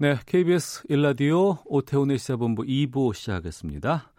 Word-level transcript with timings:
네, 0.00 0.16
KBS 0.26 0.84
일라디오 0.90 1.58
오태훈의 1.64 2.18
시사본부 2.18 2.62
2부 2.62 3.12
시작하겠습니다. 3.14 4.12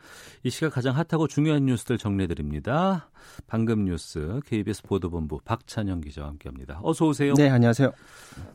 이 0.43 0.49
시각 0.49 0.73
가장 0.73 0.93
핫하고 0.93 1.29
중요한 1.29 1.67
뉴스들 1.67 1.97
정리해드립니다. 1.97 3.09
방금 3.47 3.85
뉴스 3.85 4.41
KBS 4.45 4.83
보도본부 4.83 5.39
박찬영 5.45 6.01
기자와 6.01 6.27
함께합니다. 6.27 6.81
어서 6.83 7.07
오세요. 7.07 7.33
네, 7.33 7.47
안녕하세요. 7.47 7.93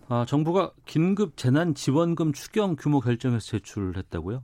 아, 0.08 0.26
정부가 0.28 0.72
긴급 0.84 1.38
재난 1.38 1.74
지원금 1.74 2.34
추경 2.34 2.76
규모 2.76 3.00
결정해서 3.00 3.46
제출을 3.46 3.96
했다고요? 3.96 4.42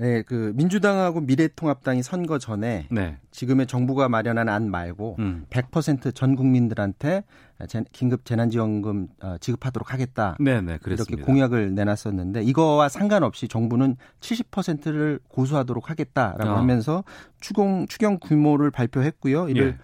네, 0.00 0.22
그 0.22 0.52
민주당하고 0.54 1.20
미래통합당이 1.20 2.04
선거 2.04 2.38
전에 2.38 2.86
네. 2.88 3.16
지금의 3.32 3.66
정부가 3.66 4.08
마련한 4.08 4.48
안 4.48 4.70
말고 4.70 5.16
음. 5.18 5.44
100%전 5.50 6.36
국민들한테 6.36 7.24
재- 7.66 7.82
긴급 7.90 8.24
재난지원금 8.24 9.08
어, 9.22 9.36
지급하도록 9.40 9.92
하겠다. 9.92 10.36
네, 10.38 10.60
네. 10.60 10.78
이렇게 10.86 11.16
공약을 11.16 11.74
내놨었는데 11.74 12.42
이거와 12.44 12.88
상관없이 12.88 13.48
정부는 13.48 13.96
70%를 14.20 15.18
고수하도록 15.26 15.90
하겠다라고 15.90 16.48
아. 16.50 16.58
하면서 16.58 17.02
추경 17.40 17.86
추경 17.88 18.20
규모를 18.20 18.70
발표했고요. 18.70 19.48
이를 19.48 19.66
예. 19.66 19.78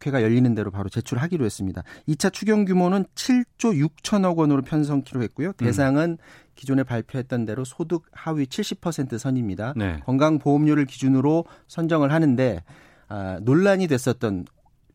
국회가 0.00 0.22
열리는 0.22 0.52
대로 0.54 0.70
바로 0.70 0.88
제출하기로 0.88 1.44
했습니다. 1.44 1.84
2차 2.08 2.32
추경 2.32 2.64
규모는 2.64 3.04
7조 3.14 3.86
6천억 3.86 4.36
원으로 4.36 4.62
편성키로 4.62 5.22
했고요. 5.22 5.52
대상은 5.52 6.16
기존에 6.54 6.82
발표했던 6.82 7.44
대로 7.44 7.64
소득 7.64 8.04
하위 8.12 8.46
70% 8.46 9.18
선입니다. 9.18 9.74
네. 9.76 10.00
건강보험료를 10.04 10.86
기준으로 10.86 11.44
선정을 11.68 12.12
하는데 12.12 12.64
아, 13.08 13.38
논란이 13.42 13.86
됐었던 13.86 14.46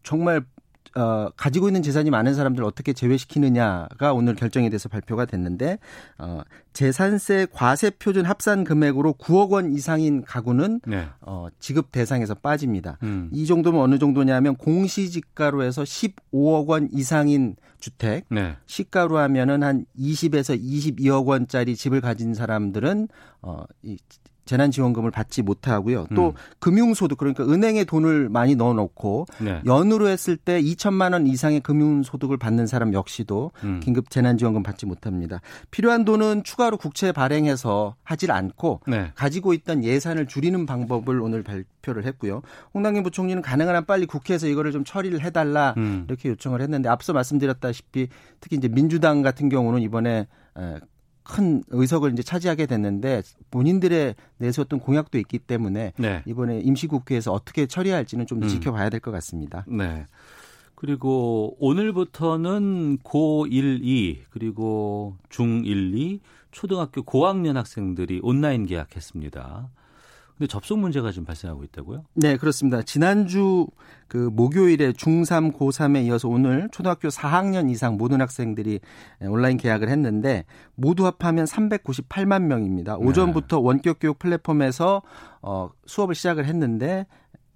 정말 0.03 0.43
어, 0.95 1.29
가지고 1.35 1.67
있는 1.67 1.81
재산이 1.81 2.09
많은 2.09 2.33
사람들 2.33 2.63
을 2.63 2.67
어떻게 2.67 2.93
제외시키느냐가 2.93 4.13
오늘 4.13 4.35
결정에 4.35 4.69
대해서 4.69 4.89
발표가 4.89 5.25
됐는데 5.25 5.79
어, 6.17 6.41
재산세 6.73 7.47
과세 7.51 7.89
표준 7.89 8.25
합산 8.25 8.63
금액으로 8.63 9.13
9억 9.13 9.51
원 9.51 9.71
이상인 9.71 10.23
가구는 10.23 10.81
네. 10.85 11.07
어, 11.21 11.47
지급 11.59 11.91
대상에서 11.91 12.35
빠집니다. 12.35 12.97
음. 13.03 13.29
이 13.33 13.45
정도면 13.45 13.81
어느 13.81 13.99
정도냐면 13.99 14.55
공시지가로 14.55 15.63
해서 15.63 15.83
15억 15.83 16.67
원 16.67 16.89
이상인 16.91 17.55
주택, 17.79 18.25
네. 18.29 18.55
시가로 18.65 19.17
하면은 19.17 19.61
한 19.61 19.85
20에서 19.99 20.59
22억 20.59 21.25
원짜리 21.25 21.75
집을 21.75 22.01
가진 22.01 22.33
사람들은 22.33 23.07
어, 23.41 23.63
이 23.83 23.97
재난지원금을 24.45 25.11
받지 25.11 25.41
못하고요. 25.41 26.07
또 26.15 26.29
음. 26.29 26.33
금융소득 26.59 27.17
그러니까 27.17 27.43
은행에 27.43 27.83
돈을 27.83 28.29
많이 28.29 28.55
넣어놓고 28.55 29.25
네. 29.39 29.61
연으로 29.65 30.07
했을 30.07 30.37
때 30.37 30.61
2천만 30.61 31.13
원 31.13 31.27
이상의 31.27 31.59
금융소득을 31.61 32.37
받는 32.37 32.67
사람 32.67 32.93
역시도 32.93 33.51
음. 33.63 33.79
긴급 33.83 34.09
재난지원금 34.09 34.63
받지 34.63 34.85
못합니다. 34.85 35.41
필요한 35.71 36.05
돈은 36.05 36.43
추가로 36.43 36.77
국채 36.77 37.11
발행해서 37.11 37.95
하질 38.03 38.31
않고 38.31 38.81
네. 38.87 39.11
가지고 39.15 39.53
있던 39.53 39.83
예산을 39.83 40.27
줄이는 40.27 40.65
방법을 40.65 41.19
오늘 41.21 41.43
발표를 41.43 42.05
했고요. 42.05 42.41
홍당현 42.73 43.03
부총리는 43.03 43.41
가능한 43.41 43.75
한 43.75 43.85
빨리 43.85 44.05
국회에서 44.05 44.47
이거를 44.47 44.71
좀 44.71 44.83
처리를 44.83 45.21
해달라 45.21 45.73
음. 45.77 46.05
이렇게 46.07 46.29
요청을 46.29 46.61
했는데 46.61 46.89
앞서 46.89 47.13
말씀드렸다시피 47.13 48.09
특히 48.39 48.57
이제 48.57 48.67
민주당 48.67 49.21
같은 49.21 49.49
경우는 49.49 49.81
이번에 49.81 50.27
에, 50.57 50.79
큰 51.25 51.63
의석을 51.69 52.13
이제 52.13 52.23
차지하게 52.23 52.67
됐는데 52.67 53.23
본인들의 53.51 54.15
내세웠던 54.37 54.79
공약도 54.79 55.17
있기 55.17 55.39
때문에 55.39 55.93
네. 55.97 56.23
이번에 56.25 56.59
임시국회에서 56.59 57.33
어떻게 57.33 57.65
처리할지는 57.65 58.25
좀더 58.27 58.45
음. 58.45 58.49
지켜봐야 58.49 58.89
될 58.89 58.99
것 59.01 59.11
같습니다. 59.11 59.65
네. 59.67 60.05
그리고 60.75 61.55
오늘부터는 61.59 62.99
고1, 62.99 63.79
2 63.83 64.21
그리고 64.29 65.17
중1, 65.29 65.97
2 65.97 66.19
초등학교 66.51 67.01
고학년 67.03 67.57
학생들이 67.57 68.19
온라인 68.23 68.65
계약했습니다. 68.65 69.69
근데 70.37 70.47
접속 70.47 70.79
문제가 70.79 71.11
좀 71.11 71.23
발생하고 71.23 71.63
있다고요? 71.63 72.03
네, 72.13 72.35
그렇습니다. 72.35 72.81
지난주 72.81 73.67
그 74.07 74.17
목요일에 74.17 74.91
중3, 74.91 75.55
고3에 75.55 76.05
이어서 76.05 76.27
오늘 76.27 76.67
초등학교 76.71 77.07
4학년 77.07 77.69
이상 77.69 77.95
모든 77.95 78.19
학생들이 78.19 78.81
온라인 79.21 79.57
계약을 79.57 79.87
했는데 79.87 80.43
모두 80.75 81.05
합하면 81.05 81.45
398만 81.45 82.43
명입니다. 82.43 82.97
오전부터 82.97 83.59
원격 83.59 83.99
교육 84.01 84.19
플랫폼에서 84.19 85.01
어 85.41 85.69
수업을 85.85 86.15
시작을 86.15 86.45
했는데 86.45 87.05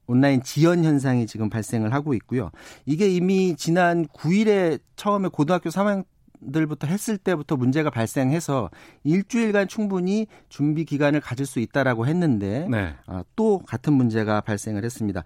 온라인 0.07 0.41
지연 0.41 0.83
현상이 0.83 1.27
지금 1.27 1.49
발생을 1.49 1.93
하고 1.93 2.13
있고요. 2.15 2.49
이게 2.85 3.09
이미 3.09 3.55
지난 3.55 4.07
9일에 4.07 4.79
처음에 4.95 5.27
고등학교 5.27 5.69
3학년 5.69 6.05
들부터 6.51 6.87
했을 6.87 7.17
때부터 7.17 7.55
문제가 7.57 7.89
발생해서 7.89 8.69
일주일간 9.03 9.67
충분히 9.67 10.27
준비 10.47 10.85
기간을 10.85 11.21
가질 11.21 11.45
수 11.45 11.59
있다라고 11.59 12.07
했는데 12.07 12.67
네. 12.69 12.95
아, 13.07 13.23
또 13.35 13.59
같은 13.59 13.93
문제가 13.93 14.41
발생을 14.41 14.83
했습니다. 14.83 15.23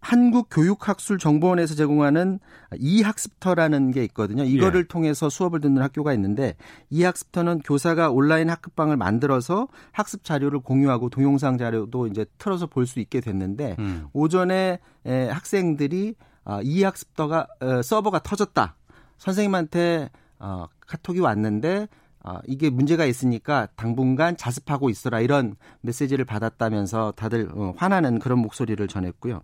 한국교육학술정보원에서 0.00 1.74
제공하는 1.74 2.40
이학습터라는 2.78 3.90
게 3.90 4.02
있거든요. 4.04 4.44
이거를 4.44 4.80
예. 4.80 4.84
통해서 4.88 5.28
수업을 5.28 5.60
듣는 5.60 5.82
학교가 5.82 6.14
있는데 6.14 6.56
이학습터는 6.88 7.60
교사가 7.60 8.10
온라인 8.10 8.48
학급방을 8.48 8.96
만들어서 8.96 9.68
학습 9.92 10.24
자료를 10.24 10.60
공유하고 10.60 11.10
동영상 11.10 11.58
자료도 11.58 12.06
이제 12.06 12.24
틀어서 12.38 12.66
볼 12.66 12.86
수 12.86 12.98
있게 12.98 13.20
됐는데 13.20 13.76
음. 13.78 14.06
오전에 14.14 14.80
에, 15.04 15.28
학생들이 15.28 16.14
아, 16.44 16.60
이학습터가 16.62 17.46
어, 17.60 17.82
서버가 17.82 18.20
터졌다. 18.20 18.74
선생님한테 19.18 20.08
어, 20.40 20.66
카톡이 20.86 21.20
왔는데 21.20 21.86
아, 22.22 22.40
이게 22.46 22.68
문제가 22.68 23.06
있으니까 23.06 23.68
당분간 23.76 24.36
자습하고 24.36 24.90
있어라 24.90 25.20
이런 25.20 25.56
메시지를 25.80 26.24
받았다면서 26.24 27.14
다들 27.16 27.50
어, 27.54 27.72
화나는 27.76 28.18
그런 28.18 28.38
목소리를 28.40 28.86
전했고요. 28.88 29.42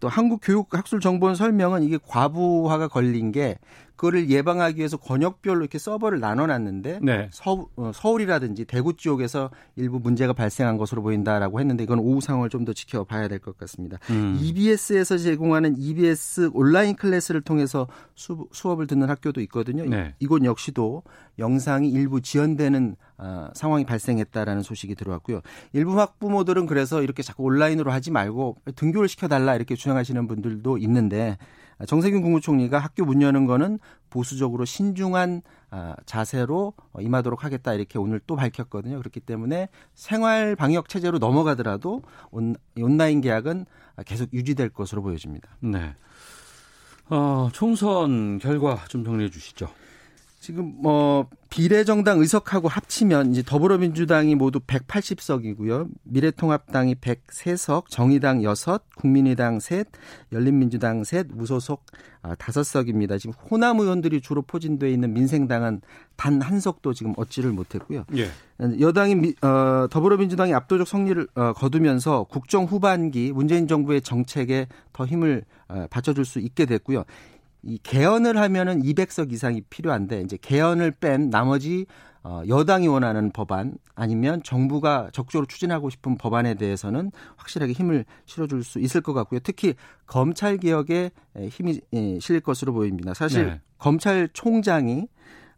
또 0.00 0.08
한국교육학술정보원 0.08 1.34
설명은 1.34 1.82
이게 1.82 1.98
과부하가 2.06 2.88
걸린 2.88 3.32
게 3.32 3.58
그거를 3.96 4.28
예방하기 4.28 4.76
위해서 4.76 4.98
권역별로 4.98 5.60
이렇게 5.60 5.78
서버를 5.78 6.20
나눠놨는데 6.20 6.98
네. 7.02 7.30
서, 7.32 7.66
어, 7.76 7.92
서울이라든지 7.94 8.66
대구 8.66 8.94
지역에서 8.94 9.50
일부 9.74 9.98
문제가 10.00 10.34
발생한 10.34 10.76
것으로 10.76 11.00
보인다라고 11.02 11.60
했는데 11.60 11.84
이건 11.84 12.00
오후 12.00 12.20
상황을 12.20 12.50
좀 12.50 12.66
더 12.66 12.72
지켜봐야 12.74 13.28
될 13.28 13.38
것 13.38 13.56
같습니다. 13.58 13.96
음. 14.10 14.36
EBS에서 14.40 15.16
제공하는 15.18 15.76
EBS 15.78 16.50
온라인 16.52 16.94
클래스를 16.96 17.40
통해서 17.42 17.86
수, 18.14 18.48
수업을 18.52 18.86
듣는 18.86 19.08
학교도 19.08 19.40
있거든요. 19.42 19.84
이- 19.84 19.88
네. 19.88 20.14
이곳 20.18 20.44
역시도 20.44 21.02
영상이 21.38 21.88
일부 21.88 22.20
지연되는 22.20 22.96
아, 23.18 23.50
상황이 23.54 23.86
발생했다라는 23.86 24.62
소식이 24.62 24.94
들어왔고요. 24.94 25.40
일부 25.72 25.98
학부모들은 25.98 26.66
그래서 26.66 27.02
이렇게 27.02 27.22
자꾸 27.22 27.44
온라인으로 27.44 27.90
하지 27.92 28.10
말고 28.10 28.56
등교를 28.74 29.08
시켜달라 29.08 29.54
이렇게 29.54 29.74
주장하시는 29.86 30.26
분들도 30.26 30.78
있는데 30.78 31.38
아, 31.78 31.86
정세균 31.86 32.22
국무총리가 32.22 32.78
학교 32.78 33.04
문 33.04 33.22
여는 33.22 33.46
거는 33.46 33.78
보수적으로 34.10 34.64
신중한 34.64 35.42
아, 35.70 35.94
자세로 36.06 36.72
어, 36.92 37.00
임하도록 37.00 37.44
하겠다 37.44 37.74
이렇게 37.74 37.98
오늘 37.98 38.20
또 38.26 38.34
밝혔거든요. 38.34 38.98
그렇기 38.98 39.20
때문에 39.20 39.68
생활 39.94 40.56
방역 40.56 40.88
체제로 40.88 41.18
넘어가더라도 41.18 42.02
온, 42.30 42.56
온라인 42.76 43.20
계약은 43.20 43.66
아, 43.96 44.02
계속 44.02 44.32
유지될 44.32 44.70
것으로 44.70 45.02
보여집니다. 45.02 45.48
네. 45.60 45.94
어, 47.08 47.48
총선 47.52 48.38
결과 48.38 48.82
좀 48.88 49.04
정리해 49.04 49.30
주시죠. 49.30 49.68
지금 50.40 50.76
뭐 50.80 51.28
비례정당 51.56 52.20
의석하고 52.20 52.68
합치면 52.68 53.30
이제 53.32 53.42
더불어민주당이 53.42 54.34
모두 54.34 54.60
180석이고요. 54.60 55.88
미래통합당이 56.02 56.96
103석, 56.96 57.84
정의당 57.88 58.42
6, 58.42 58.54
국민의당 58.94 59.58
3, 59.58 59.84
열린민주당 60.32 61.02
3, 61.02 61.28
무소속 61.32 61.82
5석입니다. 62.22 63.18
지금 63.18 63.32
호남 63.50 63.80
의원들이 63.80 64.20
주로 64.20 64.42
포진돼 64.42 64.90
있는 64.92 65.14
민생당은 65.14 65.80
단 66.16 66.42
한 66.42 66.60
석도 66.60 66.92
지금 66.92 67.14
얻지를 67.16 67.52
못했고요. 67.52 68.04
예. 68.16 68.28
여당이 68.78 69.14
미- 69.14 69.34
어, 69.40 69.86
더불어민주당이 69.90 70.52
압도적 70.52 70.86
승리를 70.86 71.26
어, 71.36 71.52
거두면서 71.54 72.24
국정 72.24 72.64
후반기 72.64 73.32
문재인 73.32 73.66
정부의 73.66 74.02
정책에 74.02 74.66
더 74.92 75.06
힘을 75.06 75.44
어, 75.68 75.86
받쳐줄 75.88 76.26
수 76.26 76.38
있게 76.38 76.66
됐고요. 76.66 77.04
이 77.66 77.78
개헌을 77.82 78.38
하면은 78.38 78.82
200석 78.82 79.32
이상이 79.32 79.60
필요한데 79.62 80.20
이제 80.22 80.38
개헌을 80.40 80.92
뺀 80.92 81.30
나머지 81.30 81.86
어, 82.22 82.42
여당이 82.48 82.88
원하는 82.88 83.30
법안 83.30 83.76
아니면 83.94 84.42
정부가 84.42 85.10
적극적으로 85.12 85.46
추진하고 85.46 85.90
싶은 85.90 86.16
법안에 86.16 86.54
대해서는 86.54 87.12
확실하게 87.36 87.72
힘을 87.72 88.04
실어줄 88.24 88.64
수 88.64 88.80
있을 88.80 89.00
것 89.00 89.12
같고요. 89.12 89.38
특히 89.44 89.74
검찰 90.06 90.56
개혁에 90.56 91.10
힘이 91.48 91.80
실릴 92.20 92.40
것으로 92.40 92.72
보입니다. 92.72 93.14
사실 93.14 93.46
네. 93.46 93.60
검찰총장이 93.78 95.06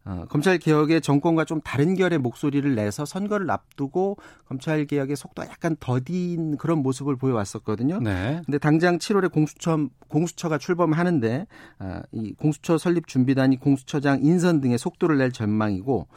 어, 0.04 0.24
검찰 0.28 0.58
개혁의 0.58 1.00
정권과 1.00 1.44
좀 1.44 1.60
다른 1.60 1.94
결의 1.94 2.18
목소리를 2.18 2.74
내서 2.74 3.04
선거를 3.04 3.50
앞두고 3.50 4.16
검찰 4.46 4.86
개혁의 4.86 5.16
속도가 5.16 5.48
약간 5.48 5.76
더딘 5.78 6.56
그런 6.56 6.78
모습을 6.78 7.16
보여왔었거든요. 7.16 8.00
네. 8.00 8.40
근데 8.46 8.58
당장 8.58 8.98
7월에 8.98 9.30
공수처 9.30 9.88
공수처가 10.08 10.58
출범하는데 10.58 11.46
아, 11.78 12.02
이 12.12 12.32
공수처 12.34 12.78
설립 12.78 13.06
준비단이 13.06 13.58
공수처장 13.58 14.20
인선 14.22 14.60
등의 14.60 14.78
속도를 14.78 15.18
낼 15.18 15.32
전망이고 15.32 16.08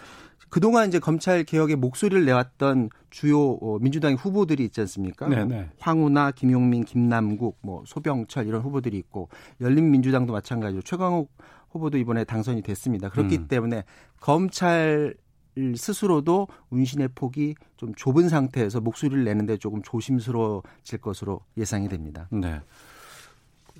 그동안 0.52 0.90
이제 0.90 1.00
검찰 1.00 1.46
개혁의 1.46 1.78
목소리를 1.78 2.26
내왔던 2.26 2.90
주요 3.10 3.54
어, 3.54 3.80
민주당 3.80 4.16
후보들이 4.16 4.66
있지 4.66 4.82
않습니까? 4.82 5.30
네네. 5.30 5.46
뭐 5.46 5.66
황우나 5.80 6.32
김용민, 6.32 6.84
김남국, 6.84 7.60
뭐 7.62 7.84
소병철 7.88 8.48
이런 8.48 8.62
후보들이 8.62 8.98
있고 8.98 9.30
열린민주당도 9.62 10.34
마찬가지로 10.34 10.82
최강욱 10.82 11.32
후보도 11.72 11.98
이번에 11.98 12.24
당선이 12.24 12.62
됐습니다. 12.62 13.10
그렇기 13.10 13.38
음. 13.38 13.48
때문에 13.48 13.84
검찰 14.20 15.16
스스로도 15.76 16.48
운신의 16.70 17.10
폭이 17.16 17.56
좀 17.78 17.94
좁은 17.96 18.30
상태에서 18.30 18.80
목소리를 18.80 19.24
내는데 19.24 19.58
조금 19.58 19.82
조심스러워질 19.82 21.00
것으로 21.02 21.42
예상이 21.58 21.90
됩니다. 21.90 22.28
네. 22.32 22.62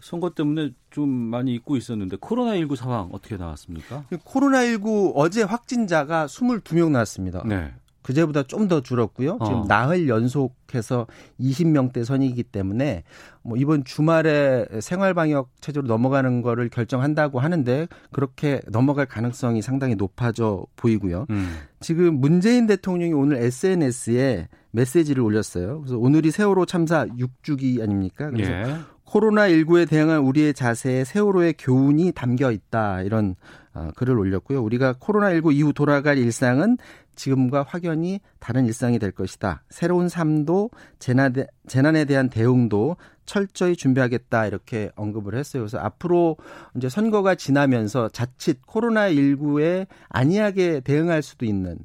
선거 0.02 0.32
때문에 0.32 0.72
좀 0.90 1.10
많이 1.10 1.54
잊고 1.54 1.78
있었는데 1.78 2.18
코로나19 2.18 2.76
상황 2.76 3.10
어떻게 3.12 3.38
나왔습니까? 3.38 4.06
코로나19 4.10 5.14
어제 5.16 5.44
확진자가 5.44 6.26
22명 6.26 6.92
나왔습니다. 6.92 7.44
네. 7.46 7.74
그제보다 8.02 8.44
좀 8.44 8.68
더 8.72 8.80
줄었고요. 8.80 9.38
어. 9.40 9.46
지금 9.46 9.64
나흘 9.68 10.08
연속해서 10.08 11.08
20명대 11.40 12.06
선이기 12.06 12.44
때문에 12.44 13.04
뭐 13.42 13.58
이번 13.58 13.84
주말에 13.84 14.66
생활 14.80 15.14
방역 15.14 15.50
체제로 15.60 15.88
넘어가는 15.88 16.42
거를 16.42 16.70
결정한다고 16.70 17.40
하는데 17.40 17.88
그렇게 18.12 18.62
넘어갈 18.72 19.08
가능성이 19.08 19.62
상당히 19.62 19.96
높아져 19.96 20.66
보이고요. 20.76 21.26
음. 21.32 21.58
지금 21.82 22.22
문재인 22.22 22.68
대통령이 22.68 23.14
오늘 23.14 23.38
SNS에 23.38 24.48
메시지를 24.72 25.22
올렸어요. 25.22 25.82
그래서 25.82 25.98
오늘이 25.98 26.32
세월호 26.32 26.66
참사 26.66 27.06
6주기 27.06 27.82
아닙니까? 27.82 28.30
그래서 28.30 28.52
예. 28.52 28.76
코로나19에 29.06 29.90
대응한 29.90 30.20
우리의 30.20 30.54
자세에 30.54 31.04
세월호의 31.04 31.56
교훈이 31.60 32.14
담겨 32.14 32.52
있다. 32.52 33.02
이런 33.02 33.36
어, 33.74 33.90
글을 33.96 34.18
올렸고요. 34.18 34.62
우리가 34.64 34.94
코로나19 34.94 35.54
이후 35.54 35.74
돌아갈 35.74 36.18
일상은 36.18 36.78
지금과 37.16 37.66
확연히 37.68 38.20
다른 38.40 38.66
일상이 38.66 39.00
될 39.00 39.12
것이다. 39.12 39.64
새로운 39.70 40.10
삶도 40.10 40.70
재난에, 41.00 41.46
재난 41.68 41.96
에 41.96 42.06
대한 42.06 42.30
대응도 42.30 42.98
철저히 43.26 43.76
준비하겠다 43.76 44.48
이렇게 44.48 44.92
언급을 44.96 45.36
했어요. 45.36 45.64
그래서 45.64 45.78
앞으로 45.80 46.38
이제 46.76 46.90
선거가 46.90 47.36
지나면서 47.36 48.10
자칫 48.10 48.60
코로나 48.66 49.10
19에 49.10 49.88
안이하게 50.10 50.82
대응할 50.82 51.22
수도 51.22 51.46
있는 51.46 51.78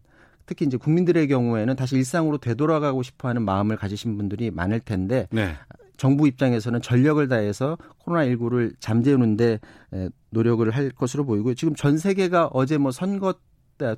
특히 0.46 0.64
이제 0.64 0.76
국민들의 0.76 1.28
경우에는 1.28 1.76
다시 1.76 1.96
일상으로 1.96 2.38
되돌아가고 2.38 3.02
싶어하는 3.02 3.42
마음을 3.42 3.76
가지신 3.76 4.16
분들이 4.16 4.50
많을 4.50 4.80
텐데 4.80 5.28
네. 5.30 5.54
정부 5.96 6.28
입장에서는 6.28 6.82
전력을 6.82 7.26
다해서 7.28 7.78
코로나19를 8.04 8.74
잠재우는데 8.80 9.60
노력을 10.30 10.68
할 10.70 10.90
것으로 10.90 11.24
보이고 11.24 11.54
지금 11.54 11.74
전 11.74 11.98
세계가 11.98 12.50
어제 12.52 12.78
뭐 12.78 12.90
선거 12.90 13.34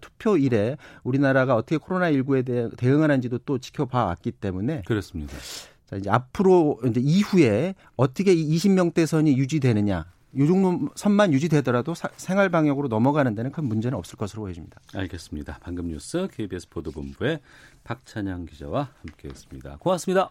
투표일에 0.00 0.76
우리나라가 1.02 1.54
어떻게 1.54 1.76
코로나19에 1.76 2.44
대해 2.44 2.68
대응하는지도 2.76 3.38
또 3.38 3.58
지켜봐 3.58 4.04
왔기 4.04 4.32
때문에 4.32 4.82
그렇습니다. 4.86 5.36
자, 5.86 5.96
이제 5.96 6.10
앞으로 6.10 6.78
이제 6.86 7.00
이후에 7.02 7.74
어떻게 7.96 8.32
이 8.32 8.56
20명대 8.56 9.06
선이 9.06 9.36
유지되느냐. 9.38 10.04
요 10.36 10.46
정도 10.46 10.90
선만 10.94 11.32
유지되더라도 11.32 11.94
사, 11.94 12.10
생활 12.16 12.50
방역으로 12.50 12.88
넘어가는 12.88 13.34
데는 13.34 13.50
큰 13.50 13.64
문제는 13.64 13.96
없을 13.96 14.18
것으로 14.18 14.42
보여집니다. 14.42 14.80
알겠습니다. 14.94 15.58
방금 15.62 15.88
뉴스 15.88 16.28
KBS 16.30 16.68
보도본부의 16.68 17.40
박찬양 17.84 18.44
기자와 18.44 18.90
함께했습니다. 19.00 19.78
고맙습니다. 19.78 20.30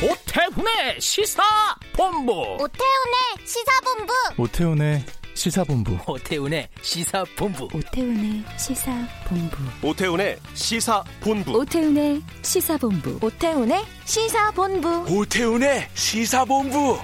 오태훈의 0.00 1.00
시사본부. 1.00 2.32
오태훈의 2.62 3.46
시사본부. 3.46 4.12
오태훈의 4.38 5.17
시사본부. 5.38 5.96
오태훈의 6.08 6.68
시사본부. 6.82 7.68
오태훈의 7.72 8.42
시사본부. 8.56 9.88
오태훈의 9.88 10.36
시사본부. 10.54 11.52
오태훈의 11.56 12.22
시사본부. 12.42 13.18
오태훈의 13.22 13.84
시사본부. 14.04 15.06
오태훈의 15.08 15.88
시사본부. 15.94 16.98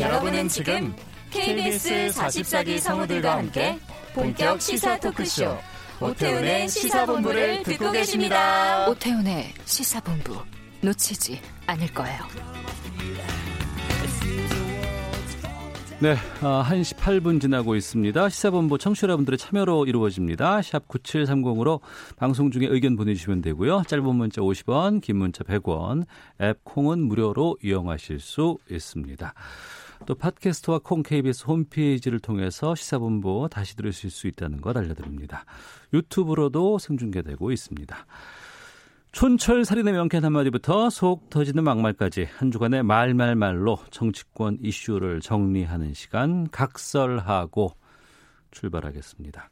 여러분은 0.00 0.48
지금 0.48 0.96
KBS 1.30 2.08
44기 2.08 2.80
성우들과 2.80 3.36
함께 3.36 3.78
본격 4.12 4.60
시사 4.60 4.98
토크쇼 4.98 5.56
오태훈의 6.00 6.68
시사본부를 6.68 7.62
듣고 7.62 7.92
계십니다. 7.92 8.88
오태훈의 8.88 9.54
시사본부 9.64 10.42
놓치지 10.80 11.40
않을 11.68 11.94
거예요. 11.94 12.26
네, 16.02 16.14
1시 16.40 16.96
아, 16.96 17.00
8분 17.02 17.42
지나고 17.42 17.76
있습니다. 17.76 18.30
시사본부 18.30 18.78
청취자 18.78 19.04
여러분들의 19.04 19.36
참여로 19.36 19.84
이루어집니다. 19.84 20.62
샵 20.62 20.88
9730으로 20.88 21.80
방송 22.16 22.50
중에 22.50 22.68
의견 22.70 22.96
보내주시면 22.96 23.42
되고요. 23.42 23.82
짧은 23.86 24.16
문자 24.16 24.40
50원, 24.40 25.02
긴 25.02 25.18
문자 25.18 25.44
100원, 25.44 26.06
앱 26.40 26.64
콩은 26.64 27.00
무료로 27.00 27.58
이용하실 27.62 28.18
수 28.18 28.56
있습니다. 28.70 29.34
또 30.06 30.14
팟캐스트와 30.14 30.78
콩 30.78 31.02
KBS 31.02 31.44
홈페이지를 31.46 32.18
통해서 32.18 32.74
시사본부 32.74 33.48
다시 33.50 33.76
들으실 33.76 34.10
수 34.10 34.26
있다는 34.26 34.62
것 34.62 34.74
알려드립니다. 34.74 35.44
유튜브로도 35.92 36.78
생중계되고 36.78 37.52
있습니다. 37.52 38.06
촌철살인의 39.12 39.92
명쾌한 39.92 40.24
한마디부터 40.24 40.88
속 40.88 41.30
터지는 41.30 41.64
막말까지 41.64 42.28
한 42.36 42.50
주간의 42.50 42.84
말말말로 42.84 43.78
정치권 43.90 44.58
이슈를 44.62 45.20
정리하는 45.20 45.94
시간 45.94 46.48
각설하고 46.50 47.72
출발하겠습니다. 48.52 49.50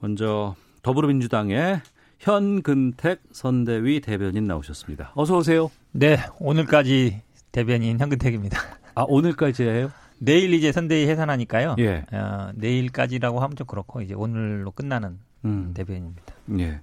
먼저 0.00 0.56
더불어민주당의 0.82 1.80
현근택 2.18 3.22
선대위 3.30 4.00
대변인 4.00 4.46
나오셨습니다. 4.46 5.12
어서 5.14 5.36
오세요. 5.36 5.70
네, 5.92 6.18
오늘까지 6.40 7.22
대변인 7.52 7.98
현근택입니다. 7.98 8.58
아, 8.94 9.04
오늘까지예요? 9.06 9.90
내일 10.18 10.52
이제 10.52 10.72
선대위 10.72 11.08
해산하니까요. 11.08 11.76
예. 11.78 12.04
어, 12.12 12.50
내일까지라고 12.54 13.40
하면 13.40 13.56
좀 13.56 13.66
그렇고 13.66 14.02
이제 14.02 14.14
오늘로 14.14 14.70
끝나는 14.72 15.18
음. 15.44 15.72
대변인입니다. 15.74 16.34
예. 16.58 16.80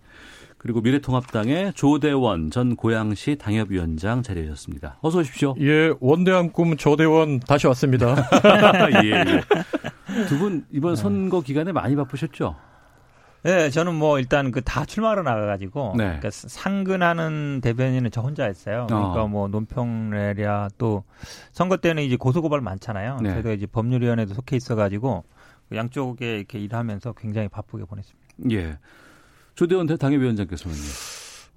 그리고 0.58 0.82
미래통합당의 0.82 1.74
조대원 1.74 2.50
전 2.52 2.76
고양시 2.76 3.38
당협위원장 3.38 4.24
자리하셨습니다. 4.24 4.98
어서 5.02 5.20
오십시오. 5.20 5.56
예, 5.60 5.94
원대한 6.00 6.52
꿈 6.52 6.76
조대원 6.78 7.40
다시 7.40 7.68
왔습니다. 7.68 8.16
예, 9.04 9.10
예. 9.10 9.42
두 10.28 10.38
분 10.40 10.66
이번 10.72 10.96
네. 10.96 11.02
선거 11.02 11.42
기간에 11.42 11.72
많이 11.72 11.96
바쁘셨죠? 11.96 12.56
네, 13.44 13.70
저는 13.70 13.94
뭐 13.94 14.18
일단 14.20 14.52
그 14.52 14.62
다 14.62 14.84
출마하러 14.84 15.22
나가가지고 15.22 15.94
네. 15.96 16.04
그러니까 16.06 16.30
상근하는 16.32 17.62
대변인은 17.62 18.10
저 18.12 18.22
혼자 18.22 18.46
했어요. 18.46 18.88
그러니까 18.90 19.24
어. 19.24 19.28
뭐 19.28 19.48
논평내랴 19.48 20.70
또 20.80 21.04
선거 21.52 21.78
때는 21.78 22.02
이제 22.04 22.16
고소고발 22.18 22.62
많잖아요. 22.62 23.20
네. 23.22 23.34
저희가 23.34 23.52
이제 23.52 23.68
법률위원회도 23.68 24.34
속해 24.34 24.56
있어가지고 24.56 25.24
양쪽에 25.74 26.38
이렇게 26.38 26.58
일하면서 26.60 27.14
굉장히 27.14 27.48
바쁘게 27.48 27.86
보냈습니다. 27.86 28.28
예. 28.52 28.78
조대원 29.58 29.88
당협위원장께서는요. 29.88 30.80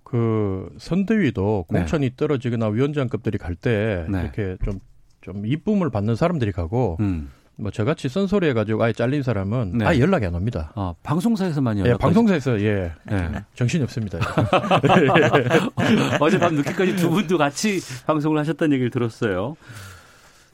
그 0.03 0.69
선대위도 0.79 1.67
네. 1.71 1.79
공천이 1.79 2.11
네. 2.11 2.17
떨어지거나 2.17 2.67
위원장급들이 2.67 3.39
갈때 3.39 4.07
네. 4.09 4.21
이렇게 4.23 4.57
좀 4.65 4.81
좀 5.21 5.45
이쁨을 5.45 5.91
받는 5.91 6.17
사람들이 6.17 6.53
가고 6.53 6.97
음. 7.01 7.31
뭐 7.57 7.71
저같이 7.71 8.09
쓴소리 8.09 8.49
해가지고 8.49 8.83
아예 8.83 8.93
잘린 8.95 9.23
사람은 9.23 9.79
네. 9.79 9.85
아예 9.85 10.01
연락이 10.01 10.25
안 10.25 10.35
옵니다. 10.35 10.73
아, 10.75 10.95
방송사에서만요? 11.03 11.85
예, 11.87 11.95
방송사에서 11.95 12.59
예, 12.63 12.91
네. 13.07 13.45
정신이 13.55 13.83
없습니다. 13.85 14.19
어젯밤 16.21 16.55
늦게까지 16.55 16.97
두 16.97 17.11
분도 17.11 17.37
같이 17.37 17.81
방송을 18.07 18.39
하셨다는 18.39 18.73
얘기를 18.75 18.91
들었어요. 18.91 19.57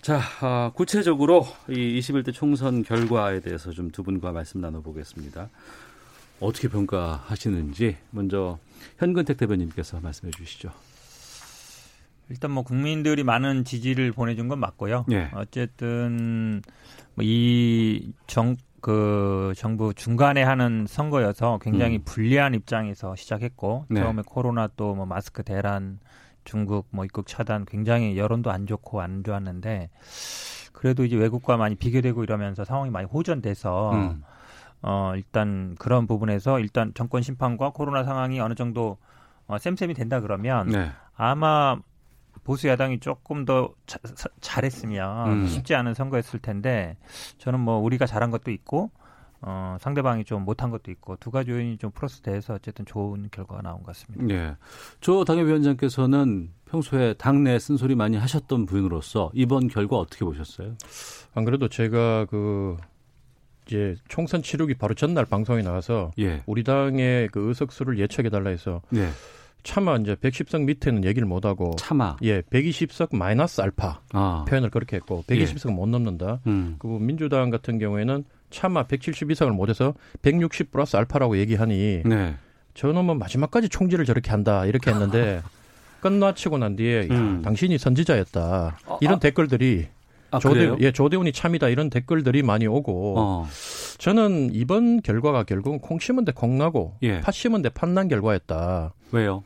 자, 0.03 0.21
아, 0.41 0.73
구체적으로 0.75 1.47
이 1.69 2.01
21대 2.01 2.33
총선 2.33 2.83
결과에 2.83 3.39
대해서 3.39 3.71
좀 3.71 3.91
두 3.93 4.03
분과 4.03 4.33
말씀 4.33 4.61
나눠보겠습니다. 4.61 5.49
어떻게 6.41 6.69
평가하시는지 6.69 7.97
먼저 8.11 8.59
현근택 8.99 9.37
대변인께서 9.37 10.01
말씀해 10.01 10.31
주시죠. 10.33 10.71
일단 12.29 12.51
뭐 12.51 12.63
국민들이 12.65 13.23
많은 13.23 13.65
지지를 13.65 14.13
보내준 14.13 14.49
건 14.49 14.59
맞고요. 14.59 15.07
예. 15.13 15.31
어쨌든 15.35 16.61
뭐이 17.15 18.13
정, 18.27 18.57
그 18.81 19.53
정부 19.57 19.95
중간에 19.95 20.43
하는 20.43 20.87
선거여서 20.89 21.61
굉장히 21.63 21.99
음. 21.99 22.03
불리한 22.05 22.55
입장에서 22.55 23.15
시작했고 23.17 23.87
네. 23.89 24.01
처음에 24.01 24.23
코로나 24.27 24.67
또 24.67 24.95
뭐 24.95 25.07
마스크 25.07 25.43
대란 25.45 25.99
중국 26.45 26.87
뭐 26.91 27.05
입국 27.05 27.27
차단 27.27 27.65
굉장히 27.65 28.19
여론도 28.19 28.51
안 28.51 28.67
좋고 28.67 29.01
안 29.01 29.23
좋았는데 29.25 29.91
그래도 30.73 31.05
이제 31.05 31.17
외국과 31.17 31.57
많이 31.57 31.75
비교되고 31.75 32.23
이러면서 32.25 32.65
상황이 32.65 32.91
많이 32.91 33.07
호전돼서 33.07 33.93
음. 33.93 34.23
어 34.83 35.13
일단 35.17 35.75
그런 35.79 36.07
부분에서 36.07 36.61
일단 36.61 36.93
정권 36.95 37.23
심판과 37.23 37.71
코로나 37.71 38.05
상황이 38.05 38.41
어느 38.41 38.55
정도 38.55 38.99
어, 39.47 39.59
쌤쌤이 39.59 39.95
된다 39.95 40.21
그러면 40.21 40.69
네. 40.69 40.91
아마 41.17 41.79
보수 42.45 42.69
야당이 42.69 43.01
조금 43.01 43.45
더 43.45 43.75
자, 43.87 43.99
잘했으면 44.41 45.31
음. 45.31 45.47
쉽지 45.47 45.75
않은 45.75 45.95
선거였을 45.95 46.41
텐데 46.41 46.97
저는 47.39 47.61
뭐 47.61 47.79
우리가 47.79 48.07
잘한 48.07 48.31
것도 48.31 48.51
있고 48.51 48.91
어, 49.43 49.77
상대방이 49.81 50.25
좀 50.25 50.45
못한 50.45 50.71
것도 50.71 50.91
있고 50.91 51.17
두 51.17 51.31
가지 51.31 51.51
요인이 51.51 51.79
좀 51.79 51.91
플러스 51.91 52.21
돼서 52.23 52.55
어쨌든 52.55 52.85
좋은 52.85 53.29
결과가 53.31 53.63
나온 53.63 53.79
것 53.79 53.87
같습니다. 53.87 54.25
네. 54.25 54.57
조 55.01 55.25
당협위원장께서는 55.25 56.51
평소에 56.67 57.15
당내 57.15 57.59
쓴소리 57.59 57.95
많이 57.95 58.17
하셨던 58.17 58.67
분으로서 58.67 59.31
이번 59.35 59.69
결과 59.69 59.97
어떻게 59.97 60.25
보셨어요? 60.25 60.75
안 61.35 61.45
그래도 61.45 61.69
제가 61.69 62.27
그 62.27 62.77
이제 63.67 63.97
총선 64.09 64.43
치르기 64.43 64.75
바로 64.75 64.95
전날 64.95 65.25
방송에 65.25 65.63
나와서 65.63 66.13
예. 66.19 66.43
우리 66.47 66.63
당의 66.65 67.29
그 67.29 67.49
의석수를 67.49 67.99
예측해 67.99 68.31
달라 68.31 68.51
해서 68.51 68.81
예. 68.95 69.09
차마 69.65 69.97
이제 69.97 70.15
110석 70.15 70.63
밑에는 70.63 71.05
얘기를 71.05 71.27
못 71.27 71.45
하고 71.45 71.75
차마 71.77 72.17
예 72.23 72.41
120석 72.43 73.17
마이너스 73.17 73.61
알파 73.61 74.01
아. 74.13 74.45
표현을 74.49 74.71
그렇게 74.71 74.97
했고 74.97 75.25
120석 75.27 75.71
예. 75.71 75.75
못 75.75 75.87
넘는다. 75.87 76.41
음. 76.47 76.77
그리고 76.79 77.01
민주당 77.01 77.51
같은 77.51 77.79
경우에는 77.79 78.25
차마 78.51 78.85
172석을 78.85 79.51
못해서 79.51 79.95
160 80.23 80.71
플러스 80.71 80.97
알파라고 80.97 81.37
얘기하니 81.39 82.03
네. 82.05 82.37
저놈은 82.75 83.19
마지막까지 83.19 83.69
총질을 83.69 84.05
저렇게 84.05 84.31
한다 84.31 84.65
이렇게 84.67 84.93
했는데 84.93 85.43
끝나치고 86.01 86.59
난 86.59 86.77
뒤에 86.77 87.09
음. 87.11 87.39
야, 87.39 87.43
당신이 87.43 87.79
선지자였다 87.79 88.79
어, 88.87 88.99
이런 89.01 89.17
아. 89.17 89.19
댓글들이 89.19 89.89
아, 90.31 90.39
조대, 90.39 90.73
예, 90.81 90.91
조대훈이 90.93 91.33
참이다 91.33 91.69
이런 91.69 91.89
댓글들이 91.91 92.43
많이 92.43 92.67
오고 92.67 93.15
어. 93.19 93.47
저는 93.99 94.51
이번 94.53 95.01
결과가 95.03 95.45
결국은 95.45 95.79
콩 95.81 95.99
심은 95.99 96.25
데 96.25 96.33
콩 96.33 96.59
나고 96.59 96.95
예. 97.03 97.21
팥 97.21 97.33
심은 97.33 97.63
데 97.63 97.69
팥 97.71 97.89
난 97.91 98.09
결과였다. 98.09 98.93
왜요? 99.13 99.43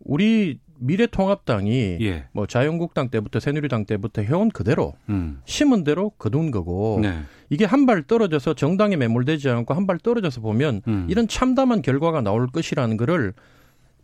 우리 0.00 0.58
미래통합당이 0.78 1.98
예. 2.00 2.24
뭐 2.32 2.46
자유한국당 2.46 3.08
때부터 3.08 3.38
새누리당 3.40 3.84
때부터 3.86 4.22
해온 4.22 4.50
그대로 4.50 4.94
음. 5.08 5.40
심은 5.44 5.84
대로 5.84 6.10
거둔 6.10 6.50
거고 6.50 6.98
네. 7.02 7.20
이게 7.50 7.64
한 7.64 7.86
발 7.86 8.02
떨어져서 8.02 8.54
정당에 8.54 8.96
매몰되지 8.96 9.48
않고 9.48 9.74
한 9.74 9.86
발 9.86 9.98
떨어져서 9.98 10.40
보면 10.40 10.82
음. 10.88 11.06
이런 11.08 11.28
참담한 11.28 11.82
결과가 11.82 12.20
나올 12.20 12.46
것이라는 12.48 12.96
거를 12.96 13.32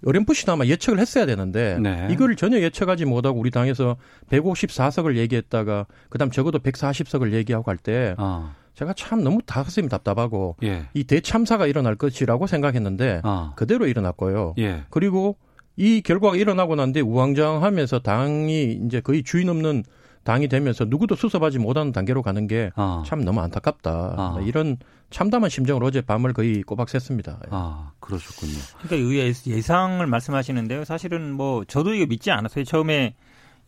어렴풋이나마 0.07 0.67
예측을 0.67 0.99
했어야 0.99 1.27
되는데 1.27 1.79
네. 1.81 2.09
이걸 2.11 2.37
전혀 2.37 2.61
예측하지 2.61 3.05
못하고 3.05 3.39
우리 3.41 3.51
당에서 3.51 3.97
154석을 4.31 5.17
얘기했다가 5.17 5.87
그다음 6.09 6.31
적어도 6.31 6.59
140석을 6.59 7.33
얘기하고 7.33 7.71
할때 7.71 8.15
어. 8.19 8.55
제가 8.75 8.93
참 8.93 9.25
너무 9.25 9.41
가슴이 9.45 9.89
답답하고 9.89 10.57
예. 10.63 10.87
이 10.95 11.03
대참사가 11.03 11.67
일어날 11.67 11.97
것이라고 11.97 12.47
생각했는데 12.47 13.23
어. 13.25 13.53
그대로 13.57 13.89
일어났고요. 13.89 14.55
예. 14.59 14.85
그리고 14.91 15.37
이 15.77 16.01
결과가 16.01 16.37
일어나고 16.37 16.77
난 16.77 16.93
뒤에 16.93 17.03
우왕좌왕하면서 17.03 18.01
당이 18.01 18.81
이제 18.85 19.01
거의 19.01 19.25
주인 19.25 19.49
없는 19.49 19.83
당이 20.29 20.49
되면서 20.49 20.85
누구도 20.85 21.15
수습하지 21.15 21.59
못하는 21.59 21.91
단계로 21.91 22.21
가는 22.21 22.47
게참 22.47 22.73
아. 22.77 23.03
너무 23.25 23.41
안타깝다. 23.41 23.91
아. 23.91 24.41
이런 24.45 24.77
참담한 25.09 25.49
심정으로 25.49 25.87
어제 25.87 26.03
밤을 26.03 26.35
거의 26.35 26.63
꼬박 26.63 26.89
샜습니다. 26.89 27.39
예. 27.47 27.49
아, 27.51 27.93
그러셨군요. 27.99 28.53
그러니까 28.83 29.41
예상을 29.47 30.07
말씀하시는데요. 30.07 30.85
사실은 30.85 31.33
뭐 31.33 31.65
저도 31.65 31.95
이거 31.95 32.05
믿지 32.05 32.31
않았어요. 32.31 32.65
처음에 32.65 33.15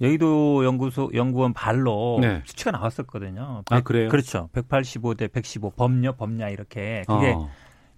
여의도 0.02 0.66
연구소 0.66 1.10
연구원 1.14 1.54
발로 1.54 2.18
네. 2.20 2.42
수치가 2.44 2.72
나왔었거든요. 2.72 3.62
100, 3.70 3.78
아, 3.78 3.80
그래요? 3.80 4.10
그렇죠. 4.10 4.50
185대 4.52 5.32
115 5.32 5.70
법녀 5.70 6.12
법냐 6.12 6.50
이렇게 6.50 7.04
그게 7.06 7.32
어. 7.36 7.48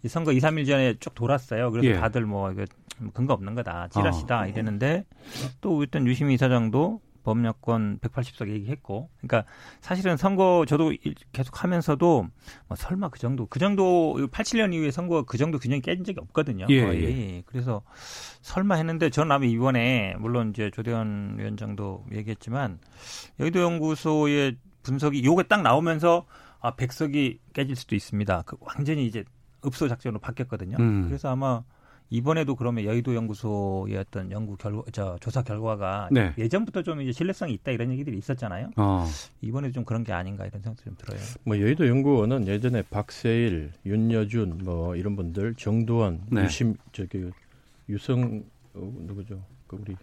이 0.04 0.08
선거 0.08 0.30
2, 0.30 0.38
3일 0.38 0.68
전에 0.68 0.94
쭉 1.00 1.16
돌았어요. 1.16 1.72
그래서 1.72 1.88
예. 1.88 1.94
다들 1.94 2.26
뭐 2.26 2.52
이거 2.52 2.64
근거 3.12 3.34
없는 3.34 3.56
거다. 3.56 3.88
찌라시다 3.88 4.42
어. 4.42 4.46
이랬는데 4.46 5.04
또 5.60 5.82
일단 5.82 6.06
유시민 6.06 6.34
이사장도 6.34 7.00
법률권 7.24 7.98
180석 8.00 8.48
얘기했고, 8.48 9.08
그러니까 9.18 9.50
사실은 9.80 10.16
선거 10.16 10.64
저도 10.66 10.92
계속 11.32 11.62
하면서도 11.62 12.26
뭐 12.68 12.76
설마 12.76 13.08
그 13.10 13.18
정도, 13.18 13.46
그 13.46 13.58
정도 13.58 14.14
87년 14.30 14.74
이후에 14.74 14.90
선거 14.90 15.22
그 15.24 15.38
정도 15.38 15.58
균형이 15.58 15.80
깨진 15.82 16.04
적이 16.04 16.20
없거든요. 16.20 16.66
예, 16.68 16.84
거의. 16.84 17.02
예. 17.04 17.42
그래서 17.46 17.82
설마 18.42 18.74
했는데 18.76 19.10
저는 19.10 19.32
아마 19.32 19.44
이번에 19.44 20.14
물론 20.18 20.50
이제 20.50 20.70
조대원 20.70 21.36
위원장도 21.38 22.06
얘기했지만 22.12 22.78
여의도 23.40 23.60
연구소의 23.60 24.56
분석이 24.82 25.24
요게 25.24 25.44
딱 25.44 25.62
나오면서 25.62 26.26
아 26.60 26.74
백석이 26.74 27.40
깨질 27.52 27.76
수도 27.76 27.94
있습니다. 27.94 28.42
그 28.46 28.56
완전히 28.60 29.06
이제 29.06 29.24
읍소 29.64 29.88
작전으로 29.88 30.20
바뀌었거든요. 30.20 30.76
음. 30.78 31.06
그래서 31.06 31.28
아마 31.30 31.62
이번에도 32.12 32.54
그러면 32.56 32.84
여의도 32.84 33.14
연구소의 33.14 33.96
어떤 33.96 34.30
연구 34.30 34.54
결과, 34.58 34.82
저 34.92 35.16
조사 35.18 35.40
결과가 35.42 36.10
네. 36.12 36.34
예전부터 36.36 36.82
좀 36.82 37.00
이제 37.00 37.10
신뢰성이 37.10 37.54
있다 37.54 37.72
이런 37.72 37.90
얘기들이 37.90 38.18
있었잖아요. 38.18 38.70
어. 38.76 39.06
이번에도 39.40 39.72
좀 39.72 39.84
그런 39.86 40.04
게 40.04 40.12
아닌가 40.12 40.44
이런 40.44 40.60
생각도 40.60 40.84
좀 40.84 40.94
들어요. 40.98 41.18
뭐 41.44 41.58
여의도 41.58 41.88
연구원은 41.88 42.48
예전에 42.48 42.82
박세일, 42.82 43.72
윤여준 43.86 44.60
뭐 44.62 44.94
이런 44.94 45.16
분들, 45.16 45.54
정두환, 45.54 46.20
네. 46.30 46.44
유심 46.44 46.76
저기 46.92 47.30
유성 47.88 48.44
어, 48.74 48.92
누구죠? 49.06 49.42
그 49.66 49.78
우리 49.80 49.96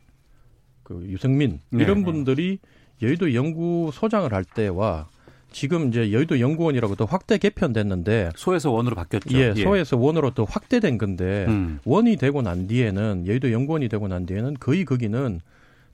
그 0.81 1.05
유성민 1.07 1.59
네. 1.69 1.83
이런 1.83 2.03
분들이 2.03 2.57
여의도 3.03 3.35
연구소장을 3.35 4.33
할 4.33 4.43
때와 4.45 5.07
지금 5.51 5.89
이제 5.89 6.11
여의도 6.11 6.39
연구원이라고 6.39 6.95
또 6.95 7.05
확대 7.05 7.37
개편됐는데 7.37 8.31
소에서 8.35 8.71
원으로 8.71 8.95
바뀌었죠. 8.95 9.37
예, 9.37 9.53
예. 9.55 9.61
소에서 9.61 9.97
원으로 9.97 10.31
또 10.31 10.45
확대된 10.45 10.97
건데 10.97 11.45
음. 11.47 11.79
원이 11.85 12.17
되고 12.17 12.41
난 12.41 12.67
뒤에는 12.67 13.25
여의도 13.27 13.51
연구원이 13.51 13.89
되고 13.89 14.07
난 14.07 14.25
뒤에는 14.25 14.55
거의 14.59 14.85
거기는 14.85 15.41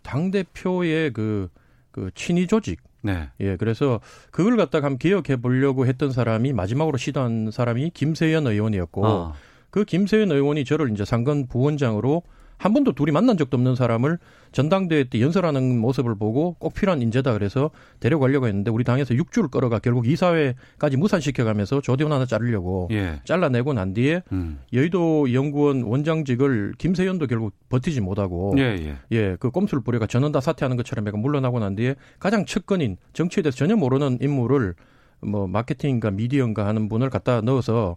당 0.01 0.31
대표의 0.31 1.13
그, 1.13 1.49
그 1.91 2.11
친위 2.15 2.47
조직. 2.47 2.79
네. 3.01 3.29
예, 3.39 3.55
그래서 3.55 3.99
그걸 4.31 4.57
갖다가 4.57 4.87
한번 4.87 4.97
개혁해 4.97 5.37
보려고 5.37 5.85
했던 5.85 6.11
사람이 6.11 6.53
마지막으로 6.53 6.97
시도한 6.97 7.51
사람이 7.51 7.91
김세연 7.93 8.47
의원이었고 8.47 9.05
아. 9.05 9.33
그 9.69 9.85
김세연 9.85 10.31
의원이 10.31 10.65
저를 10.65 10.91
이제 10.91 11.05
상근 11.05 11.47
부원장으로 11.47 12.23
한 12.57 12.73
번도 12.73 12.93
둘이 12.93 13.11
만난 13.11 13.37
적도 13.37 13.57
없는 13.57 13.75
사람을 13.75 14.17
전당대회 14.51 15.05
때 15.05 15.19
연설하는 15.19 15.77
모습을 15.79 16.15
보고 16.15 16.53
꼭 16.53 16.73
필요한 16.73 17.01
인재다 17.01 17.33
그래서 17.33 17.71
데려가려고 17.99 18.47
했는데 18.47 18.71
우리 18.71 18.83
당에서 18.83 19.13
6주를 19.13 19.51
끌어가 19.51 19.79
결국 19.79 20.07
이사회까지 20.07 20.97
무산시켜가면서 20.97 21.81
조대원 21.81 22.13
하나 22.13 22.25
자르려고 22.25 22.87
예. 22.91 23.19
잘라내고 23.25 23.73
난 23.73 23.93
뒤에 23.93 24.23
음. 24.31 24.59
여의도 24.71 25.33
연구원 25.33 25.83
원장직을 25.83 26.75
김세연도 26.77 27.27
결국 27.27 27.53
버티지 27.69 27.99
못하고 28.01 28.55
예, 28.57 28.61
예. 28.61 28.95
예, 29.11 29.35
그 29.39 29.51
꼼수를 29.51 29.83
부려가 29.83 30.07
전원 30.07 30.31
다 30.31 30.39
사퇴하는 30.39 30.77
것처럼 30.77 31.05
약간 31.07 31.21
물러나고 31.21 31.59
난 31.59 31.75
뒤에 31.75 31.95
가장 32.19 32.45
측근인 32.45 32.97
정치에 33.13 33.43
대해서 33.43 33.57
전혀 33.57 33.75
모르는 33.75 34.19
인물을 34.21 34.75
뭐 35.21 35.47
마케팅인가 35.47 36.11
미디어인가 36.11 36.65
하는 36.65 36.87
분을 36.87 37.09
갖다 37.09 37.41
넣어서 37.41 37.95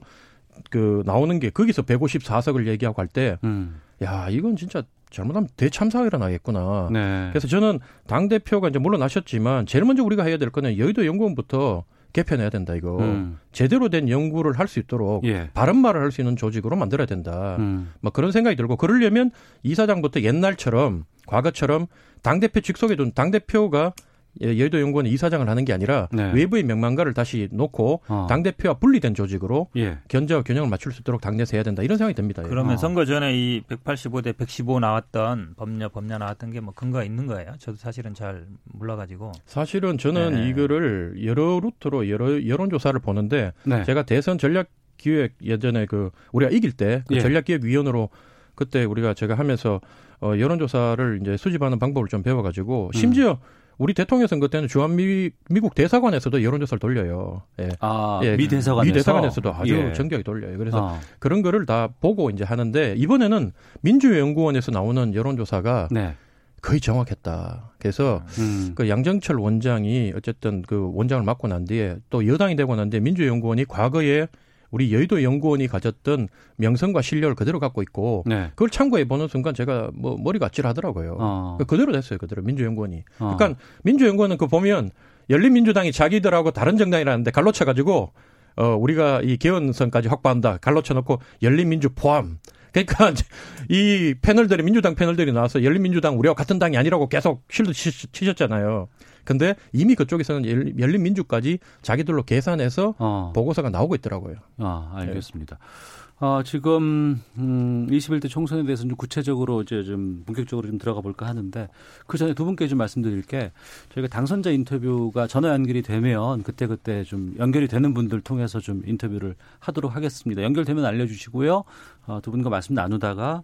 그 0.70 1.02
나오는 1.06 1.38
게 1.38 1.50
거기서 1.50 1.82
154석을 1.82 2.66
얘기하고 2.66 3.00
할때 3.00 3.38
음. 3.44 3.80
야, 4.02 4.28
이건 4.30 4.56
진짜 4.56 4.82
잘못하면 5.10 5.48
대참사가 5.56 6.06
일어나겠구나. 6.06 6.88
네. 6.92 7.28
그래서 7.30 7.48
저는 7.48 7.80
당 8.06 8.28
대표가 8.28 8.68
이제 8.68 8.78
물러나셨지만 8.78 9.66
제일 9.66 9.84
먼저 9.84 10.02
우리가 10.04 10.24
해야 10.24 10.36
될 10.36 10.50
거는 10.50 10.78
여의도 10.78 11.06
연구원부터 11.06 11.84
개편해야 12.12 12.48
된다 12.50 12.74
이거 12.74 12.98
음. 12.98 13.38
제대로 13.52 13.88
된 13.90 14.08
연구를 14.08 14.58
할 14.58 14.66
수 14.66 14.78
있도록 14.78 15.24
예. 15.26 15.50
바른 15.52 15.76
말을 15.76 16.00
할 16.00 16.10
수 16.10 16.20
있는 16.22 16.36
조직으로 16.36 16.76
만들어야 16.76 17.06
된다. 17.06 17.56
음. 17.58 17.92
뭐 18.00 18.10
그런 18.12 18.32
생각이 18.32 18.56
들고 18.56 18.76
그러려면 18.76 19.30
이사장부터 19.62 20.20
옛날처럼 20.22 21.04
과거처럼 21.26 21.86
당 22.22 22.40
대표 22.40 22.60
직속에 22.60 22.96
둔당 22.96 23.30
대표가 23.30 23.92
예, 23.96 24.02
여의도 24.40 24.80
연구원의 24.80 25.12
이사장을 25.12 25.48
하는 25.48 25.64
게 25.64 25.72
아니라 25.72 26.08
네. 26.12 26.32
외부의 26.32 26.62
명망가를 26.62 27.14
다시 27.14 27.48
놓고 27.50 28.02
어. 28.08 28.26
당 28.28 28.42
대표와 28.42 28.74
분리된 28.74 29.14
조직으로 29.14 29.68
예. 29.76 29.98
견제와 30.08 30.42
균형을 30.42 30.68
맞출 30.68 30.92
수 30.92 31.00
있도록 31.00 31.20
당내에서 31.20 31.56
해야 31.56 31.62
된다 31.64 31.82
이런 31.82 31.98
생각이 31.98 32.14
듭니다. 32.14 32.42
그러면 32.42 32.74
어. 32.74 32.76
선거 32.76 33.04
전에 33.04 33.34
이 33.36 33.62
185대 33.68 34.36
115 34.36 34.80
나왔던 34.80 35.54
법녀 35.56 35.88
법녀 35.88 36.18
나왔던 36.18 36.50
게 36.52 36.60
뭐 36.60 36.74
근거가 36.74 37.04
있는 37.04 37.26
거예요? 37.26 37.52
저도 37.58 37.76
사실은 37.78 38.14
잘 38.14 38.46
몰라가지고 38.64 39.32
사실은 39.46 39.96
저는 39.96 40.34
네. 40.34 40.48
이거를 40.48 41.24
여러 41.24 41.60
루트로 41.60 42.08
여러 42.10 42.46
여론 42.46 42.68
조사를 42.70 42.98
보는데 43.00 43.52
네. 43.64 43.84
제가 43.84 44.02
대선 44.02 44.38
전략 44.38 44.68
기획 44.96 45.34
예전에 45.42 45.86
그 45.86 46.10
우리가 46.32 46.50
이길 46.50 46.72
때그 46.72 47.14
예. 47.14 47.20
전략기획위원으로 47.20 48.08
그때 48.56 48.84
우리가 48.84 49.14
제가 49.14 49.36
하면서 49.36 49.80
어 50.20 50.32
여론조사를 50.36 51.20
이제 51.22 51.36
수집하는 51.36 51.78
방법을 51.78 52.08
좀 52.08 52.24
배워가지고 52.24 52.90
심지어 52.92 53.32
음. 53.32 53.36
우리 53.78 53.94
대통령 53.94 54.26
선거 54.26 54.48
때는 54.48 54.68
주한 54.68 54.96
미, 54.96 55.30
미국 55.48 55.74
대사관에서도 55.74 56.42
여론조사를 56.42 56.80
돌려요. 56.80 57.42
예. 57.60 57.68
아, 57.80 58.20
예. 58.24 58.36
미 58.36 58.48
대사관에서 58.48 58.84
미 58.84 58.92
대사관에서도 58.92 59.54
아주 59.54 59.74
예. 59.74 59.92
정교하게 59.92 60.24
돌려요. 60.24 60.58
그래서 60.58 60.88
아. 60.88 61.00
그런 61.20 61.42
거를 61.42 61.64
다 61.64 61.88
보고 62.00 62.30
이제 62.30 62.42
하는데 62.42 62.94
이번에는 62.96 63.52
민주연구원에서 63.82 64.72
나오는 64.72 65.14
여론조사가 65.14 65.88
네. 65.92 66.14
거의 66.60 66.80
정확했다. 66.80 67.72
그래서 67.78 68.22
음. 68.38 68.72
그 68.74 68.88
양정철 68.88 69.38
원장이 69.38 70.12
어쨌든 70.16 70.62
그 70.62 70.90
원장을 70.92 71.22
맡고 71.22 71.46
난 71.46 71.64
뒤에 71.64 71.98
또 72.10 72.26
여당이 72.26 72.56
되고 72.56 72.74
난 72.74 72.90
뒤에 72.90 72.98
민주연구원이 72.98 73.64
과거에 73.66 74.26
우리 74.70 74.92
여의도 74.92 75.22
연구원이 75.22 75.66
가졌던 75.66 76.28
명성과 76.56 77.02
실력을 77.02 77.34
그대로 77.34 77.58
갖고 77.58 77.82
있고 77.82 78.24
네. 78.26 78.48
그걸 78.50 78.70
참고해 78.70 79.06
보는 79.06 79.28
순간 79.28 79.54
제가 79.54 79.90
뭐 79.94 80.16
머리가 80.18 80.46
아찔하더라고요. 80.46 81.16
어. 81.18 81.58
그대로 81.66 81.92
됐어요. 81.92 82.18
그대로 82.18 82.42
민주연구원이. 82.42 83.04
어. 83.18 83.36
그러니까 83.36 83.60
민주연구원은 83.84 84.36
그 84.36 84.46
보면 84.46 84.90
열린민주당이 85.30 85.92
자기들하고 85.92 86.50
다른 86.52 86.76
정당이라는데 86.76 87.30
갈로쳐 87.30 87.64
가지고 87.64 88.12
어 88.56 88.74
우리가 88.74 89.22
이 89.22 89.36
개헌선까지 89.36 90.08
확보한다. 90.08 90.58
갈로쳐 90.58 90.94
놓고 90.94 91.20
열린민주 91.42 91.90
포함. 91.94 92.38
그러니까 92.72 93.12
이 93.70 94.14
패널들이 94.20 94.62
민주당 94.62 94.94
패널들이 94.94 95.32
나와서 95.32 95.62
열린민주당 95.62 96.18
우리와 96.18 96.34
같은 96.34 96.58
당이 96.58 96.76
아니라고 96.76 97.08
계속 97.08 97.44
실드 97.50 97.72
치셨잖아요. 97.72 98.88
근데 99.28 99.56
이미 99.74 99.94
그쪽에서는 99.94 100.78
열린민주까지 100.80 101.58
자기들로 101.82 102.22
계산해서 102.22 102.94
어. 102.98 103.32
보고서가 103.34 103.68
나오고 103.68 103.94
있더라고요. 103.96 104.36
아, 104.56 104.90
알겠습니다. 104.94 105.58
네. 105.58 106.26
어, 106.26 106.42
지금 106.42 107.20
음, 107.36 107.86
21대 107.90 108.30
총선에 108.30 108.62
대해서 108.62 108.84
좀 108.84 108.96
구체적으로 108.96 109.60
이제 109.60 109.84
좀 109.84 110.22
본격적으로 110.24 110.66
좀 110.66 110.78
들어가 110.78 111.02
볼까 111.02 111.26
하는데 111.26 111.68
그 112.06 112.16
전에 112.16 112.32
두 112.32 112.46
분께 112.46 112.68
좀 112.68 112.78
말씀드릴 112.78 113.20
게 113.20 113.52
저희가 113.90 114.08
당선자 114.08 114.50
인터뷰가 114.50 115.26
전화 115.26 115.50
연결이 115.50 115.82
되면 115.82 116.42
그때 116.42 116.66
그때 116.66 117.04
좀 117.04 117.34
연결이 117.38 117.68
되는 117.68 117.92
분들 117.92 118.22
통해서 118.22 118.60
좀 118.60 118.82
인터뷰를 118.86 119.34
하도록 119.58 119.94
하겠습니다. 119.94 120.42
연결되면 120.42 120.86
알려 120.86 121.06
주시고요. 121.06 121.64
어, 122.06 122.20
두 122.22 122.30
분과 122.30 122.48
말씀 122.48 122.74
나누다가 122.74 123.42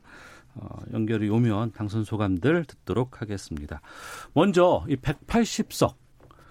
어, 0.56 0.78
연결이 0.92 1.28
오면 1.28 1.73
당선 1.73 2.04
소감들 2.04 2.64
듣도록 2.64 3.20
하겠습니다. 3.20 3.80
먼저 4.32 4.84
이 4.88 4.96
180석 4.96 5.94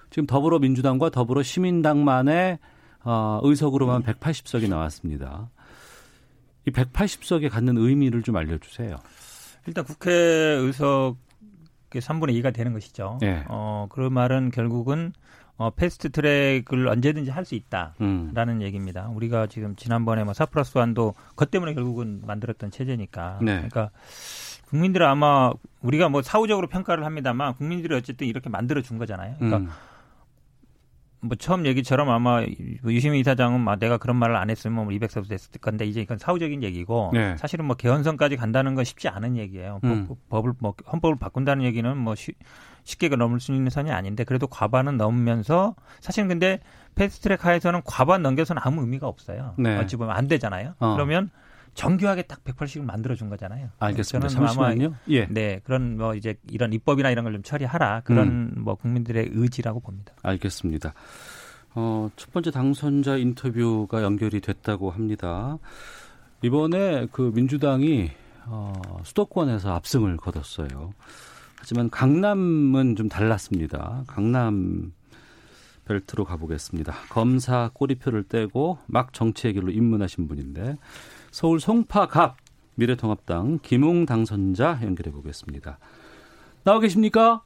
지금 0.10 0.27
더불어민주당과 0.27 1.10
더불어 1.10 1.41
시민당만의 1.41 2.60
어, 3.03 3.39
의석으로만 3.43 4.03
180석이 4.03 4.69
나왔습니다. 4.69 5.50
이 6.67 6.72
180석에 6.72 7.50
갖는 7.50 7.77
의미를 7.77 8.24
좀 8.24 8.36
알려주세요. 8.38 8.95
일단 9.65 9.83
국회 9.83 10.12
의석의 10.12 11.15
3분의 11.93 12.41
2가 12.41 12.53
되는 12.53 12.74
것이죠. 12.74 13.17
네. 13.22 13.43
어, 13.48 13.88
그 13.89 14.01
말은 14.01 14.51
결국은 14.51 15.13
어, 15.57 15.69
패스트 15.69 16.10
트랙을 16.10 16.88
언제든지 16.88 17.29
할 17.31 17.43
수 17.45 17.55
있다라는 17.55 18.55
음. 18.55 18.62
얘기입니다. 18.62 19.10
우리가 19.10 19.48
지금 19.48 19.75
지난번에 19.75 20.24
뭐4 20.24 20.50
플러스 20.50 20.74
1도 20.74 21.13
그것 21.29 21.51
때문에 21.51 21.74
결국은 21.74 22.22
만들었던 22.25 22.72
체제니까. 22.72 23.39
네. 23.41 23.55
그러니까 23.57 23.91
국민들은 24.69 25.05
아마 25.05 25.51
우리가 25.81 26.10
뭐 26.10 26.22
사후적으로 26.22 26.67
평가를 26.67 27.05
합니다만 27.05 27.53
국민들이 27.55 27.93
어쨌든 27.95 28.27
이렇게 28.27 28.50
만들어 28.50 28.81
준 28.81 28.98
거잖아요. 28.98 29.36
그러니까 29.36 29.57
음. 29.57 29.69
뭐 31.19 31.38
처음 31.38 31.65
얘기처럼 31.65 32.10
아마 32.10 32.43
유시민 32.86 33.19
이사장은 33.22 33.62
막 33.62 33.79
내가 33.79 33.98
그런 33.98 34.17
말을 34.17 34.36
안 34.36 34.50
했으면 34.50 34.86
뭐 34.86 34.93
200석 34.93 35.29
됐을 35.29 35.51
건데 35.62 35.86
이제 35.86 36.01
이건 36.01 36.17
사후적인 36.17 36.63
얘기고 36.63 37.12
네. 37.13 37.38
사실은 37.38 37.65
뭐 37.65 37.75
개헌선까지 37.77 38.36
간다는 38.36 38.75
건 38.75 38.83
쉽지 38.83 39.07
않은 39.07 39.38
얘기예요. 39.38 39.79
음. 39.86 40.07
법, 40.29 40.45
을뭐 40.45 40.75
헌법을 40.91 41.17
바꾼다는 41.17 41.63
얘기는 41.63 41.98
뭐 41.98 42.15
쉬, 42.15 42.33
쉽게 42.83 43.09
넘을 43.09 43.39
수 43.39 43.53
있는 43.53 43.69
선이 43.69 43.91
아닌데 43.91 44.23
그래도 44.23 44.47
과반은 44.47 44.97
넘으면서 44.97 45.75
사실은 46.01 46.27
근데 46.27 46.59
패스트트랙 46.95 47.45
하에서는 47.45 47.81
과반 47.85 48.21
넘겨서는 48.21 48.61
아무 48.63 48.81
의미가 48.81 49.07
없어요. 49.07 49.53
네. 49.57 49.77
어찌 49.77 49.95
보면 49.95 50.15
안 50.15 50.27
되잖아요. 50.27 50.75
어. 50.79 50.93
그러면 50.93 51.29
정교하게 51.75 52.23
딱 52.23 52.43
180을 52.43 52.83
만들어 52.83 53.15
준 53.15 53.29
거잖아요. 53.29 53.69
알겠습니다. 53.79 54.27
저는 54.27 54.47
잠시만요. 54.47 54.93
예. 55.10 55.25
네, 55.25 55.60
그런 55.63 55.97
뭐 55.97 56.13
이제 56.13 56.36
이런 56.51 56.71
입법이나 56.71 57.10
이런 57.10 57.23
걸 57.23 57.34
좀 57.34 57.41
처리하라 57.41 58.01
그런 58.01 58.27
음. 58.27 58.53
뭐 58.58 58.75
국민들의 58.75 59.29
의지라고 59.34 59.79
봅니다. 59.79 60.13
알겠습니다. 60.21 60.93
어, 61.75 62.12
첫 62.15 62.31
번째 62.31 62.51
당선자 62.51 63.17
인터뷰가 63.17 64.03
연결이 64.03 64.39
됐다고 64.39 64.91
합니다. 64.91 65.58
이번에 66.43 67.08
그 67.12 67.31
민주당이 67.34 68.12
어, 68.45 68.73
수도권에서 69.03 69.73
압승을 69.73 70.17
거뒀어요. 70.17 70.91
하지만 71.63 71.89
강남은 71.89 72.97
좀 72.97 73.08
달랐습니다. 73.08 74.04
강남 74.06 74.91
벨트로 75.88 76.26
가보겠습니다. 76.26 76.91
검사 77.10 77.69
꼬리표를 77.73 78.23
떼고 78.23 78.80
막 78.86 79.13
정치의 79.13 79.54
길로 79.54 79.71
입문하신 79.71 80.28
분인데 80.28 80.76
서울 81.32 81.62
송파갑 81.62 82.36
미래통합당 82.76 83.60
김웅 83.63 84.06
당선자 84.06 84.82
연결해 84.84 85.13
보겠습니다. 85.13 85.78
나와 86.65 86.82
계십니까? 86.82 87.43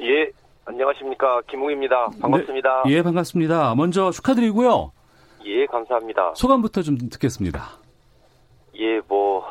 예, 0.00 0.32
안녕하십니까 0.64 1.42
김웅입니다. 1.42 2.08
반갑습니다. 2.20 2.82
네, 2.86 2.94
예, 2.94 3.02
반갑습니다. 3.02 3.76
먼저 3.76 4.10
축하드리고요. 4.10 4.90
예, 5.44 5.66
감사합니다. 5.66 6.34
소감부터 6.34 6.82
좀 6.82 6.98
듣겠습니다. 6.98 7.78
예, 8.74 8.98
뭐 9.06 9.44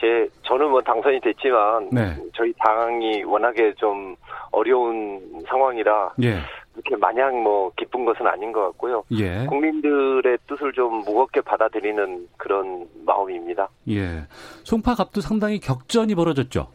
제, 0.00 0.30
저는 0.52 0.70
뭐 0.70 0.82
당선이 0.82 1.18
됐지만 1.20 1.88
네. 1.90 2.14
저희 2.36 2.52
당이 2.58 3.24
워낙에 3.24 3.72
좀 3.76 4.14
어려운 4.50 5.42
상황이라 5.48 6.12
예. 6.22 6.40
이렇게 6.74 6.94
마냥 6.96 7.42
뭐 7.42 7.72
기쁜 7.74 8.04
것은 8.04 8.26
아닌 8.26 8.52
것 8.52 8.60
같고요. 8.66 9.02
예. 9.12 9.46
국민들의 9.46 10.36
뜻을 10.46 10.74
좀 10.74 10.98
무겁게 11.04 11.40
받아들이는 11.40 12.28
그런 12.36 12.86
마음입니다. 13.06 13.70
예. 13.88 14.26
송파갑도 14.64 15.22
상당히 15.22 15.58
격전이 15.58 16.14
벌어졌죠. 16.14 16.68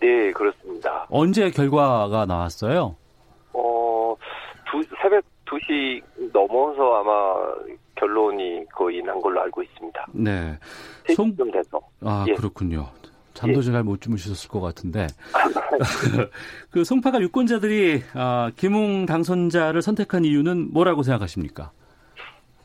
네, 0.00 0.32
그렇습니다. 0.32 1.06
언제 1.08 1.48
결과가 1.50 2.26
나왔어요? 2.26 2.96
어, 3.52 4.16
두, 4.68 4.82
새벽 5.00 5.24
2시 5.46 6.02
넘어서 6.32 6.94
아마 6.96 7.36
결론이 7.94 8.66
거의 8.74 9.00
난 9.02 9.20
걸로 9.20 9.42
알고 9.42 9.62
있습니다. 9.62 10.06
네. 10.12 10.58
송... 11.14 11.36
좀 11.36 11.52
돼서. 11.52 11.80
아 12.00 12.24
예. 12.26 12.34
그렇군요. 12.34 12.88
잠도 13.34 13.60
예. 13.60 13.62
잘못 13.62 14.00
주무셨을 14.00 14.50
것 14.50 14.60
같은데. 14.60 15.06
그 16.70 16.84
송파가 16.84 17.20
유권자들이 17.20 18.02
아, 18.14 18.50
김웅 18.56 19.06
당선자를 19.06 19.82
선택한 19.82 20.24
이유는 20.24 20.72
뭐라고 20.72 21.02
생각하십니까? 21.02 21.70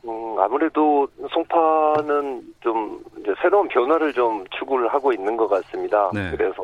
음, 0.06 0.40
아무래도 0.40 1.08
송파는 1.32 2.42
좀 2.62 3.04
새로운 3.42 3.68
변화를 3.68 4.14
좀 4.14 4.46
추구를 4.58 4.88
하고 4.90 5.12
있는 5.12 5.36
것 5.36 5.48
같습니다. 5.48 6.12
네. 6.14 6.32
그래서 6.32 6.62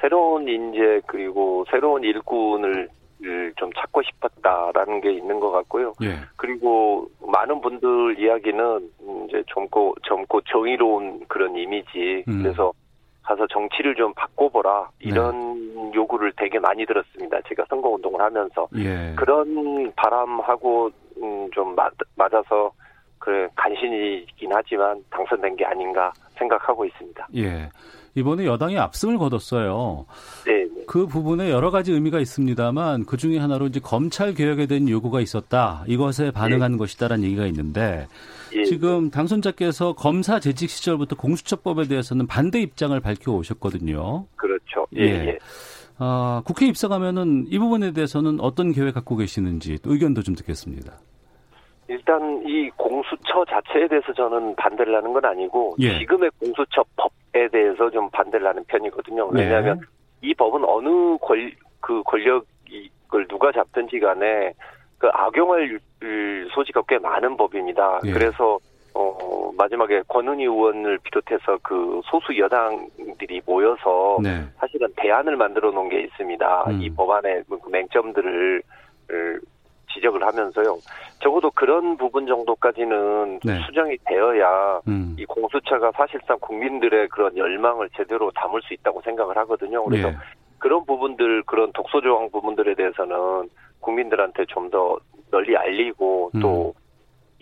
새로운 0.00 0.48
인재 0.48 1.00
그리고 1.06 1.64
새로운 1.70 2.02
일꾼을 2.02 2.88
좀 3.56 3.72
찾고 3.72 4.02
싶었다라는 4.02 5.00
게 5.00 5.12
있는 5.12 5.40
것 5.40 5.50
같고요. 5.50 5.92
예. 6.02 6.16
그리고 6.36 7.08
많은 7.26 7.60
분들 7.60 8.18
이야기는 8.18 8.90
이제 9.28 9.42
젊고 9.48 9.94
젊고 10.06 10.40
정의로운 10.42 11.24
그런 11.26 11.56
이미지. 11.56 12.24
음. 12.28 12.42
그래서 12.42 12.72
가서 13.24 13.46
정치를 13.46 13.94
좀 13.94 14.12
바꿔보라 14.14 14.90
이런 15.00 15.74
네. 15.74 15.92
요구를 15.94 16.32
되게 16.36 16.58
많이 16.58 16.84
들었습니다. 16.86 17.38
제가 17.48 17.64
선거 17.68 17.88
운동을 17.88 18.20
하면서 18.20 18.68
예. 18.76 19.14
그런 19.16 19.92
바람하고 19.96 20.90
음, 21.22 21.50
좀 21.52 21.74
맞, 21.74 21.92
맞아서 22.16 22.70
그래 23.18 23.48
간신이긴 23.56 24.50
하지만 24.52 25.02
당선된 25.10 25.56
게 25.56 25.64
아닌가 25.64 26.12
생각하고 26.36 26.84
있습니다. 26.84 27.28
예. 27.36 27.70
이번에 28.16 28.44
여당이 28.44 28.78
압승을 28.78 29.18
거뒀어요. 29.18 30.06
네, 30.46 30.64
네. 30.64 30.84
그 30.86 31.06
부분에 31.06 31.50
여러 31.50 31.70
가지 31.70 31.92
의미가 31.92 32.20
있습니다만 32.20 33.06
그 33.06 33.16
중에 33.16 33.38
하나로 33.38 33.66
이제 33.66 33.80
검찰 33.80 34.34
개혁에 34.34 34.66
대한 34.66 34.88
요구가 34.88 35.20
있었다. 35.20 35.82
이것에 35.88 36.30
반응한 36.30 36.72
네. 36.72 36.78
것이다라는 36.78 37.24
얘기가 37.24 37.46
있는데 37.46 38.06
예. 38.54 38.64
지금 38.64 39.10
당선자께서 39.10 39.94
검사 39.94 40.38
재직 40.38 40.70
시절부터 40.70 41.16
공수처법에 41.16 41.84
대해서는 41.84 42.26
반대 42.26 42.60
입장을 42.60 42.98
밝혀 43.00 43.32
오셨거든요. 43.32 44.26
그렇죠. 44.36 44.86
예. 44.96 45.02
예. 45.02 45.38
아, 45.98 46.42
국회 46.44 46.66
입성하면은 46.66 47.46
이 47.48 47.58
부분에 47.58 47.92
대해서는 47.92 48.40
어떤 48.40 48.72
계획 48.72 48.94
갖고 48.94 49.16
계시는지 49.16 49.78
의견도 49.84 50.22
좀 50.22 50.34
듣겠습니다. 50.34 50.92
일단 51.88 52.42
이 52.46 52.70
공수처 52.76 53.44
자체에 53.48 53.88
대해서 53.88 54.12
저는 54.14 54.56
반대를 54.56 54.94
하는 54.96 55.12
건 55.12 55.24
아니고 55.24 55.76
예. 55.80 55.98
지금의 55.98 56.30
공수처법에 56.40 57.48
대해서 57.52 57.90
좀 57.90 58.08
반대를 58.10 58.46
하는 58.46 58.64
편이거든요. 58.64 59.30
네. 59.32 59.42
왜냐하면 59.42 59.80
네. 59.80 60.28
이 60.28 60.34
법은 60.34 60.64
어느 60.64 61.18
권, 61.18 61.50
그 61.80 62.02
권력을 62.04 63.28
누가 63.28 63.52
잡든지 63.52 64.00
간에 64.00 64.54
그 65.04 65.10
악용할 65.12 65.78
소지가 66.54 66.82
꽤 66.88 66.98
많은 66.98 67.36
법입니다. 67.36 68.00
예. 68.06 68.12
그래서 68.12 68.58
어 68.94 69.50
마지막에 69.54 70.02
권은희 70.08 70.44
의원을 70.44 70.98
비롯해서 71.02 71.58
그 71.62 72.00
소수 72.04 72.38
여당들이 72.38 73.42
모여서 73.44 74.18
네. 74.22 74.44
사실은 74.56 74.88
대안을 74.96 75.36
만들어 75.36 75.72
놓은 75.72 75.90
게 75.90 76.00
있습니다. 76.00 76.64
음. 76.70 76.80
이 76.80 76.88
법안의 76.88 77.44
그 77.50 77.68
맹점들을 77.68 78.62
지적을 79.92 80.24
하면서요. 80.24 80.78
적어도 81.20 81.50
그런 81.50 81.98
부분 81.98 82.26
정도까지는 82.26 83.40
네. 83.44 83.60
수정이 83.66 83.98
되어야 84.06 84.80
음. 84.88 85.16
이 85.18 85.24
공수처가 85.26 85.92
사실상 85.92 86.38
국민들의 86.40 87.08
그런 87.08 87.36
열망을 87.36 87.90
제대로 87.94 88.30
담을 88.30 88.62
수 88.62 88.72
있다고 88.72 89.02
생각을 89.02 89.36
하거든요. 89.36 89.84
그래서 89.84 90.08
예. 90.08 90.16
그런 90.58 90.86
부분들, 90.86 91.42
그런 91.42 91.70
독소 91.74 92.00
조항 92.00 92.30
부분들에 92.30 92.74
대해서는 92.74 93.50
국민들한테 93.84 94.44
좀 94.46 94.70
더 94.70 94.98
널리 95.30 95.56
알리고 95.56 96.30
또 96.40 96.74
음. 96.76 96.80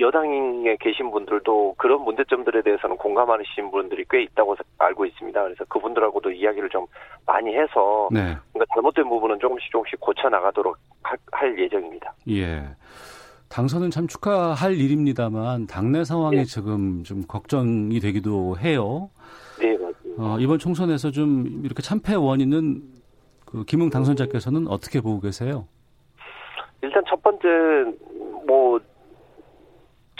여당에 0.00 0.76
계신 0.80 1.10
분들도 1.10 1.74
그런 1.76 2.02
문제점들에 2.02 2.62
대해서는 2.62 2.96
공감하시는 2.96 3.70
분들이 3.70 4.04
꽤 4.10 4.22
있다고 4.22 4.56
알고 4.78 5.04
있습니다. 5.04 5.42
그래서 5.42 5.64
그분들하고도 5.66 6.30
이야기를 6.30 6.70
좀 6.70 6.86
많이 7.26 7.54
해서 7.54 8.08
네. 8.10 8.36
그러니까 8.52 8.74
잘못된 8.74 9.08
부분은 9.08 9.38
조금씩 9.40 9.70
조금씩 9.70 10.00
고쳐 10.00 10.28
나가도록 10.30 10.76
할 11.30 11.58
예정입니다. 11.58 12.14
예. 12.30 12.64
당선은 13.50 13.90
참 13.90 14.06
축하할 14.06 14.74
일입니다만 14.74 15.66
당내 15.66 16.04
상황이 16.04 16.38
네. 16.38 16.44
지금 16.44 17.04
좀 17.04 17.22
걱정이 17.28 18.00
되기도 18.00 18.58
해요. 18.58 19.10
네, 19.60 19.76
맞습니다. 19.76 20.22
어, 20.22 20.38
이번 20.40 20.58
총선에서 20.58 21.10
좀 21.10 21.60
이렇게 21.62 21.82
참패 21.82 22.14
원인은 22.14 22.82
그 23.44 23.64
김웅 23.66 23.90
당선자께서는 23.90 24.66
어떻게 24.68 25.02
보고 25.02 25.20
계세요? 25.20 25.66
일단 26.82 27.02
첫 27.08 27.22
번째 27.22 27.48
뭐 28.46 28.80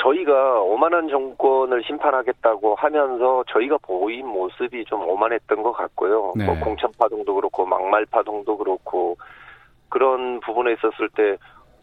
저희가 0.01 0.61
오만한 0.63 1.09
정권을 1.09 1.83
심판하겠다고 1.85 2.75
하면서 2.77 3.45
저희가 3.49 3.79
보인 3.83 4.27
모습이 4.27 4.85
좀 4.87 5.07
오만했던 5.07 5.63
것 5.63 5.73
같고요. 5.73 6.33
네. 6.37 6.47
뭐 6.47 6.59
공천 6.61 6.91
파동도 6.99 7.35
그렇고 7.35 7.67
막말 7.67 8.07
파동도 8.07 8.57
그렇고 8.57 9.17
그런 9.89 10.41
부분에 10.41 10.73
있었을 10.73 11.09
때 11.11 11.37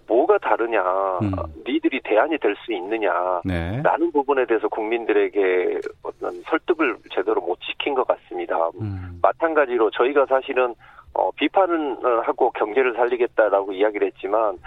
뭐가 0.07 0.39
다르냐, 0.39 0.81
음. 1.21 1.31
니들이 1.67 2.01
대안이 2.03 2.39
될 2.39 2.55
수 2.65 2.73
있느냐, 2.73 3.41
네. 3.45 3.79
라는 3.83 4.11
부분에 4.11 4.45
대해서 4.47 4.67
국민들에게 4.67 5.79
어떤 6.01 6.33
설득을 6.49 6.97
제대로 7.13 7.39
못 7.41 7.59
시킨 7.61 7.93
것 7.93 8.07
같습니다. 8.07 8.57
음. 8.81 9.19
마찬가지로 9.21 9.91
저희가 9.91 10.25
사실은 10.25 10.73
어, 11.13 11.31
비판을 11.31 12.27
하고 12.27 12.51
경제를 12.51 12.93
살리겠다라고 12.93 13.73
이야기를 13.73 14.07
했지만 14.07 14.57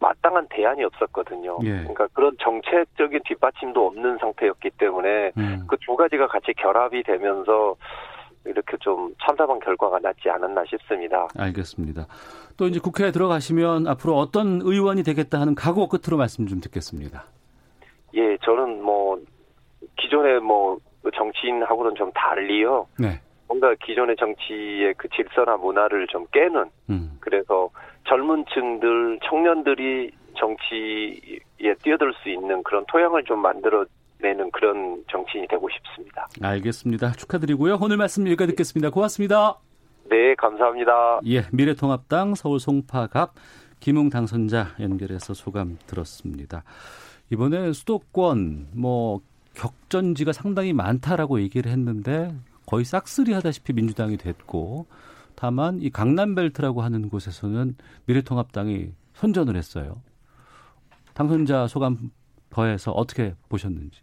마땅한 0.00 0.46
대안이 0.50 0.82
없었거든요. 0.84 1.58
예. 1.62 1.70
그러니까 1.70 2.08
그런 2.14 2.34
정책적인 2.40 3.20
뒷받침도 3.26 3.86
없는 3.86 4.18
상태였기 4.18 4.70
때문에 4.78 5.32
음. 5.36 5.66
그두 5.68 5.94
가지가 5.96 6.26
같이 6.26 6.52
결합이 6.54 7.02
되면서 7.02 7.76
이렇게 8.46 8.78
좀 8.80 9.14
참담한 9.22 9.60
결과가 9.60 9.98
났지 9.98 10.30
않았나 10.30 10.64
싶습니다. 10.70 11.28
알겠습니다. 11.36 12.06
또 12.56 12.66
이제 12.66 12.80
국회에 12.80 13.10
들어가시면 13.12 13.86
앞으로 13.86 14.16
어떤 14.16 14.62
의원이 14.62 15.02
되겠다 15.02 15.40
하는 15.40 15.54
각오 15.54 15.88
끝으로 15.88 16.16
말씀 16.16 16.46
좀 16.46 16.60
듣겠습니다. 16.60 17.24
예, 18.14 18.36
저는 18.38 18.82
뭐 18.82 19.20
기존의 19.96 20.40
뭐 20.40 20.78
정치인하고는 21.14 21.94
좀 21.96 22.10
달리요. 22.12 22.86
네. 22.98 23.20
뭔가 23.50 23.74
기존의 23.84 24.14
정치의 24.14 24.94
그 24.96 25.08
질서나 25.08 25.56
문화를 25.56 26.06
좀 26.06 26.24
깨는 26.30 26.66
음. 26.88 27.18
그래서 27.18 27.68
젊은 28.06 28.44
층들 28.54 29.18
청년들이 29.28 30.12
정치에 30.38 31.74
뛰어들 31.82 32.14
수 32.22 32.28
있는 32.28 32.62
그런 32.62 32.84
토양을 32.86 33.24
좀 33.24 33.40
만들어 33.40 33.84
내는 34.18 34.52
그런 34.52 35.02
정치인이 35.10 35.48
되고 35.48 35.68
싶습니다. 35.68 36.28
알겠습니다. 36.40 37.10
축하드리고요. 37.12 37.78
오늘 37.82 37.96
말씀 37.96 38.24
여기까지 38.26 38.52
듣겠습니다. 38.52 38.90
고맙습니다. 38.90 39.58
네, 40.04 40.36
감사합니다. 40.36 41.20
예, 41.26 41.42
미래통합당 41.52 42.36
서울 42.36 42.60
송파갑 42.60 43.32
김웅 43.80 44.10
당선자 44.10 44.76
연결해서 44.78 45.34
소감 45.34 45.76
들었습니다. 45.88 46.62
이번에 47.32 47.72
수도권 47.72 48.68
뭐 48.76 49.20
격전지가 49.54 50.32
상당히 50.32 50.72
많다라고 50.72 51.40
얘기를 51.40 51.72
했는데 51.72 52.32
거의 52.70 52.84
싹쓸이 52.84 53.32
하다시피 53.32 53.72
민주당이 53.72 54.16
됐고 54.16 54.86
다만 55.34 55.82
이 55.82 55.90
강남벨트라고 55.90 56.82
하는 56.82 57.08
곳에서는 57.08 57.74
미래통합당이 58.06 58.92
선전을 59.14 59.56
했어요. 59.56 60.00
당선자 61.14 61.66
소감 61.66 62.12
더해서 62.48 62.92
어떻게 62.92 63.34
보셨는지. 63.48 64.02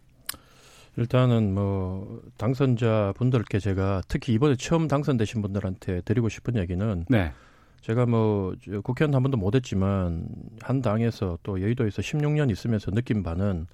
일단은 0.98 1.54
뭐 1.54 2.20
당선자 2.36 3.14
분들께 3.16 3.58
제가 3.58 4.02
특히 4.06 4.34
이번에 4.34 4.54
처음 4.56 4.86
당선되신 4.86 5.40
분들한테 5.40 6.02
드리고 6.02 6.28
싶은 6.28 6.56
얘기는 6.56 7.06
네. 7.08 7.32
제가 7.80 8.04
뭐 8.04 8.54
국회의원 8.82 9.14
한 9.14 9.22
번도 9.22 9.38
못했지만 9.38 10.26
한 10.60 10.82
당에서 10.82 11.38
또 11.42 11.62
여의도에서 11.62 12.02
16년 12.02 12.50
있으면서 12.50 12.90
느낀 12.90 13.22
바는 13.22 13.66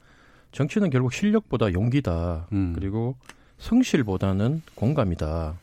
정치는 0.52 0.90
결국 0.90 1.12
실력보다 1.12 1.72
용기다. 1.72 2.46
음. 2.52 2.74
그리고 2.76 3.16
성실보다는 3.58 4.62
공감이다. 4.74 5.54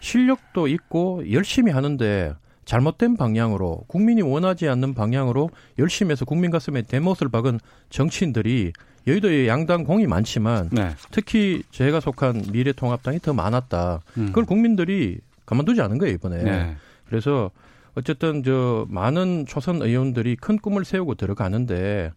실력도 0.00 0.66
있고 0.68 1.30
열심히 1.30 1.72
하는데 1.72 2.34
잘못된 2.64 3.16
방향으로 3.16 3.84
국민이 3.86 4.22
원하지 4.22 4.68
않는 4.68 4.94
방향으로 4.94 5.50
열심히 5.78 6.12
해서 6.12 6.24
국민 6.24 6.50
가슴에 6.50 6.82
대못을 6.82 7.28
박은 7.28 7.58
정치인들이 7.90 8.72
여의도에 9.06 9.48
양당 9.48 9.84
공이 9.84 10.06
많지만 10.06 10.68
네. 10.70 10.94
특히 11.10 11.62
제가 11.70 12.00
속한 12.00 12.44
미래통합당이 12.52 13.18
더 13.20 13.32
많았다. 13.32 14.00
음. 14.18 14.26
그걸 14.26 14.44
국민들이 14.44 15.18
가만두지 15.46 15.80
않은 15.80 15.98
거예요 15.98 16.14
이번에. 16.14 16.42
네. 16.42 16.76
그래서 17.08 17.50
어쨌든 17.94 18.44
저 18.44 18.86
많은 18.88 19.46
초선 19.46 19.82
의원들이 19.82 20.36
큰 20.36 20.58
꿈을 20.58 20.84
세우고 20.84 21.16
들어가는데 21.16 22.12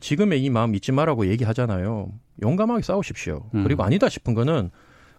지금의 0.00 0.42
이 0.42 0.50
마음 0.50 0.74
잊지 0.74 0.92
말라고 0.92 1.26
얘기하잖아요. 1.26 2.12
용감하게 2.42 2.82
싸우십시오. 2.82 3.48
음. 3.54 3.62
그리고 3.64 3.82
아니다 3.82 4.08
싶은 4.08 4.34
거는 4.34 4.70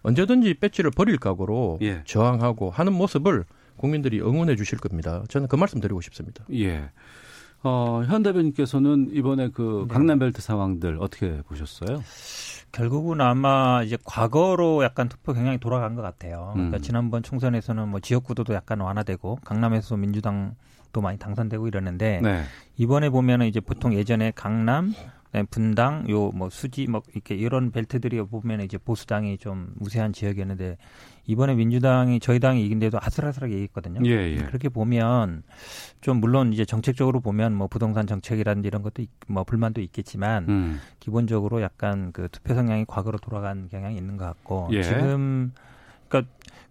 언제든지 0.02 0.54
배지를 0.54 0.90
버릴 0.90 1.18
각오로 1.18 1.78
예. 1.82 2.02
저항하고 2.04 2.70
하는 2.70 2.92
모습을 2.92 3.44
국민들이 3.76 4.20
응원해 4.20 4.56
주실 4.56 4.78
겁니다. 4.78 5.24
저는 5.28 5.48
그 5.48 5.56
말씀 5.56 5.80
드리고 5.80 6.00
싶습니다. 6.00 6.44
예. 6.52 6.90
어, 7.62 8.02
현 8.06 8.22
대변인께서는 8.22 9.10
이번에 9.12 9.50
그 9.50 9.86
네. 9.88 9.94
강남벨트 9.94 10.40
상황들 10.40 10.98
어떻게 11.00 11.42
보셨어요? 11.42 12.00
결국은 12.70 13.20
아마 13.20 13.82
이제 13.82 13.96
과거로 14.04 14.84
약간 14.84 15.08
투표 15.08 15.32
경향이 15.32 15.58
돌아간 15.58 15.94
것 15.94 16.02
같아요. 16.02 16.50
그러니까 16.52 16.76
음. 16.76 16.82
지난번 16.82 17.22
총선에서는 17.22 17.88
뭐 17.88 18.00
지역구도도 18.00 18.54
약간 18.54 18.80
완화되고 18.80 19.40
강남에서 19.44 19.96
민주당 19.96 20.54
도 20.96 21.02
많이 21.02 21.18
당선되고 21.18 21.68
이러는데 21.68 22.20
네. 22.22 22.44
이번에 22.78 23.10
보면은 23.10 23.46
이제 23.46 23.60
보통 23.60 23.92
예전에 23.92 24.32
강남 24.34 24.94
분당, 25.50 26.08
요 26.08 26.30
뭐 26.32 26.48
수지 26.48 26.86
뭐 26.86 27.02
이렇게 27.12 27.34
이런 27.34 27.70
벨트들이 27.70 28.22
보면 28.22 28.62
이제 28.62 28.78
보수당이 28.78 29.36
좀 29.36 29.74
우세한 29.80 30.14
지역이었는데 30.14 30.78
이번에 31.26 31.54
민주당이 31.54 32.20
저희 32.20 32.40
당이 32.40 32.64
이긴데도 32.64 32.98
아슬아슬하게 33.00 33.64
이겼거든요. 33.64 34.00
예, 34.06 34.32
예. 34.32 34.36
그렇게 34.36 34.70
보면 34.70 35.42
좀 36.00 36.18
물론 36.20 36.54
이제 36.54 36.64
정책적으로 36.64 37.20
보면 37.20 37.54
뭐 37.54 37.66
부동산 37.66 38.06
정책이라든지 38.06 38.66
이런 38.68 38.82
것도 38.82 39.04
뭐 39.26 39.44
불만도 39.44 39.82
있겠지만 39.82 40.48
음. 40.48 40.80
기본적으로 41.00 41.60
약간 41.60 42.12
그 42.12 42.28
투표 42.32 42.54
성향이 42.54 42.86
과거로 42.86 43.18
돌아간 43.18 43.68
경향이 43.68 43.96
있는 43.96 44.16
것 44.16 44.24
같고 44.24 44.68
예. 44.72 44.82
지금 44.82 45.52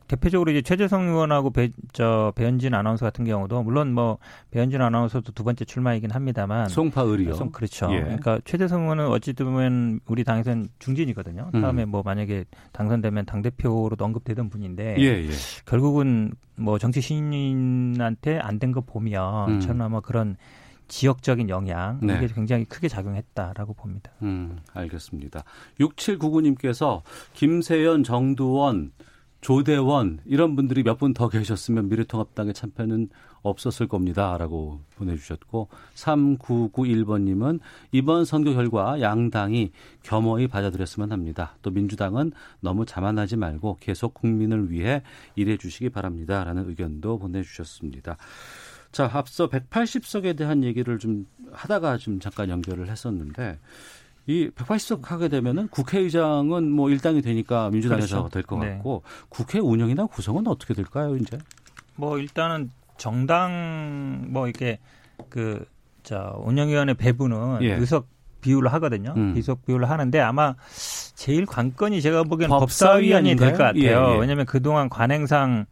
대표적으로 0.07 0.51
이제 0.51 0.61
최재성 0.61 1.07
의원하고 1.07 1.49
배, 1.49 1.69
저 1.93 2.31
배현진 2.35 2.73
아나운서 2.73 3.05
같은 3.05 3.25
경우도 3.25 3.63
물론 3.63 3.93
뭐 3.93 4.17
배현진 4.51 4.81
아나운서도 4.81 5.31
두 5.31 5.43
번째 5.43 5.65
출마이긴 5.65 6.11
합니다만 6.11 6.69
송파을이요. 6.69 7.33
송, 7.33 7.51
그렇죠. 7.51 7.87
예. 7.91 8.01
그러니까 8.01 8.39
최재성 8.45 8.83
의원은 8.83 9.07
어찌 9.07 9.33
보면 9.33 9.99
우리 10.07 10.23
당에서는 10.23 10.67
중진이거든요. 10.79 11.49
음. 11.53 11.61
다음에 11.61 11.85
뭐 11.85 12.03
만약에 12.03 12.45
당선되면 12.71 13.25
당 13.25 13.41
대표로도 13.41 14.03
언급되던 14.05 14.49
분인데 14.49 14.95
예, 14.99 15.03
예. 15.25 15.29
결국은 15.65 16.33
뭐 16.55 16.77
정치 16.77 17.01
신인한테 17.01 18.39
안 18.39 18.59
된 18.59 18.71
거 18.71 18.81
보면 18.81 19.49
음. 19.49 19.59
저는 19.59 19.81
아마 19.81 19.99
그런 19.99 20.37
지역적인 20.87 21.49
영향 21.49 21.99
네. 22.01 22.15
이게 22.15 22.27
굉장히 22.33 22.63
크게 22.65 22.87
작용했다라고 22.87 23.73
봅니다. 23.73 24.11
음, 24.21 24.59
알겠습니다. 24.73 25.43
6799님께서 25.79 27.01
김세연, 27.33 28.03
정두원 28.03 28.91
조대원 29.45 30.17
이런 30.25 30.55
분들이 30.55 30.81
몇 30.81 30.97
분 30.97 31.13
더 31.13 31.29
계셨으면 31.29 31.87
미래통합당의 31.89 32.55
참패는 32.55 33.09
없었을 33.43 33.87
겁니다라고 33.87 34.79
보내주셨고 34.95 35.69
3991번님은 35.93 37.59
이번 37.91 38.25
선거 38.25 38.53
결과 38.53 38.99
양당이 39.01 39.71
겸허히 40.01 40.47
받아들였으면 40.47 41.11
합니다. 41.11 41.55
또 41.61 41.69
민주당은 41.69 42.31
너무 42.59 42.87
자만하지 42.87 43.35
말고 43.35 43.77
계속 43.79 44.15
국민을 44.15 44.71
위해 44.71 45.03
일해 45.35 45.57
주시기 45.57 45.89
바랍니다라는 45.89 46.67
의견도 46.67 47.19
보내주셨습니다. 47.19 48.17
자 48.91 49.11
앞서 49.13 49.47
180석에 49.47 50.35
대한 50.35 50.63
얘기를 50.63 50.97
좀 50.97 51.27
하다가 51.51 51.97
좀 51.97 52.19
잠깐 52.19 52.49
연결을 52.49 52.89
했었는데 52.89 53.59
이 54.27 54.49
180석 54.49 55.05
하게 55.05 55.27
되면은 55.27 55.67
국회의장은 55.67 56.71
뭐 56.71 56.89
일당이 56.89 57.21
되니까 57.21 57.69
민주당에서 57.69 58.23
그렇죠. 58.23 58.29
될것 58.29 58.59
네. 58.59 58.69
같고 58.75 59.03
국회 59.29 59.59
운영이나 59.59 60.07
구성은 60.07 60.47
어떻게 60.47 60.73
될까요, 60.73 61.15
이제? 61.15 61.37
뭐 61.95 62.17
일단은 62.17 62.71
정당 62.97 64.25
뭐 64.29 64.47
이렇게 64.47 64.79
그자 65.29 66.33
운영위원회 66.37 66.93
배분은 66.95 67.59
예. 67.61 67.73
의석 67.75 68.07
비율을 68.41 68.71
하거든요. 68.73 69.13
음. 69.17 69.33
의석 69.35 69.65
비율을 69.65 69.89
하는데 69.89 70.19
아마 70.19 70.55
제일 71.15 71.45
관건이 71.45 72.01
제가 72.01 72.23
보기에는 72.23 72.57
법사위원이 72.59 73.35
될 73.35 73.51
것 73.51 73.57
같아요. 73.57 73.81
예, 73.83 74.15
예. 74.15 74.19
왜냐하면 74.19 74.45
그동안 74.45 74.87
관행상 74.89 75.65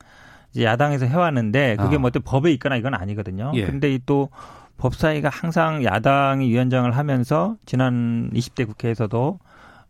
이제 0.52 0.64
야당에서 0.64 1.06
해왔는데 1.06 1.76
그게 1.78 1.96
아. 1.96 2.00
뭐 2.00 2.08
어떤 2.08 2.22
법에 2.24 2.52
있거나 2.54 2.76
이건 2.76 2.94
아니거든요. 2.94 3.52
예. 3.56 3.66
근데 3.66 4.00
또 4.06 4.30
법사위가 4.78 5.30
항상 5.30 5.84
야당이 5.84 6.50
위원장을 6.50 6.90
하면서 6.96 7.56
지난 7.66 8.30
20대 8.34 8.66
국회에서도 8.68 9.40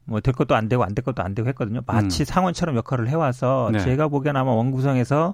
뭐 0.06 0.20
될 0.20 0.34
것도 0.34 0.54
안 0.56 0.68
되고 0.68 0.84
안 0.84 0.94
될 0.94 1.04
것도 1.04 1.24
안 1.24 1.34
되고 1.34 1.48
했거든요. 1.50 1.82
마치 1.88 2.24
음. 2.24 2.26
상원처럼 2.26 2.76
역할을 2.76 3.08
해와서 3.10 3.70
네. 3.72 3.80
제가 3.80 4.10
보기엔 4.10 4.36
아마 4.36 4.52
원구성에서 4.52 5.34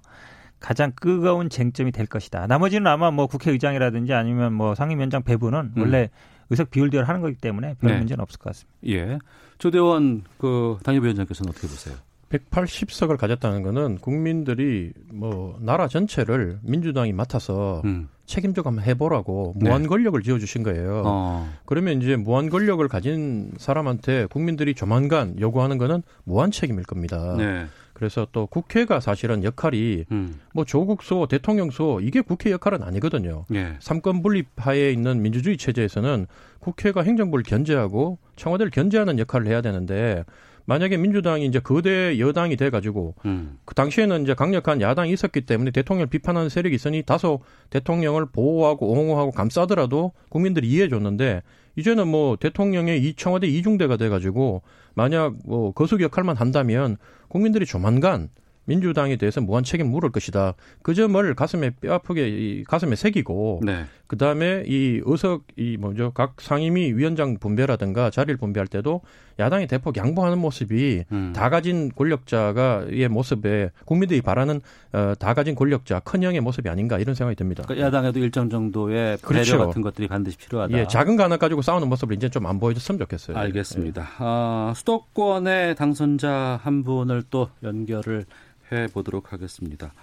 가장 0.60 0.92
뜨거운 1.02 1.50
쟁점이 1.50 1.92
될 1.92 2.06
것이다. 2.06 2.46
나머지는 2.48 2.86
아마 2.88 3.12
뭐 3.12 3.28
국회의장이라든지 3.28 4.14
아니면 4.14 4.54
뭐 4.54 4.76
상임위원장 4.76 5.24
배분은 5.24 5.74
음. 5.76 5.82
원래 5.82 6.10
의석 6.52 6.70
비율대로 6.70 7.06
하는 7.06 7.22
거기 7.22 7.36
때문에 7.36 7.76
별 7.80 7.92
네. 7.92 7.98
문제는 7.98 8.22
없을 8.22 8.40
것 8.40 8.50
같습니다. 8.52 8.78
예. 8.88 9.20
조대원 9.58 10.24
그 10.38 10.78
당협위원장께서는 10.84 11.50
어떻게 11.50 11.68
보세요? 11.68 11.96
180석을 12.30 13.18
가졌다는 13.18 13.64
거는 13.64 13.98
국민들이 13.98 14.92
뭐 15.12 15.58
나라 15.62 15.88
전체를 15.88 16.60
민주당이 16.64 17.14
맡아서 17.14 17.82
음. 17.86 18.08
책임져 18.26 18.62
한번 18.64 18.84
해보라고 18.84 19.56
네. 19.58 19.68
무한 19.68 19.88
권력을 19.88 20.22
지어주신 20.22 20.62
거예요. 20.62 21.02
어. 21.06 21.50
그러면 21.66 22.02
이제 22.02 22.16
무한 22.16 22.50
권력을 22.50 22.88
가진 22.88 23.52
사람한테 23.58 24.28
국민들이 24.28 24.76
조만간 24.76 25.40
요구하는 25.40 25.80
거는 25.80 26.04
무한 26.24 26.52
책임일 26.52 26.84
겁니다. 26.84 27.36
네. 27.38 27.66
그래서 27.94 28.26
또 28.32 28.46
국회가 28.46 29.02
사실은 29.02 29.44
역할이 29.44 30.06
음. 30.12 30.40
뭐 30.54 30.64
조국 30.64 30.96
수호, 30.96 31.28
대통령 31.28 31.83
수호 31.83 32.00
이게 32.02 32.22
국회 32.22 32.50
역할은 32.52 32.82
아니거든요. 32.82 33.46
예. 33.54 33.76
삼권 33.82 34.22
분립 34.22 34.48
하에 34.56 34.92
있는 34.92 35.22
민주주의 35.22 35.58
체제에서는 35.58 36.28
국회가 36.60 37.02
행정부를 37.02 37.44
견제하고 37.44 38.18
청와대를 38.38 38.72
견제하는 38.72 39.20
역할을 39.20 39.48
해야 39.48 39.62
되는데 39.62 40.24
만약에 40.70 40.98
민주당이 40.98 41.48
이제 41.48 41.58
거대 41.60 42.20
여당이 42.20 42.56
돼가지고 42.56 43.16
음. 43.26 43.58
그 43.66 43.74
당시에는 43.74 44.22
이제 44.22 44.36
강력한 44.36 44.82
야당이 44.82 45.12
있었기 45.12 45.42
때문에 45.42 45.72
대통령을 45.72 46.06
비판하는 46.06 46.48
세력이 46.48 46.76
있으니 46.76 47.02
다소 47.02 47.40
대통령을 47.72 48.28
보호하고 48.28 48.92
옹호하고 48.92 49.32
감싸더라도 49.32 50.12
국민들이 50.30 50.70
이해해 50.70 50.88
줬는데 50.88 51.42
이제는 51.76 52.08
뭐 52.08 52.36
대통령의 52.36 53.04
이 53.04 53.16
청와대 53.16 53.48
이중대가 53.48 53.98
돼가지고 53.98 54.62
만약 54.94 55.38
뭐 55.44 55.72
거수 55.72 55.98
역할만 56.00 56.38
한다면 56.38 56.98
국민들이 57.30 57.66
조만간 57.66 58.30
민주당에 58.70 59.16
대해서 59.16 59.42
무한 59.42 59.64
책임 59.64 59.88
물을 59.88 60.12
것이다. 60.12 60.54
그 60.84 60.94
점을 60.94 61.34
가슴에 61.34 61.72
뼈 61.82 61.94
아프게 61.94 62.30
이 62.30 62.64
가슴에 62.64 62.96
새기고 62.96 63.62
네. 63.66 63.86
그 64.06 64.16
다음에 64.16 64.64
이 64.68 65.02
의석 65.04 65.46
이 65.58 65.78
뭐죠 65.78 66.12
각 66.12 66.40
상임위 66.40 66.94
위원장 66.94 67.40
분배라든가 67.40 68.12
자리를 68.12 68.38
분배할 68.38 68.68
때도 68.68 69.02
야당이 69.40 69.68
대폭 69.68 69.96
양보하는 69.98 70.38
모습이 70.38 71.06
음. 71.12 71.34
다 71.34 71.50
가진 71.50 71.90
권력자가의 71.96 73.08
모습에 73.08 73.72
국민들이 73.86 74.22
바라는 74.22 74.62
어, 74.92 75.14
다 75.18 75.34
가진 75.34 75.56
권력자 75.56 76.00
큰형의 76.02 76.42
모습이 76.42 76.68
아닌가 76.70 77.00
이런 77.00 77.16
생각이 77.16 77.36
듭니다. 77.36 77.64
그러니까 77.66 77.88
야당에도 77.88 78.20
일정 78.20 78.50
정도의 78.50 79.18
그렇죠. 79.20 79.54
배려 79.54 79.66
같은 79.68 79.82
것들이 79.82 80.08
반드시 80.08 80.38
필요하다. 80.38 80.78
예, 80.78 80.86
작은 80.88 81.16
거 81.16 81.24
하나 81.24 81.38
가지고 81.38 81.62
싸우는 81.62 81.88
모습을 81.90 82.16
이제 82.16 82.28
좀 82.30 82.46
안 82.46 82.60
보여줬으면 82.60 83.00
좋겠어요. 83.00 83.38
알겠습니다. 83.38 84.02
예. 84.02 84.06
아, 84.20 84.74
수도권의 84.76 85.76
당선자 85.76 86.60
한 86.64 86.84
분을 86.84 87.24
또 87.30 87.50
연결을 87.64 88.26
해 88.72 88.88
보도록 88.88 89.34
하겠습니다. 89.34 89.94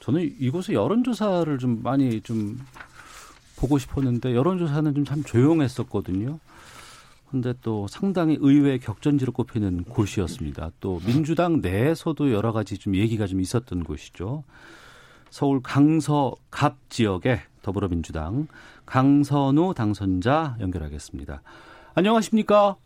저는 0.00 0.34
이곳에 0.38 0.72
여론조사를 0.74 1.58
좀 1.58 1.80
많이 1.82 2.20
좀 2.20 2.58
보고 3.56 3.78
싶었는데 3.78 4.34
여론조사는 4.34 4.94
좀 4.94 5.04
참 5.04 5.22
조용했었거든요. 5.24 6.38
근데 7.30 7.52
또 7.62 7.86
상당히 7.88 8.38
의외 8.40 8.78
격전지로 8.78 9.32
꼽히는 9.32 9.84
곳이었습니다. 9.84 10.70
또 10.80 10.98
민주당 11.06 11.60
내에서도 11.60 12.32
여러 12.32 12.52
가지 12.52 12.78
좀 12.78 12.96
얘기가 12.96 13.26
좀 13.26 13.40
있었던 13.40 13.84
곳이죠. 13.84 14.44
서울 15.30 15.60
강서갑 15.62 16.88
지역의 16.88 17.40
더불어민주당 17.62 18.48
강선우 18.86 19.74
당선자 19.74 20.56
연결하겠습니다. 20.60 21.42
안녕하십니까? 21.94 22.76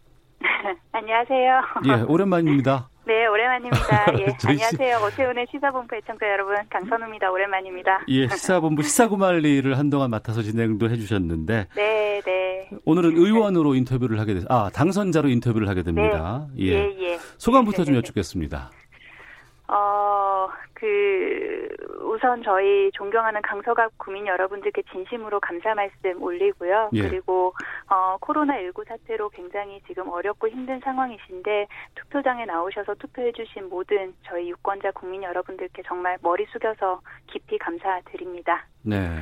안녕하세요. 0.90 1.61
예, 1.87 2.02
오랜만입니다. 2.02 2.88
네, 3.04 3.26
오랜만입니다. 3.26 4.06
예, 4.20 4.26
안녕하세요. 4.46 4.98
오태훈의 5.06 5.46
시사본부 5.50 5.96
애청자 5.96 6.24
여러분, 6.30 6.56
강선우입니다. 6.70 7.32
오랜만입니다. 7.32 8.04
예, 8.08 8.28
시사본부 8.28 8.82
시사구말리를 8.82 9.76
한동안 9.76 10.10
맡아서 10.10 10.42
진행도 10.42 10.88
해주셨는데. 10.88 11.66
네, 11.74 12.20
네. 12.24 12.70
오늘은 12.84 13.16
의원으로 13.16 13.74
인터뷰를 13.74 14.20
하게 14.20 14.34
됐, 14.34 14.44
아, 14.48 14.70
당선자로 14.72 15.28
인터뷰를 15.30 15.68
하게 15.68 15.82
됩니다. 15.82 16.46
네, 16.54 16.64
예, 16.64 16.72
예. 16.74 17.12
예. 17.12 17.18
소감부터 17.38 17.84
좀 17.84 17.96
여쭙겠습니다. 17.96 18.70
어, 19.66 20.21
그, 20.83 21.68
우선 22.01 22.42
저희 22.42 22.90
존경하는 22.92 23.40
강서갑 23.40 23.97
구민 23.99 24.27
여러분들께 24.27 24.83
진심으로 24.90 25.38
감사 25.38 25.77
말씀 25.77 26.21
올리고요. 26.21 26.90
예. 26.95 27.03
그리고, 27.03 27.55
어, 27.88 28.18
코로나19 28.18 28.88
사태로 28.88 29.29
굉장히 29.29 29.81
지금 29.87 30.09
어렵고 30.09 30.49
힘든 30.49 30.81
상황이신데, 30.81 31.68
투표장에 31.95 32.47
나오셔서 32.47 32.97
투표해주신 32.97 33.68
모든 33.68 34.12
저희 34.27 34.51
유권자 34.51 34.90
국민 34.90 35.23
여러분들께 35.23 35.83
정말 35.87 36.18
머리 36.21 36.45
숙여서 36.47 37.01
깊이 37.29 37.57
감사드립니다. 37.59 38.66
네. 38.83 39.21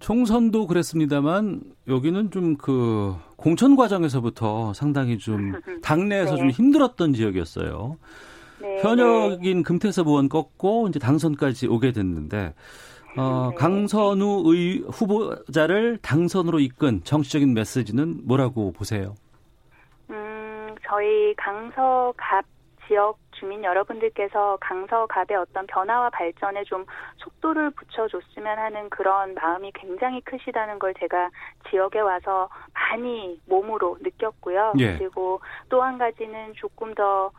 총선도 0.00 0.66
그랬습니다만 0.66 1.60
여기는 1.86 2.32
좀 2.32 2.56
그 2.56 3.14
공천 3.36 3.76
과정에서부터 3.76 4.74
상당히 4.74 5.18
좀 5.18 5.52
당내에서 5.82 6.32
네. 6.32 6.38
좀 6.38 6.50
힘들었던 6.50 7.12
지역이었어요. 7.12 7.96
네, 8.64 8.80
현역인 8.80 9.58
네. 9.58 9.62
금태섭 9.62 10.08
의원 10.08 10.30
꺾고 10.30 10.88
이제 10.88 10.98
당선까지 10.98 11.68
오게 11.68 11.92
됐는데 11.92 12.54
어, 13.16 13.48
네. 13.50 13.56
강선우 13.56 14.42
의 14.52 14.78
후보자를 14.90 15.98
당선으로 15.98 16.58
이끈 16.60 17.04
정치적인 17.04 17.52
메시지는 17.52 18.22
뭐라고 18.26 18.72
보세요? 18.72 19.14
음, 20.10 20.74
저희 20.88 21.34
강서갑 21.36 22.46
지역 22.86 23.18
주민 23.32 23.64
여러분들께서 23.64 24.58
강서갑의 24.60 25.36
어떤 25.36 25.66
변화와 25.66 26.10
발전에 26.10 26.64
좀 26.64 26.84
속도를 27.16 27.70
붙여줬으면 27.70 28.58
하는 28.58 28.88
그런 28.90 29.34
마음이 29.34 29.72
굉장히 29.74 30.20
크시다는 30.22 30.78
걸 30.78 30.94
제가 30.98 31.30
지역에 31.70 32.00
와서 32.00 32.48
많이 32.72 33.40
몸으로 33.46 33.98
느꼈고요. 34.02 34.74
예. 34.78 34.98
그리고 34.98 35.40
또 35.68 35.82
한 35.82 35.98
가지는 35.98 36.54
조금 36.54 36.94
더 36.94 37.30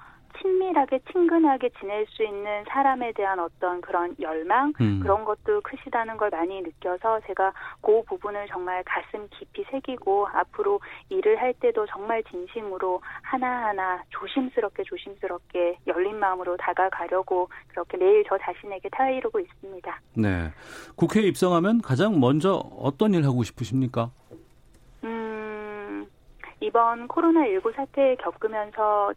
친밀하게 0.46 1.00
친근하게 1.12 1.70
지낼 1.80 2.06
수 2.08 2.24
있는 2.24 2.64
사람에 2.70 3.14
대한 3.14 3.40
어떤 3.40 3.82
그런 3.82 4.16
열망 4.20 4.74
음. 4.80 5.00
그런 5.02 5.26
것도 5.26 5.62
크시다는 5.62 6.18
걸 6.18 6.30
많이 6.30 6.62
느껴서 6.62 7.20
제가 7.26 7.52
그 7.82 8.04
부분을 8.04 8.46
정말 8.48 8.84
가슴 8.84 9.28
깊이 9.30 9.66
새기고 9.72 10.28
앞으로 10.28 10.80
일을 11.10 11.42
할 11.42 11.54
때도 11.54 11.88
정말 11.88 12.24
진심으로 12.26 13.02
하나하나 13.24 14.04
조심스럽게 14.10 14.84
조심스럽게 14.84 15.80
열린 15.88 16.20
마음으로 16.20 16.56
다가가려고 16.58 17.50
그렇게 17.70 17.98
매일 17.98 18.24
저 18.28 18.38
자신에게 18.38 18.90
타이르고 18.90 19.40
있습니다. 19.40 20.00
네. 20.14 20.52
국회에 20.96 21.24
입성하면 21.24 21.82
가장 21.82 22.20
먼저 22.20 22.54
어떤 22.80 23.16
일 23.16 23.26
하고 23.26 23.44
싶으십니까? 23.44 24.12
음, 25.04 26.08
이번 26.60 27.08
코로나19 27.08 27.76
사태 27.76 28.16
겪으면서 28.18 29.14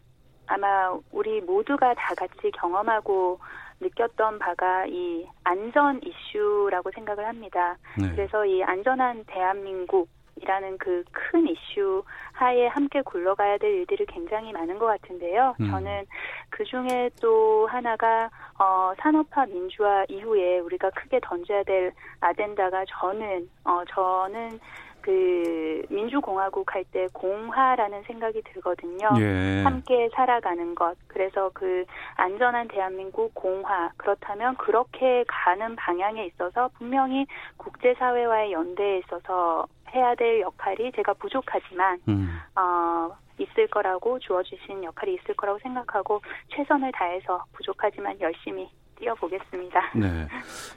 아마 0.49 0.91
우리 1.11 1.39
모두가 1.41 1.93
다 1.93 2.15
같이 2.15 2.51
경험하고 2.51 3.39
느꼈던 3.79 4.39
바가 4.39 4.87
이 4.87 5.25
안전 5.43 6.01
이슈라고 6.03 6.91
생각을 6.95 7.25
합니다. 7.25 7.77
네. 7.97 8.09
그래서 8.11 8.45
이 8.45 8.63
안전한 8.63 9.23
대한민국 9.25 10.09
이라는 10.41 10.77
그 10.77 11.03
큰 11.31 11.47
이슈 11.47 12.03
하에 12.33 12.67
함께 12.67 13.01
굴러가야 13.03 13.57
될 13.59 13.71
일들이 13.71 14.05
굉장히 14.07 14.51
많은 14.51 14.79
것 14.79 14.87
같은데요. 14.87 15.55
음. 15.59 15.69
저는 15.69 16.05
그 16.49 16.63
중에 16.63 17.09
또 17.21 17.67
하나가 17.67 18.29
어, 18.57 18.91
산업화 18.97 19.45
민주화 19.45 20.05
이후에 20.09 20.59
우리가 20.59 20.89
크게 20.89 21.19
던져야 21.21 21.63
될 21.63 21.93
아젠다가 22.19 22.83
저는 22.89 23.47
어, 23.63 23.83
저는 23.93 24.59
그 25.01 25.83
민주공화국 25.89 26.73
할 26.73 26.83
때 26.91 27.07
공화라는 27.13 28.03
생각이 28.03 28.41
들거든요. 28.41 29.09
예. 29.19 29.61
함께 29.63 30.09
살아가는 30.13 30.73
것. 30.75 30.95
그래서 31.07 31.51
그 31.53 31.85
안전한 32.15 32.67
대한민국 32.67 33.33
공화. 33.35 33.91
그렇다면 33.97 34.55
그렇게 34.57 35.23
가는 35.27 35.75
방향에 35.75 36.25
있어서 36.25 36.69
분명히 36.77 37.25
국제사회와의 37.57 38.51
연대에 38.51 38.99
있어서 38.99 39.67
해야 39.93 40.15
될 40.15 40.41
역할이 40.41 40.91
제가 40.93 41.13
부족하지만 41.13 41.99
음. 42.07 42.39
어, 42.55 43.15
있을 43.37 43.67
거라고 43.67 44.19
주어주신 44.19 44.83
역할이 44.83 45.15
있을 45.15 45.35
거라고 45.35 45.59
생각하고 45.59 46.21
최선을 46.55 46.91
다해서 46.91 47.43
부족하지만 47.53 48.19
열심히 48.19 48.69
뛰어보겠습니다. 48.99 49.91
네. 49.95 50.27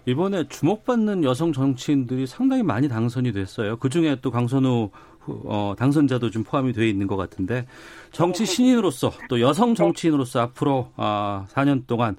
이번에 0.06 0.48
주목받는 0.48 1.24
여성 1.24 1.52
정치인들이 1.52 2.26
상당히 2.26 2.62
많이 2.62 2.88
당선이 2.88 3.32
됐어요. 3.32 3.76
그 3.76 3.88
중에 3.88 4.16
또 4.22 4.30
강선우 4.30 4.90
어, 5.26 5.74
당선자도 5.78 6.30
좀 6.30 6.42
포함이 6.42 6.72
되어 6.72 6.84
있는 6.84 7.06
것 7.06 7.16
같은데 7.16 7.66
정치 8.10 8.44
네. 8.44 8.52
신인으로서 8.52 9.12
또 9.28 9.40
여성 9.40 9.74
정치인으로서 9.74 10.40
앞으로 10.40 10.92
아, 10.96 11.46
4년 11.50 11.86
동안 11.86 12.16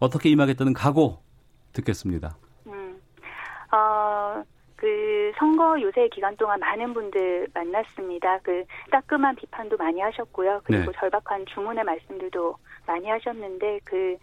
어떻게 0.00 0.30
임하겠다는 0.30 0.72
각오 0.72 1.18
듣겠습니다. 1.72 2.36
음, 2.66 3.00
어, 3.72 4.42
그 4.76 5.32
선거 5.38 5.80
요새 5.80 6.08
기간 6.08 6.36
동안 6.36 6.60
많은 6.60 6.94
분들 6.94 7.48
만났습니다. 7.52 8.38
그 8.42 8.64
따끔한 8.90 9.36
비판도 9.36 9.76
많이 9.76 10.00
하셨고요. 10.00 10.62
그리고 10.64 10.92
네. 10.92 10.98
절박한 10.98 11.46
주문의 11.46 11.84
말씀들도 11.84 12.56
많이 12.86 13.08
하셨는데 13.08 13.80
그 13.84 14.16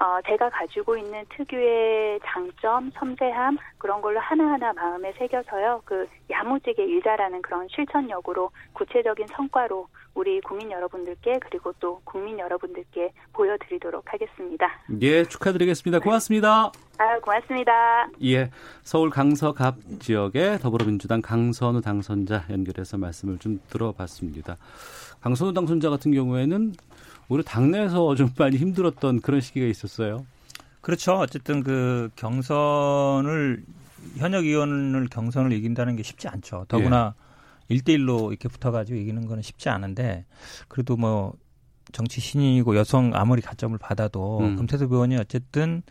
어, 0.00 0.18
제가 0.26 0.48
가지고 0.48 0.96
있는 0.96 1.22
특유의 1.36 2.20
장점, 2.24 2.90
섬세함 2.92 3.58
그런 3.76 4.00
걸로 4.00 4.18
하나하나 4.18 4.72
마음에 4.72 5.12
새겨서요. 5.12 5.82
그 5.84 6.06
야무지게 6.30 6.82
일자라는 6.82 7.42
그런 7.42 7.68
실천력으로 7.68 8.50
구체적인 8.72 9.26
성과로 9.28 9.88
우리 10.14 10.40
국민 10.40 10.70
여러분들께 10.70 11.38
그리고 11.40 11.74
또 11.80 12.00
국민 12.04 12.38
여러분들께 12.38 13.12
보여드리도록 13.34 14.10
하겠습니다. 14.10 14.66
예, 15.02 15.24
축하드리겠습니다. 15.24 16.00
고맙습니다. 16.00 16.72
아, 16.98 17.18
고맙습니다. 17.20 18.08
예, 18.24 18.50
서울 18.82 19.10
강서갑 19.10 19.76
지역의 20.00 20.60
더불어민주당 20.60 21.20
강선우 21.20 21.82
당선자 21.82 22.44
연결해서 22.48 22.96
말씀을 22.96 23.38
좀 23.38 23.60
들어봤습니다. 23.68 24.56
강선우 25.20 25.52
당선자 25.52 25.90
같은 25.90 26.12
경우에는 26.12 26.72
오히려 27.30 27.42
당내에서 27.42 28.14
좀 28.16 28.28
많이 28.38 28.58
힘들었던 28.58 29.20
그런 29.22 29.40
시기가 29.40 29.66
있었어요. 29.66 30.26
그렇죠. 30.82 31.14
어쨌든 31.14 31.62
그 31.62 32.10
경선을 32.16 33.64
현역 34.16 34.44
의원을 34.44 35.08
경선을 35.08 35.52
이긴다는 35.52 35.96
게 35.96 36.02
쉽지 36.02 36.28
않죠. 36.28 36.66
더구나 36.68 37.14
예. 37.70 37.76
1대1로 37.76 38.28
이렇게 38.30 38.48
붙어가지고 38.48 38.98
이기는 38.98 39.26
거는 39.26 39.42
쉽지 39.42 39.68
않은데 39.68 40.26
그래도 40.68 40.96
뭐 40.96 41.32
정치 41.92 42.20
신인이고 42.20 42.76
여성 42.76 43.12
아무리 43.14 43.40
가점을 43.42 43.76
받아도 43.78 44.40
음. 44.40 44.56
금태섭 44.56 44.92
의원이 44.92 45.16
어쨌든 45.16 45.82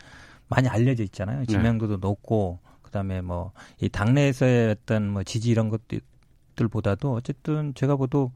많이 0.48 0.68
알려져 0.68 1.02
있잖아요. 1.04 1.44
지명도도 1.46 1.94
네. 1.96 2.00
높고 2.00 2.60
그다음에 2.82 3.20
뭐 3.20 3.52
이 3.80 3.88
당내에서의 3.88 4.70
어떤 4.70 5.08
뭐 5.10 5.22
지지 5.22 5.50
이런 5.50 5.70
것들보다도 5.70 7.12
어쨌든 7.14 7.72
제가 7.74 7.96
봐도 7.96 8.30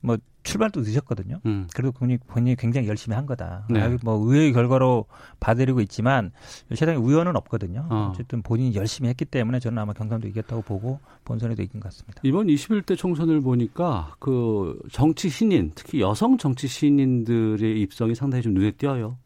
뭐 0.00 0.18
출발도 0.42 0.80
늦었거든요. 0.80 1.40
음. 1.46 1.68
그래도 1.74 1.92
본인이, 1.92 2.18
본인이 2.26 2.56
굉장히 2.56 2.88
열심히 2.88 3.14
한 3.14 3.26
거다. 3.26 3.66
네. 3.70 3.96
뭐 4.02 4.14
의외의 4.14 4.52
결과로 4.52 5.06
봐드리고 5.38 5.80
있지만 5.82 6.32
세상에 6.70 6.96
우연은 6.96 7.36
없거든요. 7.36 7.86
어. 7.90 8.12
쨌든 8.16 8.42
본인이 8.42 8.74
열심히 8.74 9.08
했기 9.08 9.24
때문에 9.24 9.60
저는 9.60 9.78
아마 9.78 9.92
경선도 9.92 10.28
이겼다고 10.28 10.62
보고 10.62 10.98
본선에도 11.24 11.62
이긴 11.62 11.80
것 11.80 11.90
같습니다. 11.90 12.20
이번 12.24 12.46
21대 12.46 12.96
총선을 12.96 13.40
보니까 13.42 14.14
그 14.18 14.78
정치 14.90 15.28
신인, 15.28 15.72
특히 15.74 16.00
여성 16.00 16.38
정치 16.38 16.66
신인들의 16.68 17.80
입성이 17.80 18.14
상당히 18.14 18.42
좀 18.42 18.54
눈에 18.54 18.70
띄어요. 18.72 19.18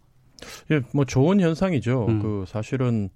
예, 0.73 0.81
뭐 0.93 1.05
좋은 1.05 1.41
현상이죠. 1.41 2.07
음. 2.09 2.23
그 2.23 2.45
사실은 2.47 3.09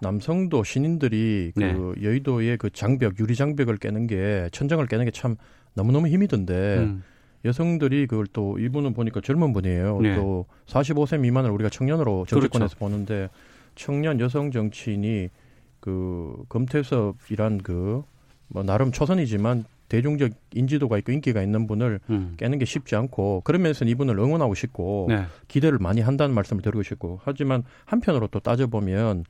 남성도 0.00 0.64
신인들이 0.64 1.52
그 1.54 1.60
네. 1.60 1.74
여의도의 2.02 2.56
그 2.58 2.70
장벽, 2.70 3.20
유리 3.20 3.36
장벽을 3.36 3.76
깨는 3.76 4.06
게 4.06 4.48
천장을 4.52 4.84
깨는 4.86 5.04
게 5.04 5.10
참 5.12 5.36
너무너무 5.74 6.08
힘이 6.08 6.28
든데 6.28 6.78
음. 6.78 7.02
여성들이 7.44 8.06
그걸 8.06 8.26
또 8.32 8.58
이분은 8.58 8.94
보니까 8.94 9.20
젊은 9.20 9.52
분이에요. 9.52 10.00
네. 10.00 10.14
또 10.16 10.46
45세 10.66 11.18
미만을 11.20 11.50
우리가 11.50 11.70
청년으로 11.70 12.26
정치권에서 12.28 12.76
그렇죠. 12.76 12.78
보는데 12.78 13.28
청년 13.74 14.20
여성 14.20 14.50
정치인이 14.50 15.28
그 15.80 16.44
금태섭이란 16.48 17.58
그 17.58 18.04
뭐 18.52 18.62
나름 18.62 18.92
초선이지만 18.92 19.64
대중적 19.88 20.32
인지도가 20.54 20.98
있고 20.98 21.12
인기가 21.12 21.42
있는 21.42 21.66
분을 21.66 22.00
음. 22.10 22.34
깨는 22.38 22.58
게 22.58 22.64
쉽지 22.64 22.96
않고 22.96 23.42
그러면서 23.44 23.84
이분을 23.84 24.18
응원하고 24.18 24.54
싶고 24.54 25.06
네. 25.08 25.24
기대를 25.48 25.78
많이 25.78 26.00
한다는 26.00 26.34
말씀을 26.34 26.62
드리고 26.62 26.82
싶고 26.82 27.20
하지만 27.24 27.62
한편으로 27.84 28.28
또 28.28 28.40
따져보면 28.40 29.24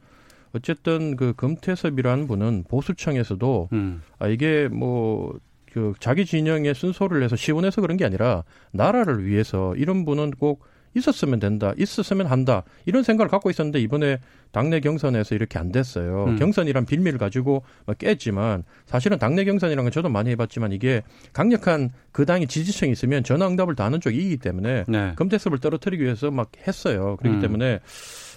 어쨌든 0.54 1.16
그 1.16 1.32
금태섭이라는 1.34 2.26
분은 2.28 2.64
보수청에서도 2.68 3.70
음. 3.72 4.02
아 4.18 4.28
이게 4.28 4.68
뭐 4.68 5.38
그 5.72 5.92
자기 6.00 6.26
진영의 6.26 6.74
순서를 6.74 7.20
내서 7.20 7.36
시원해서 7.36 7.80
그런 7.80 7.96
게 7.96 8.04
아니라 8.04 8.44
나라를 8.72 9.24
위해서 9.24 9.74
이런 9.76 10.04
분은 10.04 10.32
꼭 10.32 10.64
있었으면 10.94 11.38
된다, 11.38 11.72
있었으면 11.78 12.26
한다 12.26 12.64
이런 12.84 13.02
생각을 13.02 13.30
갖고 13.30 13.48
있었는데 13.48 13.80
이번에 13.80 14.18
당내 14.50 14.80
경선에서 14.80 15.34
이렇게 15.34 15.58
안 15.58 15.72
됐어요. 15.72 16.26
음. 16.26 16.36
경선이란 16.36 16.84
빌미를 16.84 17.18
가지고 17.18 17.62
깼지만 17.96 18.64
사실은 18.84 19.18
당내 19.18 19.44
경선이라는 19.44 19.84
건 19.84 19.90
저도 19.90 20.10
많이 20.10 20.28
해봤지만 20.30 20.72
이게 20.72 21.02
강력한 21.32 21.90
그 22.10 22.26
당의 22.26 22.46
지지층이 22.46 22.92
있으면 22.92 23.24
전화응답을 23.24 23.74
다 23.74 23.86
하는 23.86 24.02
쪽이 24.02 24.18
이기 24.18 24.36
때문에 24.36 24.84
네. 24.86 25.12
금태섭을 25.16 25.60
떨어뜨리기 25.60 26.02
위해서 26.04 26.30
막 26.30 26.52
했어요. 26.66 27.16
그렇기 27.20 27.36
음. 27.36 27.40
때문에 27.40 27.80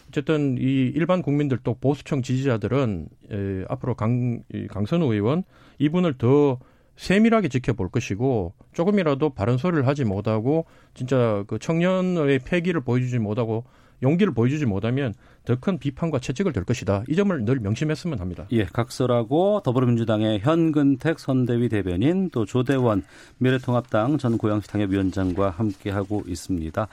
어쨌든 0.08 0.56
이 0.58 0.94
일반 0.96 1.22
국민들 1.22 1.58
또 1.62 1.74
보수층 1.74 2.22
지지자들은 2.22 3.08
에, 3.32 3.66
앞으로 3.68 3.96
강 3.96 4.40
강선우 4.70 5.14
의원 5.14 5.44
이분을 5.80 6.18
더 6.18 6.60
세밀하게 6.96 7.50
지켜볼 7.50 7.90
것이고 7.90 8.54
조금이라도 8.74 9.32
바른 9.32 9.58
소리를 9.58 9.86
하지 9.88 10.06
못하고 10.06 10.66
진짜 10.94 11.44
그 11.48 11.60
청년의 11.60 12.40
패기를 12.40 12.82
보여주지 12.82 13.20
못하고 13.20 13.66
용기를 14.04 14.34
보여주지 14.34 14.66
못하면 14.66 15.14
더 15.46 15.56
큰 15.56 15.78
비판과 15.78 16.20
채찍을 16.20 16.54
들 16.54 16.64
것이다. 16.64 17.04
이 17.08 17.16
점을 17.16 17.46
늘 17.46 17.60
명심했으면 17.60 18.20
합니다. 18.20 18.46
예, 18.52 18.66
각설하고 18.66 19.62
더불어민주당의 19.64 20.40
현근택 20.40 21.20
선대위 21.20 21.70
대변인 21.70 22.30
또 22.32 22.46
조대원 22.46 23.04
미래통합당 23.38 24.18
전 24.18 24.38
고양시 24.38 24.68
당협위원장과 24.68 25.52
함께하고 25.52 26.24
있습니다. 26.28 26.88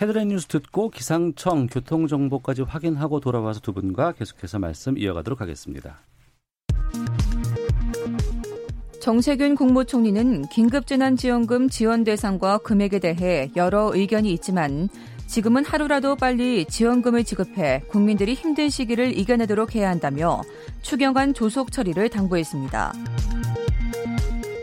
헤드라인 0.00 0.28
뉴스 0.28 0.46
듣고 0.46 0.90
기상청 0.90 1.66
교통정보까지 1.66 2.62
확인하고 2.62 3.20
돌아와서 3.20 3.60
두 3.60 3.72
분과 3.72 4.12
계속해서 4.12 4.58
말씀 4.58 4.96
이어가도록 4.96 5.40
하겠습니다. 5.40 5.98
정세균 9.00 9.54
국무총리는 9.54 10.42
긴급재난지원금 10.48 11.68
지원 11.68 12.02
대상과 12.02 12.58
금액에 12.58 12.98
대해 12.98 13.50
여러 13.54 13.92
의견이 13.94 14.32
있지만 14.32 14.88
지금은 15.26 15.64
하루라도 15.64 16.16
빨리 16.16 16.64
지원금을 16.64 17.22
지급해 17.22 17.82
국민들이 17.88 18.34
힘든 18.34 18.68
시기를 18.68 19.16
이겨내도록 19.16 19.74
해야 19.76 19.88
한다며 19.88 20.42
추경안 20.82 21.32
조속 21.32 21.70
처리를 21.70 22.08
당부했습니다. 22.08 22.92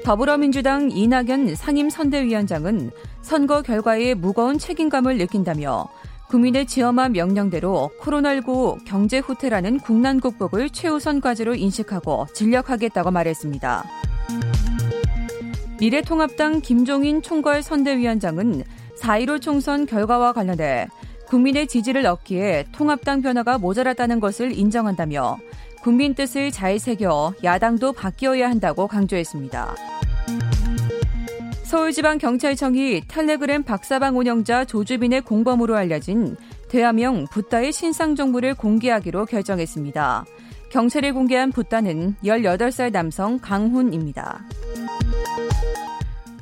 더불어민주당 0.03 0.91
이낙연 0.91 1.55
상임선대위원장은 1.55 2.91
선거 3.21 3.61
결과에 3.61 4.13
무거운 4.15 4.59
책임감을 4.59 5.17
느낀다며 5.17 5.87
국민의 6.27 6.65
지엄한 6.65 7.13
명령대로 7.13 7.91
코로나19 8.01 8.83
경제 8.85 9.19
후퇴라는 9.19 9.79
국난 9.79 10.19
극복을 10.19 10.69
최우선 10.71 11.21
과제로 11.21 11.55
인식하고 11.55 12.27
진력하겠다고 12.33 13.11
말했습니다. 13.11 13.85
미래통합당 15.79 16.61
김종인 16.61 17.21
총괄 17.21 17.61
선대위원장은 17.61 18.63
4.15 18.97 19.41
총선 19.41 19.85
결과와 19.85 20.31
관련해 20.31 20.87
국민의 21.27 21.67
지지를 21.67 22.05
얻기에 22.05 22.65
통합당 22.71 23.21
변화가 23.21 23.57
모자랐다는 23.57 24.19
것을 24.19 24.57
인정한다며 24.57 25.37
국민 25.81 26.13
뜻을 26.15 26.51
잘 26.51 26.79
새겨 26.79 27.33
야당도 27.43 27.93
바뀌어야 27.93 28.49
한다고 28.49 28.87
강조했습니다. 28.87 29.75
서울지방경찰청이 31.63 33.03
텔레그램 33.07 33.63
박사방 33.63 34.17
운영자 34.17 34.65
조주빈의 34.65 35.21
공범으로 35.21 35.75
알려진 35.75 36.37
대화명 36.69 37.25
붓다의 37.25 37.73
신상 37.73 38.15
정보를 38.15 38.55
공개하기로 38.55 39.25
결정했습니다. 39.25 40.25
경찰이 40.69 41.11
공개한 41.11 41.51
붓다는 41.51 42.15
18살 42.23 42.91
남성 42.91 43.39
강훈입니다. 43.39 44.43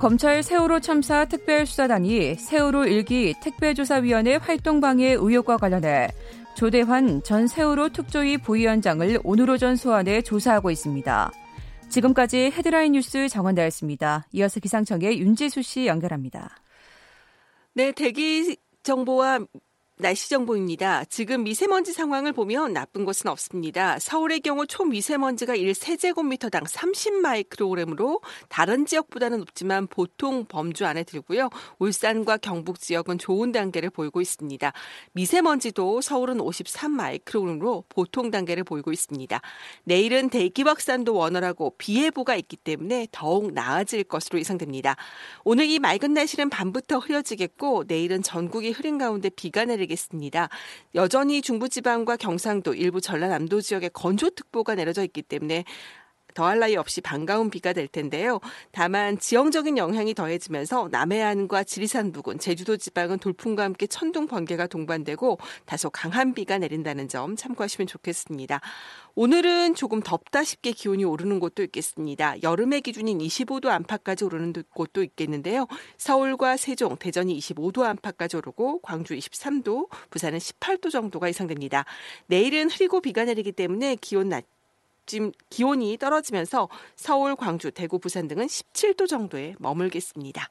검찰 0.04 0.44
세월호 0.44 0.82
참사 0.82 1.24
특별수사단이 1.24 2.36
세월호 2.36 2.88
일기 2.88 3.34
특별조사위원회 3.40 4.36
활동 4.36 4.82
방해 4.82 5.14
의혹과 5.14 5.56
관련해 5.56 6.10
조대환 6.58 7.24
전 7.24 7.48
세월호 7.48 7.88
특조위 7.88 8.40
부위원장을 8.40 9.22
오늘 9.24 9.50
오전 9.50 9.78
소환해 9.78 10.22
조사하고 10.22 10.72
있습니다. 10.72 11.32
지금까지 11.88 12.52
헤드라인 12.54 12.92
뉴스 12.92 13.30
정원다였습니다. 13.30 14.28
이어서 14.34 14.60
기상청의 14.60 15.20
윤지수 15.20 15.62
씨 15.62 15.88
연결합니다. 15.88 16.50
네, 17.74 17.94
대기 17.94 18.58
정보와 18.84 19.40
날씨 20.04 20.30
정보입니다. 20.30 21.06
지금 21.06 21.46
미세먼지 21.46 21.94
상황을 21.94 22.34
보면 22.34 22.74
나쁜 22.74 23.06
것은 23.06 23.30
없습니다. 23.30 23.98
서울의 24.00 24.42
경우 24.42 24.68
초미세먼지가 24.68 25.56
1세제곱미터당 25.56 26.66
30마이크로그램으로 26.66 28.22
다른 28.50 28.86
지역보다는 28.86 29.40
높지만 29.40 29.88
보통 29.88 30.44
범주 30.46 30.86
안에 30.86 31.04
들고요. 31.04 31.50
울산과 31.80 32.38
경북 32.38 32.82
지역은 32.82 33.18
좋은 33.18 33.54
단계를 33.54 33.92
보이고 33.92 34.20
있습니다. 34.20 34.74
미세먼지도 35.14 36.02
서울은 36.02 36.40
53마이크로그램으로 36.40 37.86
보통 37.88 38.30
단계를 38.30 38.66
보이고 38.66 38.92
있습니다. 38.92 39.40
내일은 39.86 40.28
대기 40.30 40.64
확산도 40.64 41.16
원활하고 41.16 41.76
비 41.78 42.04
예보가 42.04 42.36
있기 42.36 42.58
때문에 42.58 43.08
더욱 43.14 43.54
나아질 43.54 44.04
것으로 44.04 44.38
예상됩니다. 44.40 44.98
오늘 45.46 45.70
이 45.70 45.80
맑은 45.80 46.14
날씨는 46.14 46.50
밤부터 46.50 47.00
흐려지겠고 47.00 47.86
내일은 47.88 48.22
전국이 48.22 48.72
흐린 48.72 48.98
가운데 48.98 49.30
비가 49.30 49.64
내리 49.64 49.88
내 49.93 49.93
리겠습니다. 49.94 50.50
여전히 50.96 51.42
중부지방과 51.42 52.18
경상도, 52.18 52.74
일부 52.74 53.00
전라남도 53.02 53.62
지역에 53.62 53.90
건조특보가 53.90 54.76
내려져 54.76 55.04
있기 55.04 55.22
때문에 55.22 55.64
더할 56.34 56.60
나위 56.60 56.76
없이 56.76 57.02
반가운 57.02 57.50
비가 57.50 57.74
될 57.74 57.88
텐데요. 57.88 58.40
다만 58.72 59.18
지형적인 59.20 59.78
영향이 59.78 60.14
더해지면서 60.14 60.90
남해안과 60.92 61.64
지리산 61.64 62.12
부근, 62.12 62.40
제주도 62.40 62.78
지방은 62.78 63.20
돌풍과 63.20 63.64
함께 63.64 63.88
천둥 63.88 64.28
번개가 64.28 64.68
동반되고 64.68 65.38
다소 65.66 65.90
강한 65.90 66.34
비가 66.34 66.58
내린다는 66.58 67.08
점 67.08 67.36
참고하시면 67.36 67.88
좋겠습니다. 67.88 68.62
오늘은 69.16 69.76
조금 69.76 70.02
덥다 70.02 70.44
싶게 70.44 70.72
기온이 70.72 71.04
오르는 71.04 71.40
곳도 71.40 71.62
있겠습니다. 71.64 72.42
여름의 72.42 72.82
기준인 72.82 73.20
25도 73.20 73.68
안팎까지 73.68 74.26
오르는 74.26 74.54
곳도 74.74 75.04
있겠는데요. 75.04 75.68
서울과 75.98 76.58
세종, 76.58 76.98
대전이 76.98 77.38
25도 77.38 77.84
안팎까지 77.84 78.38
오르고 78.38 78.82
광주 78.82 79.16
23도, 79.16 79.88
부산은 80.10 80.40
18도 80.40 80.90
정도가 80.90 81.28
예상됩니다. 81.28 81.86
내일은 82.26 82.72
흐리고 82.72 83.02
비가 83.02 83.24
내리기 83.26 83.52
때문에 83.52 83.98
기온 83.98 84.30
낮 84.30 84.46
지금 85.06 85.32
기온이 85.50 85.98
떨어지면서 85.98 86.70
서울, 86.96 87.36
광주, 87.36 87.72
대구, 87.72 88.00
부산 88.00 88.28
등은 88.28 88.48
17도 88.48 89.08
정도에 89.08 89.56
머물겠습니다. 89.60 90.50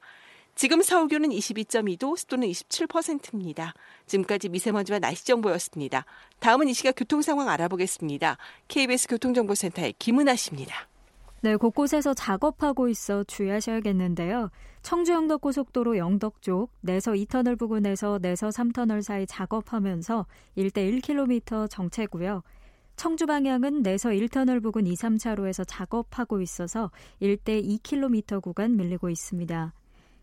지금 0.55 0.83
서울 0.83 1.07
기온은 1.07 1.29
22.2도, 1.29 2.15
습도는 2.15 2.47
27%입니다. 2.47 3.73
지금까지 4.05 4.49
미세먼지와 4.49 4.99
날씨 4.99 5.25
정보였습니다. 5.25 6.05
다음은 6.39 6.67
이 6.67 6.73
시각 6.73 6.93
교통 6.95 7.23
상황 7.23 7.49
알아보겠습니다. 7.49 8.37
KBS 8.67 9.07
교통정보센터의 9.07 9.95
김은아 9.97 10.35
씨입니다. 10.35 10.87
네, 11.41 11.55
곳곳에서 11.55 12.13
작업하고 12.13 12.87
있어 12.87 13.23
주의하셔야겠는데요. 13.25 14.49
청주 14.81 15.11
영덕 15.11 15.41
고속도로 15.41 15.97
영덕 15.97 16.41
쪽 16.41 16.69
내서 16.81 17.11
2터널 17.13 17.57
부근에서 17.57 18.19
내서 18.21 18.49
3터널 18.49 19.01
사이 19.01 19.25
작업하면서 19.25 20.25
1대 20.55 21.01
1km 21.01 21.69
정체고요. 21.69 22.43
청주 22.95 23.25
방향은 23.25 23.83
내서 23.83 24.09
1터널 24.09 24.61
부근 24.61 24.87
2, 24.87 24.93
3차로에서 24.93 25.65
작업하고 25.67 26.41
있어서 26.41 26.91
1대 27.21 27.63
2km 27.81 28.41
구간 28.41 28.77
밀리고 28.77 29.09
있습니다. 29.09 29.73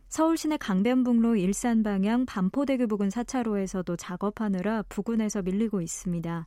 서울 0.09 0.37
시내 0.37 0.57
강변북로 0.57 1.37
일산 1.37 1.83
방향 1.83 2.27
반포대교 2.27 2.89
부근 2.89 3.09
4차로에서도 3.09 3.97
작업하느라 3.99 4.83
부근에서 4.89 5.43
밀리고 5.43 5.81
있습니다. 5.81 6.47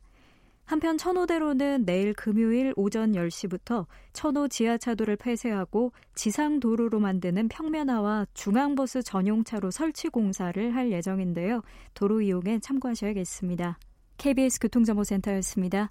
한편 0.66 0.96
천호대로는 0.96 1.84
내일 1.84 2.14
금요일 2.14 2.72
오전 2.76 3.12
10시부터 3.12 3.86
천호 4.14 4.48
지하차도를 4.48 5.16
폐쇄하고 5.16 5.92
지상 6.14 6.58
도로로 6.58 7.00
만드는 7.00 7.48
평면화와 7.48 8.26
중앙버스 8.32 9.02
전용차로 9.02 9.70
설치 9.70 10.08
공사를 10.08 10.74
할 10.74 10.90
예정인데요. 10.90 11.62
도로 11.92 12.22
이용에 12.22 12.60
참고하셔야겠습니다. 12.60 13.78
KBS 14.16 14.60
교통정보센터였습니다. 14.60 15.90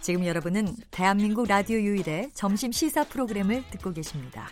지금 0.00 0.24
여러분은 0.24 0.76
대한민국 0.90 1.46
라디오 1.46 1.78
유일의 1.78 2.30
점심 2.32 2.72
시사 2.72 3.04
프로그램을 3.04 3.64
듣고 3.70 3.92
계십니다. 3.92 4.48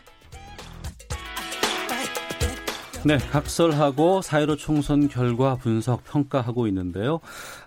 네, 3.07 3.17
각설하고 3.17 4.23
사회로 4.23 4.57
총선 4.57 5.09
결과 5.09 5.55
분석 5.57 6.05
평가하고 6.05 6.67
있는데요. 6.67 7.21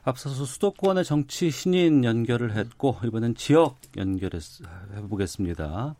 앞서서 0.03 0.45
수도권의 0.45 1.05
정치 1.05 1.49
신인 1.49 2.03
연결을 2.03 2.55
했고 2.55 2.97
이번엔 3.03 3.35
지역 3.35 3.79
연결해 3.97 4.39
보겠습니다. 5.09 5.95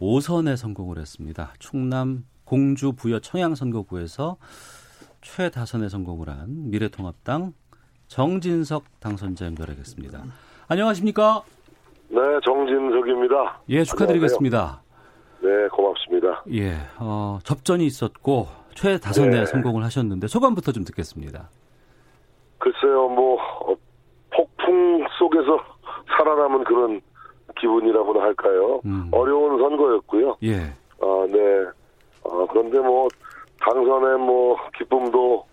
5선에 0.00 0.56
성공을 0.56 0.98
했습니다. 0.98 1.52
충남 1.58 2.24
공주 2.44 2.92
부여 2.92 3.18
청양 3.18 3.56
선거구에서 3.56 4.38
최다선에 5.20 5.88
성공을 5.88 6.30
한 6.30 6.70
미래통합당 6.70 7.52
정진석 8.08 9.00
당선자 9.00 9.46
연결하겠습니다. 9.46 10.24
안녕하십니까? 10.70 11.42
네, 12.10 12.20
정진석입니다. 12.44 13.58
예, 13.70 13.82
축하드리겠습니다. 13.82 14.80
안녕하세요. 15.42 15.62
네, 15.62 15.68
고맙습니다. 15.68 16.44
예, 16.52 16.74
어, 17.00 17.40
접전이 17.42 17.84
있었고 17.86 18.46
최다선에 18.76 19.30
네. 19.30 19.46
성공을 19.46 19.82
하셨는데 19.82 20.28
소감부터 20.28 20.70
좀 20.70 20.84
듣겠습니다. 20.84 21.48
글쎄요, 22.58 23.08
뭐 23.08 23.34
어, 23.66 23.74
폭풍 24.32 25.04
속에서 25.18 25.58
살아남은 26.16 26.62
그런 26.62 27.00
기분이라고나 27.58 28.22
할까요? 28.22 28.80
음. 28.84 29.08
어려운 29.10 29.58
선거였고요. 29.58 30.36
예. 30.44 30.54
아, 31.00 31.26
네. 31.32 31.64
아, 32.30 32.46
그런데 32.48 32.78
뭐 32.78 33.08
당선의 33.58 34.18
뭐 34.18 34.56
기쁨도 34.78 35.44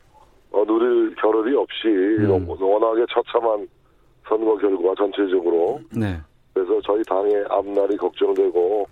어, 0.52 0.64
누릴 0.68 1.16
겨를이 1.16 1.56
없이 1.56 1.88
음. 1.88 2.48
워낙에 2.48 3.08
처참한 3.12 3.68
선거 4.28 4.56
결과 4.58 4.94
전체적으로. 4.96 5.80
네. 5.96 6.20
그래서 6.54 6.80
저희 6.82 7.04
당의 7.04 7.46
앞날이 7.50 7.98
걱정되고 7.98 8.88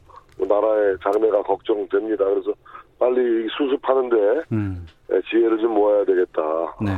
나라의 0.47 0.97
장래가 1.03 1.41
걱정됩니다. 1.43 2.25
그래서 2.25 2.53
빨리 2.99 3.47
수습하는데 3.57 4.41
음. 4.51 4.85
예, 5.11 5.21
지혜를 5.29 5.57
좀 5.59 5.73
모아야 5.73 6.05
되겠다. 6.05 6.41
네. 6.81 6.91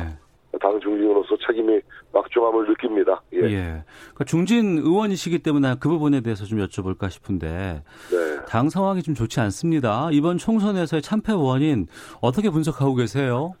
당 0.60 0.80
중진으로서 0.80 1.36
책임이 1.46 1.80
막중함을 2.12 2.68
느낍니다. 2.68 3.20
예. 3.34 3.42
예. 3.42 3.84
그러니까 4.00 4.24
중진 4.24 4.78
의원이시기 4.78 5.40
때문에 5.40 5.76
그 5.78 5.88
부분에 5.88 6.20
대해서 6.20 6.44
좀 6.46 6.58
여쭤볼까 6.58 7.10
싶은데 7.10 7.82
네. 8.10 8.44
당 8.48 8.68
상황이 8.68 9.02
좀 9.02 9.14
좋지 9.14 9.40
않습니다. 9.40 10.08
이번 10.10 10.38
총선에서의 10.38 11.02
참패 11.02 11.32
원인 11.32 11.86
어떻게 12.20 12.50
분석하고 12.50 12.94
계세요? 12.94 13.54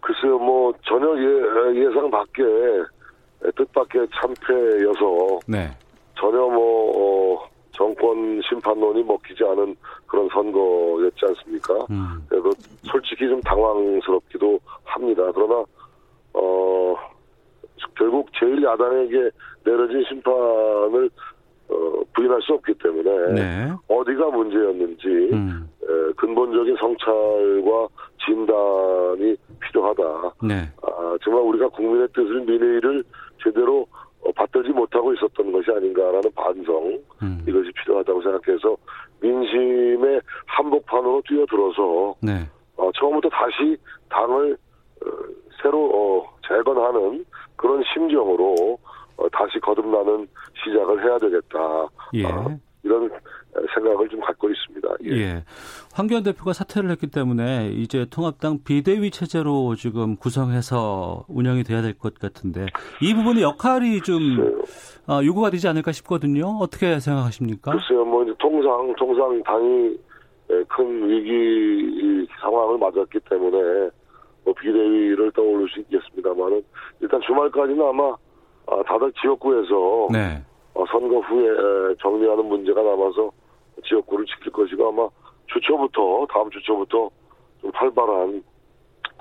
글쎄요, 0.00 0.38
뭐 0.38 0.72
전혀 0.86 1.06
예, 1.18 1.86
예상 1.86 2.10
밖에 2.10 2.42
뜻밖의 3.56 4.08
참패여서 4.20 5.40
네. 5.46 5.70
전혀 6.18 6.38
뭐 6.38 7.36
어, 7.36 7.48
정권 7.72 8.40
심판론이 8.48 9.04
먹히지 9.04 9.44
않은 9.44 9.76
그런 10.06 10.28
선거였지 10.30 11.26
않습니까? 11.26 11.74
음. 11.90 12.26
그래서 12.28 12.50
솔직히 12.82 13.28
좀 13.28 13.40
당황스럽기도 13.42 14.58
합니다. 14.84 15.30
그러나 15.34 15.64
어 16.34 16.94
결국 17.96 18.28
제일 18.38 18.62
야당에게 18.62 19.30
내려진 19.64 20.04
심판을 20.08 21.10
어, 21.68 22.02
부인할 22.14 22.40
수 22.42 22.54
없기 22.54 22.74
때문에 22.82 23.32
네. 23.34 23.72
어디가 23.88 24.30
문제였는지 24.30 25.06
음. 25.32 25.68
에, 25.82 26.12
근본적인 26.16 26.76
성찰과 26.76 27.88
진단이 28.24 29.36
필요하다. 29.60 30.02
네. 30.42 30.68
아, 30.82 31.16
정말 31.22 31.42
우리가 31.42 31.68
국민의 31.68 32.08
뜻을 32.08 32.40
민의를 32.40 33.04
제대로 33.48 33.86
어, 34.20 34.32
받들지 34.32 34.70
못하고 34.70 35.12
있었던 35.14 35.52
것이 35.52 35.70
아닌가라는 35.70 36.22
반성 36.34 36.98
음. 37.22 37.44
이것이 37.46 37.70
필요하다고 37.72 38.22
생각해서 38.22 38.76
민심의 39.20 40.20
한복판으로 40.46 41.22
뛰어들어서 41.26 42.14
네. 42.20 42.46
어, 42.76 42.90
처음부터 42.92 43.28
다시 43.30 43.76
당을 44.08 44.56
어, 45.04 45.08
새로 45.62 45.90
어, 45.92 46.36
재건하는 46.46 47.24
그런 47.56 47.82
심정으로 47.92 48.78
어, 49.16 49.28
다시 49.30 49.58
거듭나는 49.60 50.28
시작을 50.62 51.04
해야 51.04 51.18
되겠다. 51.18 51.88
예. 52.14 52.24
어, 52.24 52.56
이런 52.84 53.10
생각을 53.74 54.08
좀 54.08 54.20
갖고 54.20 54.48
있습니다. 54.48 54.57
예. 55.04 55.10
예. 55.10 55.44
황교안 55.94 56.22
대표가 56.22 56.52
사퇴를 56.52 56.90
했기 56.90 57.06
때문에 57.08 57.70
이제 57.70 58.06
통합당 58.10 58.60
비대위 58.64 59.10
체제로 59.10 59.74
지금 59.74 60.16
구성해서 60.16 61.24
운영이 61.28 61.64
돼야 61.64 61.82
될 61.82 61.94
것 61.98 62.14
같은데 62.18 62.66
이 63.00 63.14
부분의 63.14 63.42
역할이 63.42 64.00
좀 64.02 64.20
어, 65.08 65.20
요구가 65.24 65.50
되지 65.50 65.66
않을까 65.68 65.90
싶거든요. 65.92 66.58
어떻게 66.60 67.00
생각하십니까? 67.00 67.72
글쎄요, 67.72 68.04
뭐 68.04 68.22
이제 68.22 68.32
통상 68.38 68.94
통상 68.96 69.42
당이 69.42 69.96
큰 70.68 71.08
위기 71.08 72.26
상황을 72.40 72.78
맞았기 72.78 73.18
때문에 73.28 73.90
뭐 74.44 74.54
비대위를 74.54 75.32
떠올릴 75.32 75.68
수 75.68 75.80
있겠습니다만은 75.80 76.62
일단 77.00 77.20
주말까지는 77.26 77.84
아마 77.86 78.14
아, 78.66 78.82
다들 78.86 79.12
지역구에서 79.20 80.08
네. 80.12 80.42
어, 80.74 80.84
선거 80.90 81.18
후에 81.20 81.94
정리하는 82.00 82.44
문제가 82.44 82.82
남아서 82.82 83.30
지역구를 83.84 84.26
지킬 84.26 84.52
것이고 84.52 84.88
아마 84.88 85.08
주초부터 85.46 86.26
다음 86.32 86.50
주초부터 86.50 87.10
좀 87.60 87.70
활발한 87.74 88.42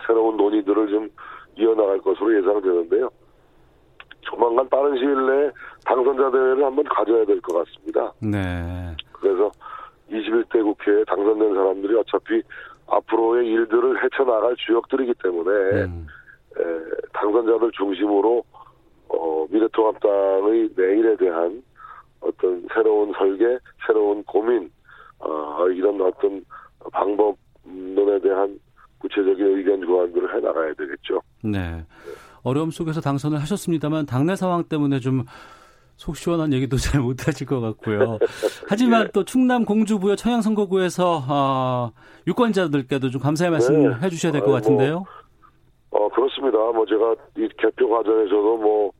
새로운 0.05 0.37
논의들을 0.37 0.87
좀 0.89 1.09
이어나갈 1.55 1.99
것으로 1.99 2.37
예상되는데요. 2.37 3.09
조만간 4.21 4.67
빠른 4.69 4.97
시일 4.97 5.25
내에 5.25 5.51
당선자 5.85 6.29
대회를 6.31 6.63
한번 6.65 6.83
가져야 6.85 7.25
될 7.25 7.39
것 7.41 7.63
같습니다. 7.65 8.11
네. 8.19 8.95
그래서 9.13 9.49
21대 10.11 10.63
국회에 10.63 11.03
당선된 11.05 11.53
사람들이 11.53 11.95
어차피 11.95 12.41
앞으로의 12.87 13.47
일들을 13.47 14.03
헤쳐나갈 14.03 14.55
주역들이기 14.57 15.13
때문에 15.23 15.51
음. 15.85 16.07
에, 16.57 16.63
당선자들 17.13 17.71
중심으로 17.71 18.43
어, 19.09 19.45
미래통합당의 19.49 20.69
내일에 20.75 21.15
대한 21.17 21.63
어떤 22.21 22.65
새로운 22.73 23.13
설계, 23.17 23.59
새로운 23.85 24.23
고민, 24.23 24.69
어, 25.19 25.67
이런 25.69 25.99
어떤 26.01 26.43
방법론에 26.91 28.19
대한 28.21 28.59
구체적인 28.99 29.57
의견 29.57 29.85
교환들을 29.85 30.35
해 30.35 30.39
나가야 30.39 30.73
되겠죠. 30.73 31.21
네. 31.43 31.85
어려움 32.43 32.71
속에서 32.71 33.01
당선을 33.01 33.39
하셨습니다만 33.41 34.05
당내 34.05 34.35
상황 34.35 34.63
때문에 34.63 34.99
좀 34.99 35.25
속 35.97 36.15
시원한 36.15 36.53
얘기도 36.53 36.77
잘 36.77 37.01
못하실 37.01 37.47
것 37.47 37.59
같고요. 37.59 38.19
하지만 38.69 39.05
네. 39.05 39.11
또 39.13 39.23
충남 39.25 39.65
공주부여 39.65 40.15
청양 40.15 40.41
선거구에서 40.41 41.23
어, 41.27 41.91
유권자들께도 42.27 43.09
좀 43.09 43.19
감사의 43.21 43.51
말씀을 43.51 43.89
네. 43.89 44.05
해주셔야 44.05 44.31
될 44.31 44.41
것 44.41 44.51
같은데요. 44.51 45.03
뭐, 45.89 46.05
어 46.05 46.09
그렇습니다. 46.09 46.57
뭐 46.57 46.85
제가 46.85 47.15
이 47.37 47.49
개표 47.57 47.89
과정에서도 47.89 48.57
뭐 48.57 48.87
어, 48.87 48.91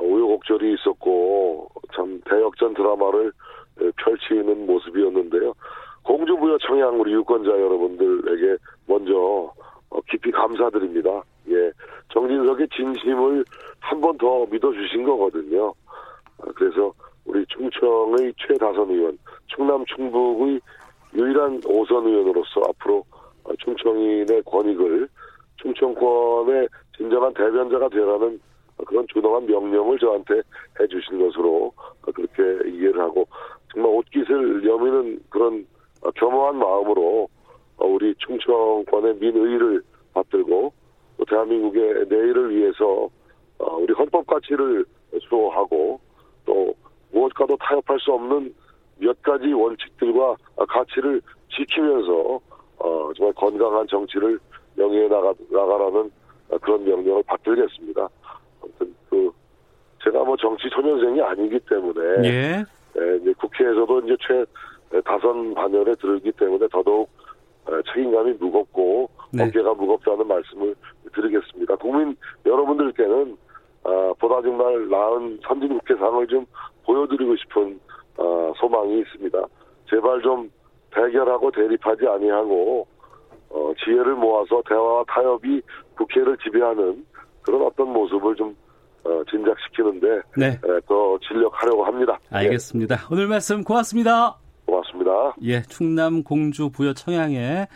우여곡절이 0.00 0.74
있었고 0.74 1.68
참 1.94 2.20
대역전 2.24 2.74
드라마를 2.74 3.32
펼치는 3.96 4.66
모습이었는데요. 4.66 5.54
공주부여 6.04 6.58
청양 6.58 7.00
우리 7.00 7.12
유권자 7.12 7.50
여러분들에게 7.50 8.56
먼저 8.86 9.52
어, 9.90 10.00
깊이 10.08 10.30
감사드립니다. 10.30 11.22
예, 11.48 11.70
정진석의 12.12 12.68
진심을 12.74 13.44
한 13.80 14.00
번 14.00 14.16
더 14.16 14.46
믿어주신 14.46 15.04
거거든요. 15.04 15.74
아, 16.38 16.44
그래서 16.54 16.92
우리 17.24 17.44
충청의 17.46 18.32
최다선 18.38 18.90
의원, 18.90 19.18
충남 19.46 19.84
충북의 19.86 20.60
유일한 21.14 21.60
오선 21.66 22.06
의원으로서 22.06 22.62
앞으로 22.68 23.04
충청인의 23.58 24.42
권익을 24.44 25.08
충청권의 25.56 26.68
진정한 26.96 27.34
대변자가 27.34 27.88
되라는 27.88 28.40
그런 28.86 29.06
준엄한 29.12 29.46
명령을 29.46 29.98
저한테 29.98 30.42
해주신 30.80 31.18
것으로 31.18 31.72
그렇게 32.02 32.42
이해를 32.70 33.00
하고 33.00 33.26
정말 33.72 33.92
옷깃을 33.92 34.66
여미는 34.66 35.20
그런 35.30 35.66
겸허한 36.16 36.56
마음으로 36.56 37.28
우리 37.78 38.14
충청권의 38.16 39.16
민의를 39.16 39.82
받들고 40.14 40.72
또 41.16 41.24
대한민국의 41.24 42.06
내일을 42.08 42.54
위해서 42.54 43.08
우리 43.58 43.92
헌법 43.94 44.26
가치를 44.26 44.84
수호하고 45.28 46.00
또 46.44 46.74
무엇과도 47.12 47.56
타협할 47.56 47.98
수 48.00 48.12
없는 48.12 48.54
몇 48.98 49.20
가지 49.22 49.52
원칙들과 49.52 50.36
가치를 50.68 51.20
지키면서 51.50 52.40
어, 52.78 53.12
정말 53.16 53.32
건강한 53.34 53.86
정치를 53.86 54.38
영위해 54.78 55.08
나가, 55.08 55.32
나가라는 55.50 56.10
그런 56.60 56.84
명령을 56.84 57.22
받들겠습니다. 57.24 58.08
아무튼 58.62 58.94
그 59.10 59.30
제가 60.02 60.24
뭐 60.24 60.36
정치 60.36 60.68
초년생이 60.70 61.20
아니기 61.20 61.58
때문에 61.60 62.28
예. 62.28 62.64
예, 62.98 63.16
이제 63.16 63.32
국회에서도 63.38 64.00
이제 64.00 64.16
최 64.20 64.44
다선 65.02 65.54
반열에 65.54 65.94
들기 65.94 66.30
때문에 66.32 66.66
더더욱 66.68 67.08
책임감이 67.94 68.34
무겁고 68.38 69.08
네. 69.32 69.44
어깨가 69.44 69.74
무겁다는 69.74 70.26
말씀을 70.26 70.74
드리겠습니다. 71.14 71.76
국민 71.76 72.16
여러분들께는 72.44 73.36
아, 73.84 74.12
보다 74.18 74.40
정말 74.42 74.88
나은 74.88 75.40
선진 75.46 75.78
국회상을 75.78 76.26
좀 76.28 76.46
보여드리고 76.84 77.36
싶은 77.36 77.80
아, 78.18 78.52
소망이 78.56 79.00
있습니다. 79.00 79.38
제발 79.88 80.20
좀 80.22 80.50
대결하고 80.94 81.50
대립하지 81.50 82.06
아니하고 82.06 82.86
어, 83.50 83.72
지혜를 83.84 84.14
모아서 84.14 84.62
대화와 84.68 85.04
타협이 85.08 85.62
국회를 85.96 86.36
지배하는 86.38 87.04
그런 87.42 87.62
어떤 87.62 87.92
모습을 87.92 88.34
좀 88.36 88.56
어, 89.04 89.22
진작시키는데 89.30 90.06
네. 90.36 90.46
에, 90.46 90.80
더 90.86 91.18
진력하려고 91.26 91.84
합니다. 91.84 92.18
알겠습니다. 92.30 92.94
예. 92.94 92.98
오늘 93.10 93.26
말씀 93.26 93.64
고맙습니다. 93.64 94.38
고맙습니다. 94.64 95.34
예, 95.42 95.62
충남 95.62 96.22
공주 96.22 96.70
부여 96.70 96.92
청양의 96.92 97.66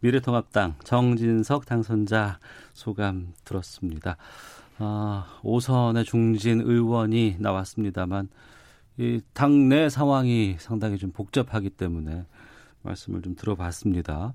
미래통합당 0.00 0.74
정진석 0.84 1.64
당선자 1.64 2.38
소감 2.74 3.32
들었습니다. 3.44 4.16
아, 4.78 5.26
5선의 5.42 6.04
중진 6.04 6.60
의원이 6.60 7.36
나왔습니다만 7.38 8.28
이 8.98 9.20
당내 9.32 9.88
상황이 9.88 10.56
상당히 10.58 10.98
좀 10.98 11.10
복잡하기 11.12 11.70
때문에 11.70 12.24
말씀을 12.82 13.22
좀 13.22 13.34
들어봤습니다. 13.34 14.34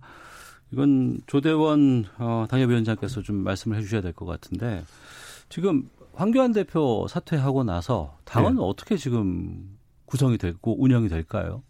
이건 0.71 1.21
조대원 1.27 2.05
어, 2.17 2.45
당협위원장께서 2.49 3.21
좀 3.21 3.37
말씀을 3.37 3.77
해주셔야 3.77 4.01
될 4.01 4.13
것 4.13 4.25
같은데 4.25 4.83
지금 5.49 5.89
황교안 6.13 6.51
대표 6.51 7.07
사퇴하고 7.09 7.63
나서 7.63 8.17
당은 8.25 8.55
네. 8.55 8.61
어떻게 8.61 8.97
지금 8.97 9.77
구성이 10.05 10.37
됐고 10.37 10.81
운영이 10.81 11.07
될까요? 11.09 11.63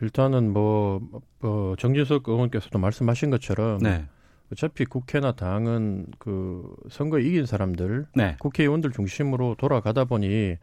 일단은 0.00 0.52
뭐, 0.52 1.00
뭐 1.40 1.74
정진석 1.76 2.28
의원께서도 2.28 2.78
말씀하신 2.78 3.30
것처럼 3.30 3.78
네. 3.78 4.06
어차피 4.52 4.84
국회나 4.84 5.32
당은 5.32 6.06
그 6.18 6.74
선거에 6.90 7.22
이긴 7.22 7.46
사람들, 7.46 8.06
네. 8.14 8.36
국회의원들 8.38 8.92
중심으로 8.92 9.56
돌아가다 9.58 10.04
보니 10.04 10.56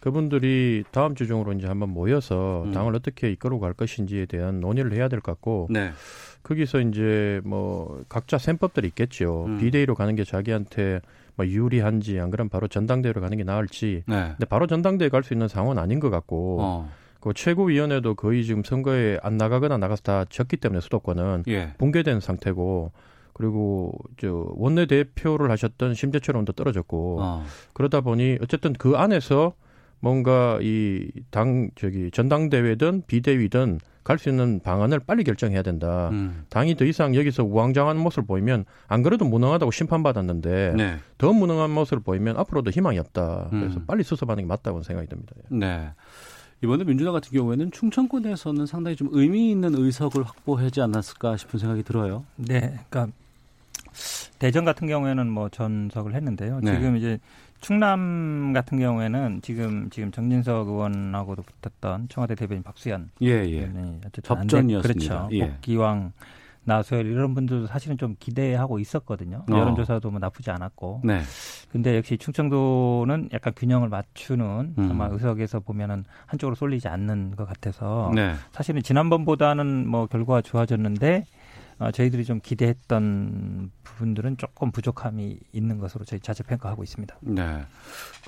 그분들이 0.00 0.84
다음 0.90 1.14
주 1.14 1.26
중으로 1.26 1.52
이제 1.52 1.66
한번 1.66 1.90
모여서 1.90 2.62
음. 2.66 2.72
당을 2.72 2.94
어떻게 2.96 3.30
이끌어 3.30 3.58
갈 3.58 3.72
것인지에 3.74 4.26
대한 4.26 4.60
논의를 4.60 4.92
해야 4.94 5.08
될 5.08 5.20
것 5.20 5.32
같고 5.32 5.68
네. 5.70 5.92
거기서 6.42 6.80
이제 6.80 7.40
뭐 7.44 8.02
각자 8.08 8.38
셈법들이 8.38 8.88
있겠죠. 8.88 9.44
음. 9.46 9.58
비대위로 9.58 9.94
가는 9.94 10.16
게 10.16 10.24
자기한테 10.24 11.00
뭐 11.36 11.46
유리한지 11.46 12.18
안 12.18 12.30
그러면 12.30 12.48
바로 12.48 12.66
전당대회로 12.66 13.20
가는 13.20 13.36
게 13.36 13.44
나을지. 13.44 14.02
네. 14.06 14.28
근데 14.30 14.46
바로 14.46 14.66
전당대회 14.66 15.10
갈 15.10 15.22
수 15.22 15.34
있는 15.34 15.48
상황은 15.48 15.78
아닌 15.78 16.00
것 16.00 16.10
같고. 16.10 16.56
어. 16.60 16.90
그 17.20 17.34
최고위원회도 17.34 18.14
거의 18.14 18.44
지금 18.46 18.62
선거에 18.64 19.18
안 19.22 19.36
나가거나 19.36 19.76
나가서 19.76 20.00
다 20.02 20.24
졌기 20.30 20.56
때문에 20.56 20.80
수도권은 20.80 21.44
예. 21.48 21.74
붕괴된 21.76 22.18
상태고 22.20 22.92
그리고 23.34 23.92
저 24.16 24.46
원내 24.56 24.86
대표를 24.86 25.50
하셨던 25.50 25.92
심재철 25.92 26.34
의원도 26.36 26.54
떨어졌고 26.54 27.18
어. 27.20 27.44
그러다 27.74 28.00
보니 28.00 28.38
어쨌든 28.40 28.72
그 28.72 28.96
안에서 28.96 29.52
뭔가 30.00 30.58
이 30.62 31.10
당 31.30 31.70
저기 31.76 32.10
전당대회든 32.10 33.04
비대위든 33.06 33.80
갈 34.02 34.18
수 34.18 34.28
있는 34.28 34.58
방안을 34.60 34.98
빨리 35.00 35.22
결정해야 35.22 35.62
된다. 35.62 36.08
음. 36.10 36.44
당이 36.48 36.74
더 36.76 36.84
이상 36.84 37.14
여기서 37.14 37.44
우왕좌왕한 37.44 37.98
모습을 37.98 38.26
보이면 38.26 38.64
안 38.88 39.02
그래도 39.02 39.24
무능하다고 39.24 39.70
심판받았는데 39.70 40.74
네. 40.76 40.96
더 41.18 41.32
무능한 41.32 41.70
모습을 41.70 42.02
보이면 42.02 42.36
앞으로도 42.38 42.70
희망이 42.70 42.98
없다. 42.98 43.48
그래서 43.50 43.76
음. 43.78 43.84
빨리 43.86 44.02
수습하는 44.02 44.42
게 44.44 44.48
맞다고 44.48 44.82
생각이 44.82 45.06
듭니다. 45.08 45.32
네. 45.48 45.90
이번에 46.62 46.84
민주당 46.84 47.12
같은 47.12 47.30
경우에는 47.30 47.70
충청권에서는 47.70 48.66
상당히 48.66 48.96
좀 48.96 49.08
의미 49.12 49.50
있는 49.50 49.74
의석을 49.74 50.24
확보하지 50.24 50.80
않았을까 50.80 51.36
싶은 51.36 51.58
생각이 51.60 51.82
들어요. 51.84 52.24
네, 52.36 52.78
그러니까 52.90 53.08
대전 54.38 54.64
같은 54.64 54.88
경우에는 54.88 55.28
뭐 55.30 55.48
전석을 55.50 56.14
했는데요. 56.14 56.60
네. 56.62 56.74
지금 56.74 56.96
이제 56.96 57.18
충남 57.60 58.52
같은 58.52 58.78
경우에는 58.78 59.40
지금 59.42 59.90
지금 59.90 60.10
정진석 60.10 60.68
의원하고도 60.68 61.42
붙었던 61.42 62.08
청와대 62.08 62.34
대변인 62.34 62.62
박수현 62.62 63.10
예, 63.22 63.28
예. 63.28 63.70
어쨌든 63.98 64.22
접전이었습니다. 64.22 64.82
그렇죠. 64.82 65.28
예. 65.32 65.56
기왕 65.60 66.12
나서열 66.64 67.06
이런 67.06 67.34
분들도 67.34 67.66
사실은 67.66 67.96
좀 67.96 68.16
기대하고 68.18 68.78
있었거든요. 68.78 69.44
어. 69.50 69.56
여론조사도 69.56 70.10
뭐 70.10 70.20
나쁘지 70.20 70.50
않았고. 70.50 71.00
네. 71.04 71.20
근데 71.72 71.96
역시 71.96 72.18
충청도는 72.18 73.30
약간 73.32 73.52
균형을 73.56 73.88
맞추는 73.88 74.74
음. 74.78 74.88
아마 74.90 75.06
의석에서 75.06 75.60
보면은 75.60 76.04
한쪽으로 76.26 76.54
쏠리지 76.54 76.88
않는 76.88 77.36
것 77.36 77.46
같아서 77.46 78.12
네. 78.14 78.34
사실은 78.52 78.82
지난번보다는 78.82 79.88
뭐 79.88 80.06
결과가 80.06 80.42
좋아졌는데 80.42 81.24
어, 81.80 81.90
저희들이 81.90 82.26
좀 82.26 82.40
기대했던 82.42 83.70
부분들은 83.82 84.36
조금 84.36 84.70
부족함이 84.70 85.38
있는 85.52 85.78
것으로 85.78 86.04
저희 86.04 86.20
자체 86.20 86.42
평가하고 86.44 86.82
있습니다. 86.82 87.16
네. 87.22 87.62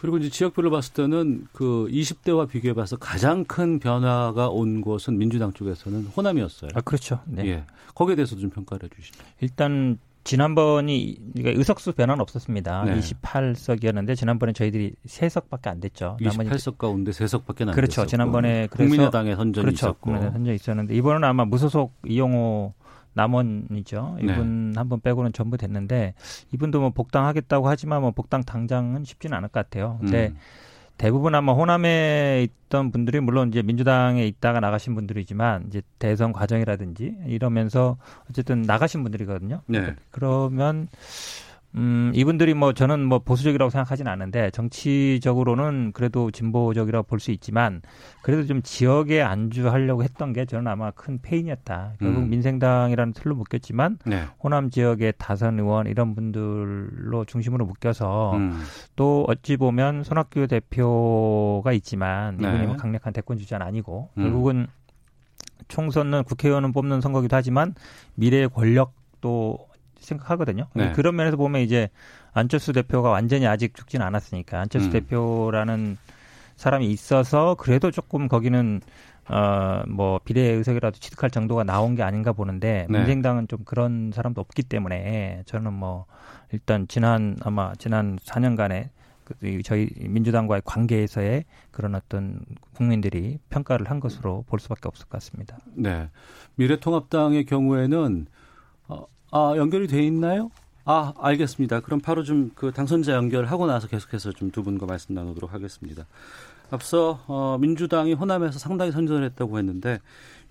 그리고 0.00 0.16
이제 0.16 0.30
지역별로 0.30 0.70
봤을 0.70 0.94
때는 0.94 1.46
그 1.52 1.86
20대와 1.90 2.48
비교해 2.48 2.72
봐서 2.72 2.96
가장 2.96 3.44
큰 3.44 3.78
변화가 3.78 4.48
온 4.48 4.80
곳은 4.80 5.18
민주당 5.18 5.52
쪽에서는 5.52 6.06
호남이었어요. 6.06 6.70
아, 6.74 6.80
그렇죠. 6.80 7.20
네. 7.26 7.46
예. 7.46 7.64
거기에 7.94 8.16
대해서 8.16 8.36
좀 8.36 8.48
평가를 8.48 8.88
해 8.90 8.96
주시죠. 8.96 9.22
일단 9.42 9.98
지난번이 10.24 11.18
그러니까 11.34 11.58
의석수 11.58 11.92
변화는 11.92 12.22
없었습니다. 12.22 12.84
네. 12.84 13.00
28석이었는데 13.00 14.16
지난번에 14.16 14.54
저희들이 14.54 14.94
3석밖에 15.06 15.66
안 15.66 15.80
됐죠. 15.80 16.16
28석 16.20 16.78
가운데 16.78 17.10
3석밖에 17.10 17.68
안 17.68 17.74
그렇죠. 17.74 18.02
됐었고. 18.02 18.06
지난번에 18.06 18.68
그래서 18.70 18.88
국민의당에 18.88 19.34
선전이 19.34 19.64
그렇죠. 19.66 19.86
있었고. 19.88 20.00
국민의당 20.00 20.32
선전이 20.32 20.54
있었는데 20.54 20.94
이번은 20.94 21.24
아마 21.24 21.44
무소속 21.44 21.92
이용호 22.06 22.72
남원이죠. 23.14 24.16
네. 24.18 24.24
이분 24.24 24.70
네. 24.70 24.78
한분 24.78 25.00
빼고는 25.00 25.32
전부 25.32 25.56
됐는데 25.56 26.14
이분도 26.52 26.80
뭐 26.80 26.90
복당하겠다고 26.90 27.68
하지만 27.68 28.02
뭐 28.02 28.10
복당 28.10 28.42
당장은 28.42 29.04
쉽지는 29.04 29.36
않을 29.36 29.48
것 29.48 29.60
같아요. 29.64 29.98
근데 30.00 30.28
음. 30.28 30.36
대부분 30.98 31.34
아마 31.34 31.52
호남에 31.52 32.46
있던 32.68 32.92
분들이 32.92 33.18
물론 33.20 33.48
이제 33.48 33.62
민주당에 33.62 34.24
있다가 34.26 34.60
나가신 34.60 34.94
분들이지만 34.94 35.64
이제 35.68 35.82
대선 35.98 36.32
과정이라든지 36.32 37.16
이러면서 37.26 37.96
어쨌든 38.30 38.62
나가신 38.62 39.02
분들이거든요. 39.02 39.62
네. 39.66 39.96
그러면 40.10 40.88
음, 41.74 42.12
이분들이 42.14 42.52
뭐 42.52 42.72
저는 42.74 43.02
뭐 43.04 43.20
보수적이라고 43.20 43.70
생각하진 43.70 44.06
않는데 44.06 44.50
정치적으로는 44.50 45.92
그래도 45.92 46.30
진보적이라고 46.30 47.06
볼 47.08 47.22
수 47.22 47.30
있지만 47.30 47.82
그래도 48.22 48.44
좀 48.46 48.62
지역에 48.62 49.22
안주하려고 49.22 50.02
했던 50.02 50.32
게 50.32 50.44
저는 50.44 50.66
아마 50.66 50.90
큰 50.90 51.20
페인이었다. 51.22 51.94
결국 52.00 52.22
음. 52.22 52.30
민생당이라는 52.30 53.12
틀로 53.12 53.36
묶였지만 53.36 53.98
네. 54.04 54.24
호남 54.42 54.70
지역의 54.70 55.14
다선 55.18 55.60
의원 55.60 55.86
이런 55.86 56.14
분들로 56.16 57.24
중심으로 57.24 57.64
묶여서 57.64 58.36
음. 58.36 58.60
또 58.96 59.24
어찌 59.28 59.56
보면 59.56 60.02
손학규 60.02 60.48
대표가 60.48 61.72
있지만 61.72 62.34
이분이 62.34 62.58
네. 62.58 62.66
뭐 62.66 62.76
강력한 62.76 63.12
대권 63.12 63.38
주자는 63.38 63.64
아니고 63.64 64.10
음. 64.18 64.22
결국은 64.24 64.66
총선은 65.68 66.24
국회의원은 66.24 66.72
뽑는 66.72 67.00
선거기도 67.00 67.36
하지만 67.36 67.74
미래의 68.16 68.48
권력도 68.48 69.58
생각하거든요. 70.04 70.66
네. 70.74 70.92
그런 70.92 71.16
면에서 71.16 71.36
보면 71.36 71.62
이제 71.62 71.88
안철수 72.32 72.72
대표가 72.72 73.10
완전히 73.10 73.46
아직 73.46 73.74
죽지는 73.74 74.04
않았으니까 74.06 74.60
안철수 74.60 74.88
음. 74.88 74.92
대표라는 74.92 75.96
사람이 76.56 76.86
있어서 76.90 77.54
그래도 77.56 77.90
조금 77.90 78.28
거기는 78.28 78.80
어뭐 79.28 80.20
비례 80.24 80.42
의석이라도 80.42 80.98
취득할 80.98 81.30
정도가 81.30 81.64
나온 81.64 81.94
게 81.94 82.02
아닌가 82.02 82.32
보는데 82.32 82.86
네. 82.90 82.98
민생당은 82.98 83.48
좀 83.48 83.60
그런 83.64 84.10
사람도 84.12 84.40
없기 84.40 84.64
때문에 84.64 85.42
저는 85.46 85.72
뭐 85.72 86.06
일단 86.50 86.86
지난 86.88 87.36
아마 87.42 87.72
지난 87.78 88.16
4년간의 88.18 88.90
그 89.24 89.62
저희 89.62 89.88
민주당과의 90.00 90.62
관계에서의 90.64 91.44
그런 91.70 91.94
어떤 91.94 92.40
국민들이 92.74 93.38
평가를 93.50 93.88
한 93.90 94.00
것으로 94.00 94.44
볼 94.48 94.58
수밖에 94.58 94.88
없을 94.88 95.06
것 95.06 95.12
같습니다. 95.12 95.58
네. 95.74 96.08
미래통합당의 96.56 97.46
경우에는 97.46 98.26
어, 98.88 99.06
아, 99.32 99.54
연결이 99.56 99.86
돼 99.86 100.02
있나요? 100.04 100.50
아, 100.84 101.12
알겠습니다. 101.18 101.80
그럼 101.80 102.00
바로 102.00 102.22
좀 102.22 102.50
그 102.54 102.70
당선자 102.72 103.12
연결하고 103.14 103.66
나서 103.66 103.88
계속해서 103.88 104.32
좀 104.32 104.50
두 104.50 104.62
분과 104.62 104.86
말씀 104.86 105.14
나누도록 105.14 105.52
하겠습니다. 105.52 106.06
앞서 106.70 107.20
어, 107.28 107.56
민주당이 107.60 108.14
호남에서 108.14 108.58
상당히 108.58 108.92
선전을 108.92 109.24
했다고 109.24 109.58
했는데 109.58 109.98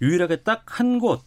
유일하게 0.01 0.37
딱 0.43 0.63
한 0.79 0.99
곳 0.99 1.21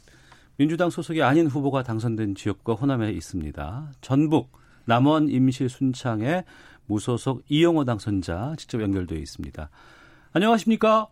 민주당 0.57 0.89
소속이 0.91 1.23
아닌 1.23 1.47
후보가 1.49 1.83
당선된 1.83 2.35
지역과 2.37 2.75
호남에 2.75 3.11
있습니다. 3.11 3.91
전북 4.01 4.51
남원 4.85 5.29
임시 5.29 5.69
순창의 5.69 6.45
무소속 6.87 7.43
이영호 7.49 7.85
당선자 7.85 8.55
직접 8.57 8.81
연결되어 8.81 9.19
있습니다. 9.19 9.69
안녕하십니까? 10.33 11.09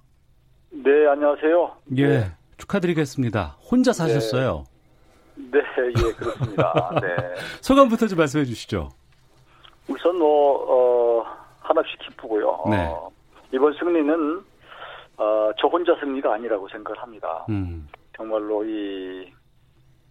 네, 0.70 1.06
안녕하세요. 1.08 1.76
예, 1.96 2.06
네. 2.08 2.32
축하드리겠습니다. 2.58 3.56
혼자 3.70 3.92
사셨어요. 3.92 4.64
네. 5.50 5.60
네, 5.60 5.88
예, 5.88 6.12
그렇습니다. 6.12 6.90
네. 7.00 7.34
소감부터 7.60 8.06
좀 8.06 8.18
말씀해 8.18 8.44
주시죠. 8.44 8.90
우선 9.88 10.18
뭐, 10.18 10.64
어, 10.68 11.26
하나씩 11.60 11.98
기쁘고요. 12.00 12.64
네. 12.70 12.86
어, 12.86 13.10
이번 13.52 13.72
승리는, 13.74 14.42
어, 15.16 15.50
저 15.58 15.66
혼자 15.68 15.94
승리가 16.00 16.34
아니라고 16.34 16.68
생각을 16.68 17.00
합니다. 17.00 17.44
음. 17.48 17.88
정말로 18.16 18.64
이, 18.64 19.30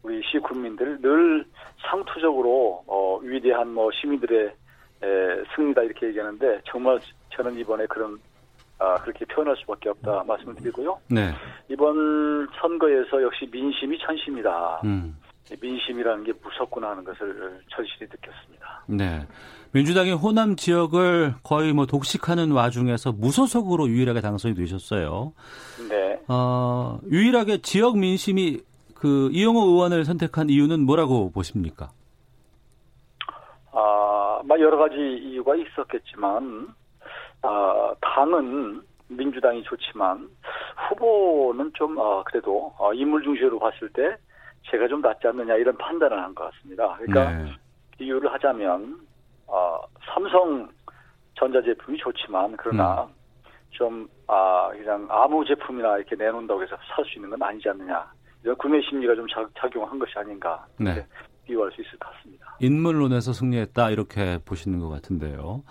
우리 0.04 0.22
시 0.24 0.40
국민들 0.40 1.00
늘 1.02 1.46
상투적으로, 1.90 2.84
어, 2.88 3.20
위대한 3.22 3.74
뭐 3.74 3.90
시민들의 3.92 4.48
에, 5.04 5.44
승리다 5.56 5.82
이렇게 5.84 6.08
얘기하는데, 6.08 6.62
정말 6.66 7.00
저는 7.36 7.58
이번에 7.58 7.86
그런 7.88 8.20
아, 8.82 8.96
그렇게 8.96 9.26
표현할 9.26 9.56
수밖에 9.58 9.90
없다 9.90 10.24
말씀을 10.24 10.56
드리고요. 10.56 11.00
네. 11.08 11.32
이번 11.70 12.48
선거에서 12.60 13.22
역시 13.22 13.48
민심이 13.52 13.96
천심이다. 14.00 14.82
음. 14.86 15.16
민심이라는 15.60 16.24
게 16.24 16.34
무섭구나 16.44 16.92
하는 16.92 17.04
것을 17.04 17.62
절실히 17.70 18.08
느꼈습니다. 18.12 18.84
네. 18.88 19.28
민주당이 19.74 20.12
호남 20.12 20.56
지역을 20.56 21.36
거의 21.44 21.74
뭐 21.74 21.86
독식하는 21.86 22.52
와중에서 22.52 23.14
무소속으로 23.14 23.88
유일하게 23.88 24.22
당선이 24.22 24.56
되셨어요. 24.56 25.34
네. 25.90 26.20
어, 26.28 27.00
유일하게 27.10 27.62
지역 27.62 27.98
민심이 27.98 28.62
그 28.96 29.30
이용호 29.32 29.62
의원을 29.62 30.06
선택한 30.06 30.50
이유는 30.50 30.82
뭐라고 30.82 31.32
보십니까? 31.32 31.90
아, 33.72 34.42
여러 34.60 34.78
가지 34.78 34.96
이유가 34.96 35.56
있었겠지만 35.56 36.68
어, 37.44 37.94
당은 38.02 38.82
민주당이 39.08 39.64
좋지만 39.64 40.30
후보는 40.90 41.72
좀 41.74 41.98
어, 41.98 42.24
그래도 42.26 42.74
어, 42.78 42.94
인물 42.94 43.24
중심으로 43.24 43.60
봤을 43.60 43.90
때 43.90 44.18
제가 44.64 44.88
좀 44.88 45.02
낫지 45.02 45.28
않느냐 45.28 45.56
이런 45.56 45.76
판단을 45.78 46.22
한 46.22 46.34
것 46.36 46.52
같습니다. 46.52 46.96
그러니까 46.98 47.32
네. 47.44 47.52
비유를 47.98 48.32
하자면 48.34 49.00
어, 49.48 49.80
삼성 50.14 50.70
전자 51.36 51.62
제품이 51.62 51.98
좋지만 51.98 52.56
그러나 52.58 53.04
음. 53.04 53.10
좀 53.72 54.08
아, 54.28 54.70
그냥 54.74 55.08
아무 55.10 55.44
제품이나 55.46 55.98
이렇게 55.98 56.16
내놓는다고 56.16 56.62
해서 56.64 56.78
살 56.96 57.04
수 57.06 57.18
있는 57.18 57.30
건 57.32 57.42
아니지 57.44 57.68
않느냐 57.70 58.06
이런 58.44 58.56
구매 58.58 58.82
심리가 58.82 59.16
좀 59.16 59.26
작용한 59.58 59.98
것이 60.00 60.14
아닌가 60.18 60.66
네. 60.78 61.06
비유할 61.46 61.72
수 61.72 61.82
있을 61.82 61.98
것 62.00 62.12
같습니다. 62.14 62.46
인물론에서 62.60 63.34
승리했다 63.34 63.90
이렇게 63.90 64.38
보시는 64.46 64.80
것 64.80 64.90
같은데요. 64.90 65.64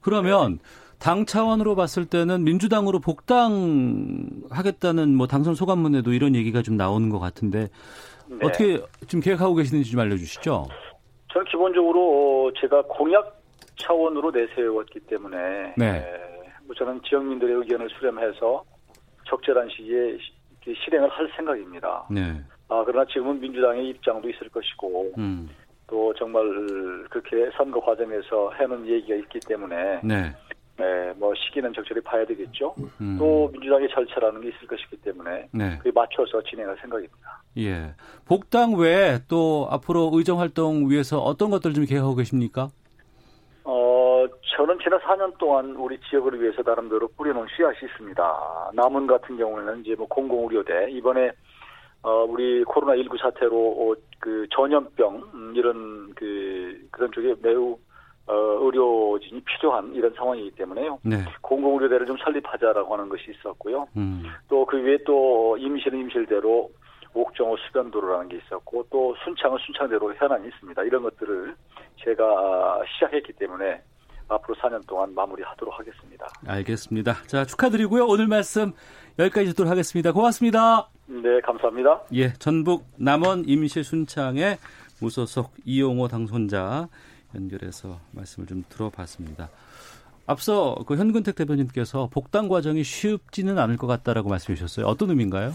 그러면 0.00 0.58
네. 0.58 0.62
당 0.98 1.26
차원으로 1.26 1.74
봤을 1.74 2.06
때는 2.06 2.44
민주당으로 2.44 3.00
복당하겠다는 3.00 5.14
뭐 5.16 5.26
당선 5.26 5.54
소감문에도 5.54 6.12
이런 6.12 6.34
얘기가 6.34 6.62
좀 6.62 6.76
나오는 6.76 7.08
것 7.08 7.18
같은데 7.18 7.68
네. 8.38 8.46
어떻게 8.46 8.78
지금 9.06 9.20
계획하고 9.20 9.54
계시는지 9.54 9.90
좀 9.90 10.00
알려주시죠. 10.00 10.66
저는 11.32 11.46
기본적으로 11.46 12.52
제가 12.60 12.82
공약 12.82 13.40
차원으로 13.76 14.30
내세웠기 14.30 15.00
때문에 15.00 15.74
네. 15.76 16.04
뭐 16.64 16.74
저는 16.74 17.00
지역민들의 17.08 17.56
의견을 17.56 17.88
수렴해서 17.90 18.64
적절한 19.26 19.68
시기에 19.70 20.18
실행을 20.84 21.08
할 21.08 21.30
생각입니다. 21.36 22.06
네. 22.10 22.40
아, 22.68 22.82
그러나 22.86 23.04
지금은 23.06 23.40
민주당의 23.40 23.88
입장도 23.88 24.28
있을 24.30 24.48
것이고 24.48 25.12
음. 25.18 25.48
또 25.86 26.14
정말 26.14 26.42
그렇게 27.10 27.50
선거 27.56 27.80
과정에서 27.80 28.52
해놓은 28.58 28.86
얘기가 28.86 29.14
있기 29.16 29.40
때문에 29.40 30.00
네. 30.02 30.32
네, 30.78 31.12
뭐 31.16 31.32
시기는 31.34 31.72
적절히 31.74 32.00
봐야 32.00 32.24
되겠죠. 32.24 32.74
음. 33.00 33.16
또 33.18 33.48
민주당의 33.52 33.88
절차라는 33.90 34.40
게 34.40 34.48
있을 34.48 34.66
것이기 34.66 34.96
때문에 34.98 35.48
네. 35.52 35.78
그에 35.78 35.92
맞춰서 35.94 36.42
진행할 36.42 36.76
생각입니다. 36.80 37.42
예. 37.58 37.94
복당 38.26 38.74
외에 38.74 39.18
또 39.28 39.68
앞으로 39.70 40.10
의정 40.14 40.40
활동 40.40 40.88
위해서 40.90 41.18
어떤 41.18 41.50
것들 41.50 41.74
좀 41.74 41.84
계획하고 41.84 42.14
계십니까? 42.14 42.68
어, 43.64 44.26
저는 44.56 44.78
지난 44.82 44.98
4년 45.00 45.36
동안 45.38 45.76
우리 45.76 45.98
지역을 46.10 46.40
위해서 46.40 46.62
나름대로 46.64 47.08
뿌려놓은 47.16 47.46
씨앗이 47.54 47.90
있습니다. 47.90 48.70
남원 48.74 49.06
같은 49.06 49.36
경우에는 49.36 49.80
이제 49.80 49.94
뭐 49.94 50.06
공공의료대 50.08 50.90
이번에 50.90 51.30
어, 52.02 52.24
우리 52.24 52.64
코로나 52.64 52.96
19 52.96 53.16
사태로 53.18 53.56
어, 53.56 53.94
그 54.18 54.46
전염병 54.54 55.30
음, 55.34 55.52
이런 55.54 56.12
그 56.14 56.88
그런 56.90 57.12
쪽에 57.12 57.34
매우 57.40 57.78
어, 58.26 58.34
의료진이 58.34 59.42
필요한 59.42 59.92
이런 59.94 60.12
상황이기 60.14 60.52
때문에요. 60.52 60.98
네. 61.02 61.24
공공의료대를 61.40 62.06
좀 62.06 62.16
설립하자라고 62.18 62.92
하는 62.94 63.08
것이 63.08 63.24
있었고요. 63.30 63.88
음. 63.96 64.24
또그 64.48 64.78
위에 64.78 64.98
또 65.04 65.56
임실은 65.58 65.98
임실대로 66.00 66.70
옥정호 67.14 67.56
수변도로라는 67.56 68.28
게 68.28 68.38
있었고 68.38 68.86
또 68.90 69.14
순창은 69.24 69.58
순창대로 69.66 70.14
현안이 70.14 70.48
있습니다. 70.48 70.82
이런 70.84 71.02
것들을 71.02 71.54
제가 72.04 72.82
시작했기 72.94 73.34
때문에 73.34 73.82
앞으로 74.28 74.54
4년 74.54 74.86
동안 74.86 75.14
마무리하도록 75.14 75.78
하겠습니다. 75.78 76.26
알겠습니다. 76.46 77.14
자 77.26 77.44
축하드리고요. 77.44 78.06
오늘 78.06 78.28
말씀 78.28 78.72
여기까지 79.18 79.50
듣도록 79.50 79.70
하겠습니다. 79.70 80.12
고맙습니다. 80.12 80.88
네, 81.06 81.40
감사합니다. 81.40 82.02
예, 82.14 82.32
전북 82.34 82.86
남원 82.96 83.44
임시 83.46 83.82
순창의 83.82 84.56
무소속 85.02 85.52
이용호 85.66 86.08
당선자 86.08 86.88
연결해서 87.34 87.98
말씀을 88.12 88.46
좀 88.46 88.64
들어봤습니다. 88.68 89.48
앞서 90.26 90.76
그 90.86 90.96
현근택 90.96 91.34
대표님께서 91.34 92.08
복당 92.10 92.48
과정이 92.48 92.84
쉽지는 92.84 93.58
않을 93.58 93.76
것 93.76 93.86
같다라고 93.86 94.28
말씀해 94.28 94.56
주셨어요. 94.56 94.86
어떤 94.86 95.10
의미인가요? 95.10 95.52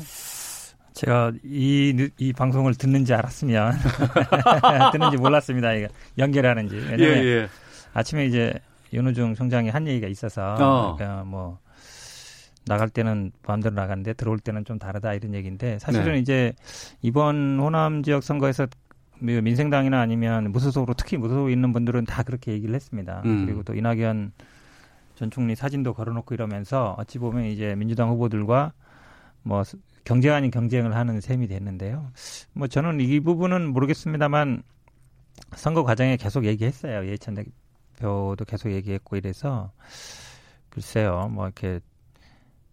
제가 0.93 1.31
이, 1.43 2.09
이 2.17 2.33
방송을 2.33 2.75
듣는지 2.75 3.13
알았으면 3.13 3.73
듣는지 4.91 5.17
몰랐습니다. 5.17 5.69
연결하는지. 6.17 6.75
왜냐면 6.75 7.01
예, 7.01 7.23
예. 7.23 7.49
아침에 7.93 8.25
이제 8.25 8.53
윤우중 8.93 9.35
총장이 9.35 9.69
한 9.69 9.87
얘기가 9.87 10.07
있어서 10.07 10.55
어. 10.55 10.95
그러니까 10.95 11.23
뭐 11.23 11.59
나갈 12.65 12.89
때는 12.89 13.31
마음대로 13.45 13.75
나갔는데 13.75 14.13
들어올 14.13 14.39
때는 14.39 14.65
좀 14.65 14.77
다르다 14.79 15.13
이런 15.13 15.33
얘기인데 15.33 15.79
사실은 15.79 16.13
네. 16.13 16.19
이제 16.19 16.53
이번 17.01 17.59
호남 17.59 18.03
지역 18.03 18.23
선거에서 18.23 18.67
민생당이나 19.19 19.99
아니면 19.99 20.51
무소속으로 20.51 20.93
특히 20.93 21.17
무소속 21.17 21.51
있는 21.51 21.73
분들은 21.73 22.05
다 22.05 22.23
그렇게 22.23 22.51
얘기를 22.51 22.75
했습니다. 22.75 23.21
음. 23.25 23.45
그리고 23.45 23.63
또 23.63 23.73
이낙연 23.75 24.31
전 25.15 25.31
총리 25.31 25.55
사진도 25.55 25.93
걸어놓고 25.93 26.35
이러면서 26.35 26.95
어찌 26.97 27.17
보면 27.17 27.45
이제 27.45 27.75
민주당 27.75 28.09
후보들과 28.09 28.73
뭐 29.43 29.63
경쟁 30.03 30.33
아닌 30.33 30.51
경쟁을 30.51 30.95
하는 30.95 31.19
셈이 31.19 31.47
됐는데요. 31.47 32.11
뭐 32.53 32.67
저는 32.67 33.01
이 33.01 33.19
부분은 33.19 33.67
모르겠습니다만 33.73 34.63
선거 35.55 35.83
과정에 35.83 36.17
계속 36.17 36.45
얘기했어요. 36.45 37.07
예천 37.07 37.35
대표도 37.35 38.45
계속 38.45 38.71
얘기했고 38.71 39.17
이래서 39.17 39.71
글쎄요. 40.69 41.29
뭐 41.31 41.45
이렇게 41.45 41.79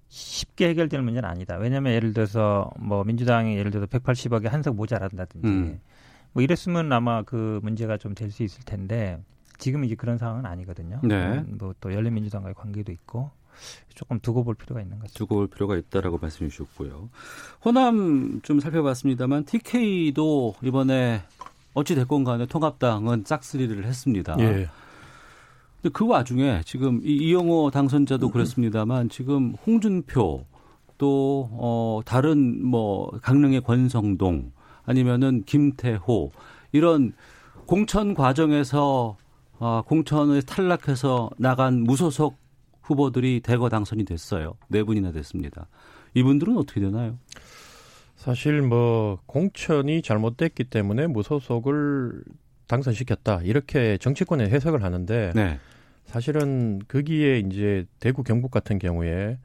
쉽게 0.08 0.68
해결될 0.68 1.02
문제는 1.02 1.28
아니다. 1.28 1.56
왜냐하면 1.56 1.92
예를 1.94 2.12
들어서 2.12 2.70
뭐 2.78 3.02
민주당이 3.04 3.56
예를 3.56 3.70
들어서 3.70 3.86
180억에 3.86 4.48
한석 4.48 4.76
모자란다든지 4.76 5.48
음. 5.48 5.80
뭐 6.34 6.42
이랬으면 6.42 6.92
아마 6.92 7.22
그 7.22 7.60
문제가 7.62 7.96
좀 7.96 8.14
될 8.14 8.30
수 8.30 8.42
있을 8.42 8.62
텐데 8.64 9.18
지금 9.58 9.84
이제 9.84 9.94
그런 9.94 10.18
상황은 10.18 10.46
아니거든요. 10.46 11.00
네. 11.02 11.42
뭐또 11.46 11.92
열린민주당과의 11.94 12.54
관계도 12.54 12.90
있고 12.92 13.30
조금 13.94 14.18
두고 14.18 14.42
볼 14.42 14.54
필요가 14.56 14.80
있는 14.82 14.98
거죠. 14.98 15.14
두고 15.14 15.36
볼 15.36 15.46
필요가 15.46 15.76
있다라고 15.76 16.18
말씀해 16.18 16.50
주셨고요. 16.50 17.08
호남 17.64 18.40
좀 18.42 18.58
살펴봤습니다만 18.60 19.44
TK도 19.44 20.56
이번에 20.62 21.22
어찌 21.74 21.94
됐건 21.94 22.24
간에 22.24 22.46
통합당은 22.46 23.24
짝수리를 23.24 23.84
했습니다. 23.84 24.36
예. 24.40 24.68
근데 25.80 25.92
그 25.92 26.06
와중에 26.06 26.62
지금 26.64 27.00
이 27.04 27.12
이영호 27.28 27.70
당선자도 27.70 28.30
그렇습니다만 28.30 29.08
지금 29.08 29.54
홍준표 29.66 30.44
또 30.98 31.48
어, 31.52 32.00
다른 32.04 32.64
뭐 32.66 33.10
강릉의 33.22 33.60
권성동 33.62 34.52
아니면은 34.84 35.42
김태호 35.44 36.30
이런 36.72 37.12
공천 37.66 38.14
과정에서 38.14 39.16
어, 39.58 39.82
공천을 39.86 40.42
탈락해서 40.42 41.30
나간 41.38 41.80
무소속 41.84 42.36
후보들이 42.82 43.40
대거 43.40 43.68
당선이 43.68 44.04
됐어요. 44.04 44.54
네 44.68 44.82
분이나 44.82 45.12
됐습니다. 45.12 45.68
이분들은 46.14 46.56
어떻게 46.58 46.80
되나요? 46.80 47.18
사실 48.16 48.62
뭐 48.62 49.18
공천이 49.26 50.02
잘못됐기 50.02 50.64
때문에 50.64 51.06
무소속을 51.06 52.22
당선시켰다 52.66 53.40
이렇게 53.42 53.98
정치권에 53.98 54.48
해석을 54.48 54.82
하는데 54.82 55.32
네. 55.34 55.58
사실은 56.06 56.80
거기에 56.88 57.40
이제 57.40 57.86
대구 58.00 58.22
경북 58.22 58.50
같은 58.50 58.78
경우에 58.78 59.38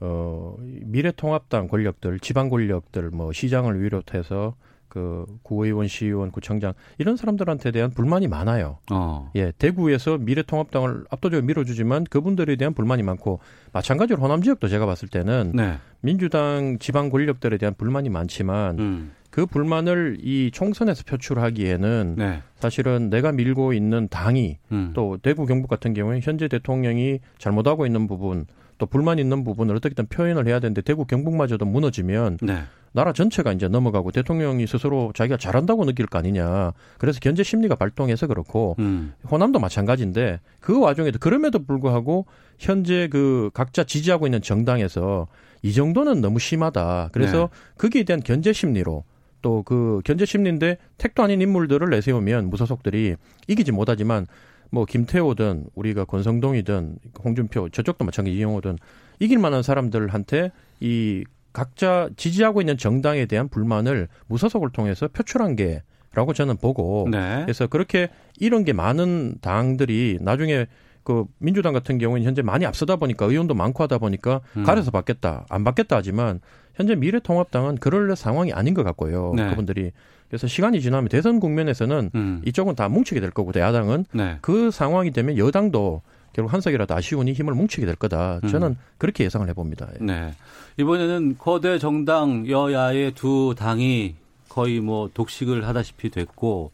어 0.00 0.56
미래통합당 0.58 1.68
권력들 1.68 2.20
지방 2.20 2.48
권력들 2.50 3.10
뭐 3.10 3.32
시장을 3.32 3.80
비롯해서 3.80 4.54
그 4.94 5.26
구의원, 5.42 5.88
시의원, 5.88 6.30
구청장 6.30 6.72
이런 6.98 7.16
사람들한테 7.16 7.72
대한 7.72 7.90
불만이 7.90 8.28
많아요. 8.28 8.78
어. 8.92 9.28
예, 9.34 9.52
대구에서 9.58 10.18
미래통합당을 10.18 11.06
압도적으로 11.10 11.44
밀어주지만 11.44 12.04
그분들에 12.04 12.54
대한 12.54 12.74
불만이 12.74 13.02
많고 13.02 13.40
마찬가지로 13.72 14.22
호남 14.22 14.40
지역도 14.40 14.68
제가 14.68 14.86
봤을 14.86 15.08
때는 15.08 15.50
네. 15.52 15.78
민주당 16.00 16.78
지방 16.78 17.10
권력들에 17.10 17.58
대한 17.58 17.74
불만이 17.74 18.08
많지만 18.08 18.78
음. 18.78 19.12
그 19.30 19.46
불만을 19.46 20.18
이 20.20 20.52
총선에서 20.52 21.02
표출하기에는 21.08 22.14
네. 22.16 22.42
사실은 22.60 23.10
내가 23.10 23.32
밀고 23.32 23.72
있는 23.72 24.06
당이 24.08 24.58
음. 24.70 24.92
또 24.94 25.18
대구 25.20 25.44
경북 25.44 25.66
같은 25.66 25.92
경우에 25.92 26.20
현재 26.22 26.46
대통령이 26.46 27.18
잘못하고 27.38 27.84
있는 27.84 28.06
부분 28.06 28.46
또 28.78 28.86
불만 28.86 29.18
있는 29.18 29.42
부분을 29.42 29.74
어떻게든 29.74 30.06
표현을 30.06 30.46
해야 30.46 30.60
되는데 30.60 30.82
대구 30.82 31.04
경북마저도 31.04 31.64
무너지면 31.64 32.38
네. 32.42 32.62
나라 32.94 33.12
전체가 33.12 33.52
이제 33.52 33.66
넘어가고 33.66 34.12
대통령이 34.12 34.68
스스로 34.68 35.12
자기가 35.16 35.36
잘한다고 35.36 35.84
느낄 35.84 36.06
거 36.06 36.18
아니냐. 36.18 36.72
그래서 36.98 37.18
견제 37.18 37.42
심리가 37.42 37.74
발동해서 37.74 38.28
그렇고 38.28 38.76
음. 38.78 39.12
호남도 39.28 39.58
마찬가지인데 39.58 40.38
그 40.60 40.78
와중에도 40.78 41.18
그럼에도 41.18 41.64
불구하고 41.64 42.26
현재 42.56 43.08
그 43.10 43.50
각자 43.52 43.82
지지하고 43.82 44.28
있는 44.28 44.40
정당에서 44.40 45.26
이 45.62 45.72
정도는 45.72 46.20
너무 46.20 46.38
심하다. 46.38 47.08
그래서 47.10 47.50
네. 47.52 47.78
거기에 47.78 48.04
대한 48.04 48.22
견제 48.22 48.52
심리로 48.52 49.02
또 49.42 49.62
그 49.64 50.00
견제 50.04 50.24
심리인데 50.24 50.78
택도 50.96 51.22
아닌 51.24 51.42
인물들을 51.42 51.90
내세우면 51.90 52.48
무소속들이 52.48 53.16
이기지 53.48 53.72
못하지만 53.72 54.26
뭐 54.70 54.84
김태호든 54.84 55.66
우리가 55.74 56.04
권성동이든 56.04 56.98
홍준표 57.24 57.70
저쪽도 57.70 58.04
마찬가지 58.04 58.36
이용호든 58.36 58.78
이길 59.18 59.38
만한 59.38 59.62
사람들한테 59.62 60.52
이 60.80 61.24
각자 61.54 62.10
지지하고 62.16 62.60
있는 62.60 62.76
정당에 62.76 63.24
대한 63.24 63.48
불만을 63.48 64.08
무소속을 64.26 64.70
통해서 64.72 65.08
표출한 65.08 65.56
게 65.56 65.82
라고 66.12 66.32
저는 66.32 66.58
보고 66.58 67.08
네. 67.10 67.40
그래서 67.42 67.66
그렇게 67.66 68.08
이런 68.38 68.64
게 68.64 68.72
많은 68.72 69.36
당들이 69.40 70.18
나중에 70.20 70.66
그 71.02 71.24
민주당 71.38 71.72
같은 71.72 71.98
경우는 71.98 72.24
현재 72.24 72.42
많이 72.42 72.66
앞서다 72.66 72.96
보니까 72.96 73.26
의원도 73.26 73.54
많고 73.54 73.82
하다 73.82 73.98
보니까 73.98 74.40
음. 74.56 74.64
가려서 74.64 74.90
받겠다 74.90 75.46
안 75.48 75.64
받겠다 75.64 75.96
하지만 75.96 76.40
현재 76.74 76.94
미래통합당은 76.94 77.76
그럴 77.76 78.14
상황이 78.16 78.52
아닌 78.52 78.74
것 78.74 78.82
같고요 78.84 79.32
네. 79.36 79.48
그분들이 79.50 79.92
그래서 80.28 80.46
시간이 80.46 80.80
지나면 80.80 81.08
대선 81.08 81.38
국면에서는 81.38 82.10
음. 82.14 82.42
이쪽은 82.44 82.74
다 82.74 82.88
뭉치게 82.88 83.20
될 83.20 83.30
거고 83.30 83.52
야당은 83.54 84.06
네. 84.12 84.38
그 84.40 84.70
상황이 84.70 85.10
되면 85.10 85.36
여당도 85.38 86.02
결국 86.34 86.52
한 86.52 86.60
석이라도 86.60 86.94
아쉬우니 86.94 87.32
힘을 87.32 87.54
뭉치게 87.54 87.86
될 87.86 87.94
거다. 87.94 88.40
저는 88.40 88.68
음. 88.68 88.76
그렇게 88.98 89.24
예상을 89.24 89.48
해봅니다. 89.48 89.88
예. 90.00 90.04
네. 90.04 90.34
이번에는 90.76 91.38
거대 91.38 91.78
정당 91.78 92.48
여야의 92.48 93.14
두 93.14 93.54
당이 93.56 94.16
거의 94.48 94.80
뭐 94.80 95.08
독식을 95.14 95.66
하다시피 95.66 96.10
됐고 96.10 96.72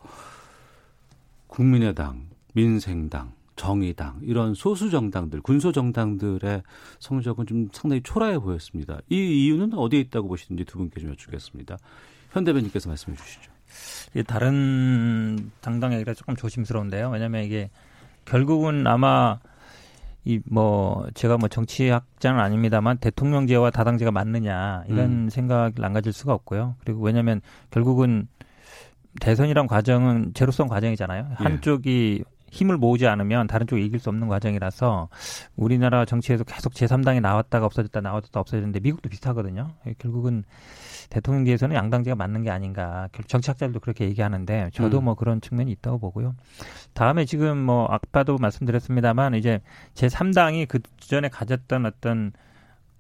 국민의당, 1.47 2.27
민생당, 2.55 3.33
정의당 3.57 4.19
이런 4.23 4.55
소수 4.55 4.89
정당들, 4.89 5.43
군소 5.43 5.73
정당들의 5.73 6.63
성적은 6.99 7.47
좀 7.47 7.69
상당히 7.73 8.01
초라해 8.03 8.39
보였습니다. 8.39 8.99
이 9.11 9.17
이유는 9.17 9.75
어디에 9.75 10.01
있다고 10.01 10.29
보시는지 10.29 10.65
두 10.65 10.79
분께 10.79 11.01
좀 11.01 11.11
여쭙겠습니다. 11.11 11.77
현 12.33 12.45
대변인께서 12.45 12.89
말씀해 12.89 13.17
주시죠. 13.17 13.51
다른 14.27 15.51
당당 15.61 15.93
얘기가 15.93 16.15
조금 16.15 16.35
조심스러운데요. 16.35 17.11
왜냐하면 17.11 17.45
이게 17.45 17.69
결국은 18.25 18.87
아마 18.87 19.39
이 20.25 20.41
뭐 20.51 21.07
제가 21.15 21.39
뭐 21.39 21.49
정치학자는 21.49 22.41
아닙니다만 22.41 22.99
대통령제와 22.99 23.71
다당제가 23.71 24.11
맞느냐 24.11 24.85
이런 24.89 25.25
음. 25.25 25.29
생각을 25.31 25.73
안 25.83 25.93
가질 25.93 26.13
수가 26.13 26.35
없고요. 26.35 26.77
그리고 26.85 27.01
왜냐하면 27.03 27.41
결국은 27.71 28.29
대선이란 29.21 29.67
과정은 29.67 30.33
제로성 30.35 30.69
과정이잖아요. 30.69 31.27
예. 31.31 31.35
한쪽이 31.35 32.23
힘을 32.51 32.77
모으지 32.77 33.07
않으면 33.07 33.47
다른 33.47 33.67
쪽이 33.67 33.85
이길 33.85 34.01
수 34.01 34.09
없는 34.09 34.29
과정이라서 34.29 35.09
우리나라 35.57 36.05
정치에서 36.05 36.45
계속 36.45 36.73
제3당이 36.75 37.21
나왔다가 37.21 37.67
없어졌다 37.67 38.01
나왔다가 38.01 38.41
없어졌는데 38.41 38.81
미국도 38.81 39.09
비슷하거든요. 39.09 39.69
결국은 39.99 40.45
대통령제에서는 41.11 41.75
양당제가 41.75 42.15
맞는 42.15 42.43
게 42.43 42.51
아닌가. 42.51 43.09
정치학자들도 43.27 43.81
그렇게 43.81 44.05
얘기하는데 44.05 44.71
저도 44.73 44.99
음. 44.99 45.05
뭐 45.05 45.15
그런 45.15 45.41
측면이 45.41 45.71
있다고 45.73 45.99
보고요. 45.99 46.35
다음에 46.95 47.25
지금 47.25 47.59
뭐 47.59 47.87
아까도 47.87 48.39
말씀드렸습니다만 48.39 49.35
이제 49.35 49.61
제3당이 49.95 50.69
그 50.69 50.79
전에 50.99 51.29
가졌던 51.29 51.87
어떤 51.87 52.33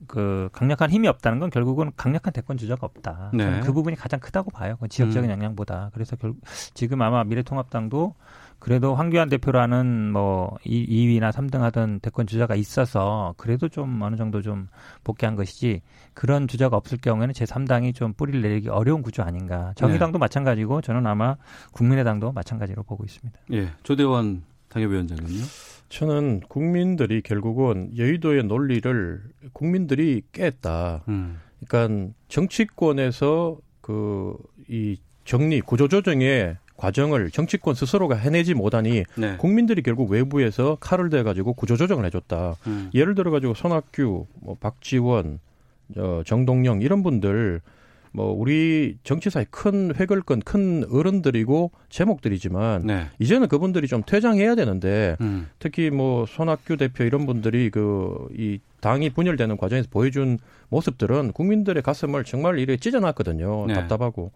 그 0.06 0.48
강력한 0.52 0.90
힘이 0.90 1.08
없다는 1.08 1.38
건 1.40 1.50
결국은 1.50 1.92
강력한 1.96 2.32
대권 2.32 2.56
주자가 2.56 2.86
없다. 2.86 3.30
네. 3.34 3.60
그 3.60 3.72
부분이 3.72 3.96
가장 3.96 4.18
크다고 4.18 4.50
봐요. 4.50 4.76
그 4.80 4.88
지역적인 4.88 5.30
음. 5.30 5.32
영향보다. 5.32 5.90
그래서 5.92 6.16
결 6.16 6.34
지금 6.74 7.02
아마 7.02 7.22
미래통합당도 7.24 8.14
그래도 8.60 8.94
황교안 8.94 9.28
대표라는 9.28 10.12
뭐 10.12 10.56
2위나 10.64 11.32
3등 11.32 11.58
하던 11.60 12.00
대권 12.00 12.26
주자가 12.26 12.54
있어서 12.54 13.34
그래도 13.36 13.68
좀 13.68 14.00
어느 14.02 14.16
정도 14.16 14.42
좀 14.42 14.68
복귀한 15.02 15.34
것이지 15.34 15.82
그런 16.14 16.46
주자가 16.46 16.76
없을 16.76 16.98
경우에는 16.98 17.34
제 17.34 17.44
3당이 17.44 17.94
좀 17.94 18.12
뿌리를 18.12 18.40
내리기 18.40 18.68
어려운 18.68 19.02
구조 19.02 19.22
아닌가. 19.22 19.72
정의당도 19.76 20.18
네. 20.18 20.20
마찬가지고 20.20 20.80
저는 20.82 21.06
아마 21.06 21.36
국민의당도 21.72 22.32
마찬가지로 22.32 22.82
보고 22.84 23.04
있습니다. 23.04 23.38
예. 23.52 23.68
조대원 23.82 24.42
당협위원장님요. 24.68 25.44
저는 25.88 26.40
국민들이 26.48 27.20
결국은 27.20 27.90
여의도의 27.96 28.44
논리를 28.44 29.22
국민들이 29.52 30.22
깼다. 30.32 31.02
음. 31.08 31.40
그러니까 31.66 32.12
정치권에서 32.28 33.58
그 33.80 34.36
이 34.70 34.96
정리 35.24 35.60
구조조정의 35.60 36.56
과정을 36.80 37.30
정치권 37.30 37.74
스스로가 37.74 38.16
해내지 38.16 38.54
못하니 38.54 39.04
네. 39.16 39.36
국민들이 39.36 39.82
결국 39.82 40.10
외부에서 40.10 40.76
칼을 40.80 41.10
대 41.10 41.22
가지고 41.22 41.52
구조조정을 41.52 42.04
해줬다. 42.06 42.56
음. 42.66 42.90
예를 42.94 43.14
들어 43.14 43.30
가지고 43.30 43.54
손학규, 43.54 44.26
뭐 44.40 44.56
박지원, 44.58 45.40
어, 45.96 46.22
정동영 46.24 46.80
이런 46.82 47.02
분들 47.02 47.60
뭐 48.12 48.32
우리 48.32 48.96
정치사의 49.04 49.46
큰 49.50 49.94
획을 49.94 50.22
끈큰 50.22 50.86
어른들이고 50.90 51.70
제목들이지만 51.90 52.86
네. 52.86 53.06
이제는 53.20 53.46
그분들이 53.46 53.86
좀 53.86 54.02
퇴장해야 54.04 54.56
되는데 54.56 55.16
음. 55.20 55.48
특히 55.60 55.90
뭐 55.90 56.26
손학규 56.26 56.76
대표 56.76 57.04
이런 57.04 57.26
분들이 57.26 57.70
그 57.70 58.28
이 58.36 58.58
당이 58.80 59.10
분열되는 59.10 59.56
과정에서 59.56 59.88
보여준 59.90 60.38
모습들은 60.68 61.32
국민들의 61.32 61.82
가슴을 61.82 62.24
정말 62.24 62.58
이렇게 62.58 62.78
찢어놨거든요. 62.78 63.66
네. 63.68 63.74
답답하고. 63.74 64.32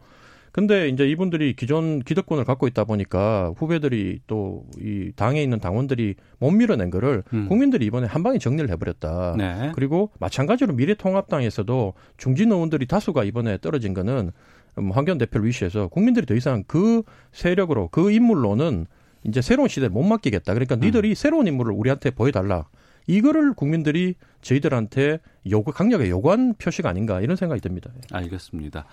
근데 0.55 0.89
이제 0.89 1.05
이분들이 1.09 1.57
기존 1.57 1.99
기득권을 1.99 2.45
갖고 2.45 2.69
있다 2.69 2.85
보니까 2.85 3.53
후배들이 3.57 4.21
또 4.29 4.63
이 4.79 5.11
당에 5.17 5.43
있는 5.43 5.59
당원들이 5.59 6.15
못 6.39 6.51
밀어낸 6.53 6.91
거를 6.91 7.25
음. 7.33 7.49
국민들이 7.49 7.87
이번에 7.87 8.07
한 8.07 8.23
방에 8.23 8.39
정리를 8.39 8.71
해버렸다. 8.71 9.35
네. 9.37 9.73
그리고 9.75 10.11
마찬가지로 10.21 10.75
미래통합당에서도 10.75 11.95
중진 12.17 12.53
의원들이 12.53 12.87
다수가 12.87 13.25
이번에 13.25 13.59
떨어진 13.59 13.95
거는 13.95 14.31
음, 14.79 14.91
황교안 14.93 15.19
대표를 15.19 15.47
위시해서 15.47 15.89
국민들이 15.89 16.25
더 16.27 16.35
이상 16.35 16.63
그 16.67 17.03
세력으로 17.33 17.89
그 17.89 18.13
인물로는 18.13 18.87
이제 19.25 19.41
새로운 19.41 19.69
시대를 19.69 19.91
못 19.91 20.03
맡기겠다. 20.03 20.53
그러니까 20.55 20.77
음. 20.77 20.81
니들이 20.81 21.15
새로운 21.15 21.47
인물을 21.49 21.73
우리한테 21.73 22.11
보여달라. 22.11 22.67
이거를 23.07 23.55
국민들이 23.55 24.15
저희들한테 24.45 25.19
요구 25.51 25.73
강력하게 25.73 26.11
요구한 26.11 26.55
표시가 26.55 26.89
아닌가 26.89 27.21
이런 27.21 27.37
생각이 27.37 27.61
듭니다. 27.61 27.91
알겠습니다. 28.13 28.85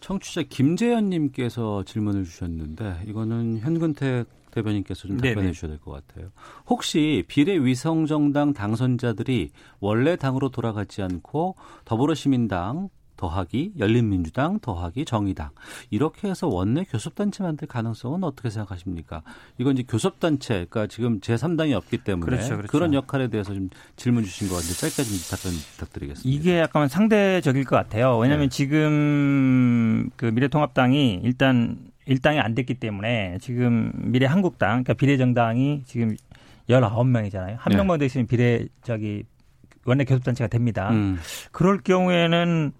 청취자 0.00 0.42
김재현님께서 0.48 1.84
질문을 1.84 2.24
주셨는데 2.24 3.02
이거는 3.06 3.58
현근택 3.60 4.26
대변인께서 4.50 5.06
좀 5.08 5.16
답변해 5.18 5.52
주셔야 5.52 5.70
될 5.70 5.78
것 5.80 5.92
같아요. 5.92 6.30
혹시 6.66 7.24
비례위성정당 7.28 8.52
당선자들이 8.54 9.50
원래 9.80 10.16
당으로 10.16 10.48
돌아가지 10.50 11.02
않고 11.02 11.56
더불어시민당 11.84 12.88
더하기 13.16 13.72
열린민주당 13.78 14.58
더하기 14.60 15.04
정의당 15.04 15.50
이렇게 15.90 16.28
해서 16.28 16.48
원내 16.48 16.84
교섭단체 16.84 17.42
만들 17.42 17.66
가능성은 17.68 18.24
어떻게 18.24 18.50
생각하십니까? 18.50 19.22
이건 19.58 19.74
이제 19.74 19.84
교섭단체 19.88 20.66
그러니까 20.68 20.86
지금 20.86 21.20
제3당이 21.20 21.72
없기 21.74 21.98
때문에 21.98 22.26
그렇죠, 22.26 22.56
그렇죠. 22.56 22.70
그런 22.70 22.94
역할에 22.94 23.28
대해서 23.28 23.54
좀 23.54 23.70
질문 23.96 24.24
주신 24.24 24.48
것 24.48 24.56
같은데 24.56 24.74
짧게 24.74 25.02
좀 25.04 25.18
답변 25.30 25.52
부탁드리겠습니다. 25.72 26.28
이게 26.28 26.58
약간 26.58 26.88
상대적일 26.88 27.64
것 27.64 27.76
같아요. 27.76 28.18
왜냐하면 28.18 28.48
네. 28.48 28.56
지금 28.56 30.10
그 30.16 30.26
미래통합당이 30.26 31.20
일단 31.22 31.78
일당이 32.06 32.38
안 32.38 32.54
됐기 32.54 32.74
때문에 32.74 33.38
지금 33.40 33.92
미래한국당 33.94 34.84
그러니까 34.84 34.94
비례정당이 34.94 35.82
지금 35.86 36.16
19명이잖아요. 36.68 37.56
한 37.58 37.70
네. 37.70 37.76
명만 37.76 37.98
더 37.98 38.04
있으면 38.04 38.26
비례 38.26 38.66
저기 38.82 39.24
원내 39.84 40.04
교섭단체가 40.04 40.48
됩니다. 40.48 40.90
음. 40.90 41.18
그럴 41.52 41.78
경우에는 41.78 42.72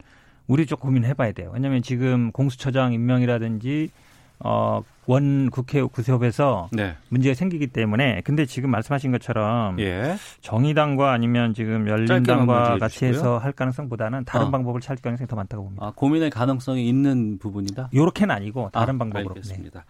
우리 0.47 0.67
좀 0.67 0.79
고민해봐야 0.79 1.33
돼요. 1.33 1.51
왜냐하면 1.55 1.83
지금 1.83 2.31
공수처장 2.33 2.93
임명이라든지 2.93 3.91
어, 4.39 4.83
원 5.07 5.49
국회 5.51 5.83
구세업에서 5.83 6.69
네. 6.71 6.95
문제가 7.09 7.35
생기기 7.35 7.69
때문에 7.69 8.21
근데 8.23 8.45
지금 8.45 8.71
말씀하신 8.71 9.11
것처럼 9.13 9.81
예. 9.81 10.17
정의당과 10.43 11.11
아니면 11.13 11.55
지금 11.55 11.89
열린당과 11.89 12.77
같이 12.79 13.07
해서 13.07 13.39
할 13.39 13.53
가능성보다는 13.53 14.25
다른 14.27 14.49
어. 14.49 14.51
방법을 14.51 14.83
찾을 14.83 15.03
가능성이 15.03 15.27
더 15.27 15.37
많다고 15.37 15.65
봅니다. 15.65 15.87
아, 15.87 15.93
고민의 15.95 16.29
가능성이 16.31 16.87
있는 16.87 17.39
부분이다. 17.39 17.91
요렇게는 17.95 18.35
아니고 18.35 18.69
다른 18.73 18.97
아, 18.97 18.99
방법으로. 18.99 19.31
알겠습니다. 19.37 19.81
네. 19.81 19.87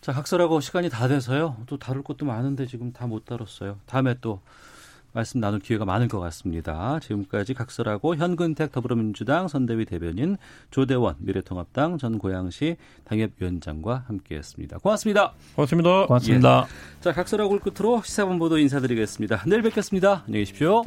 자, 0.00 0.12
각설하고 0.12 0.60
시간이 0.60 0.88
다 0.88 1.08
돼서요. 1.08 1.56
또 1.66 1.76
다룰 1.78 2.02
것도 2.04 2.24
많은데 2.24 2.66
지금 2.66 2.92
다 2.92 3.06
못 3.06 3.24
다뤘어요. 3.24 3.78
다음에 3.86 4.14
또 4.20 4.40
말씀 5.12 5.40
나눌 5.40 5.60
기회가 5.60 5.84
많을 5.84 6.08
것 6.08 6.20
같습니다. 6.20 6.98
지금까지 7.00 7.54
각설하고 7.54 8.16
현근택 8.16 8.72
더불어민주당 8.72 9.48
선대위 9.48 9.84
대변인 9.84 10.36
조대원 10.70 11.16
미래통합당 11.18 11.98
전 11.98 12.18
고양시 12.18 12.76
당협위원장과 13.04 14.04
함께했습니다. 14.06 14.78
고맙습니다. 14.78 15.32
고맙습니다. 15.54 16.06
고맙습니다. 16.06 16.66
예. 16.68 17.02
자, 17.02 17.12
각설하고를 17.12 17.60
끝으로 17.60 18.02
시사본부도 18.02 18.58
인사드리겠습니다. 18.58 19.44
내일 19.46 19.62
뵙겠습니다. 19.62 20.22
안녕히 20.26 20.44
계십시오. 20.44 20.82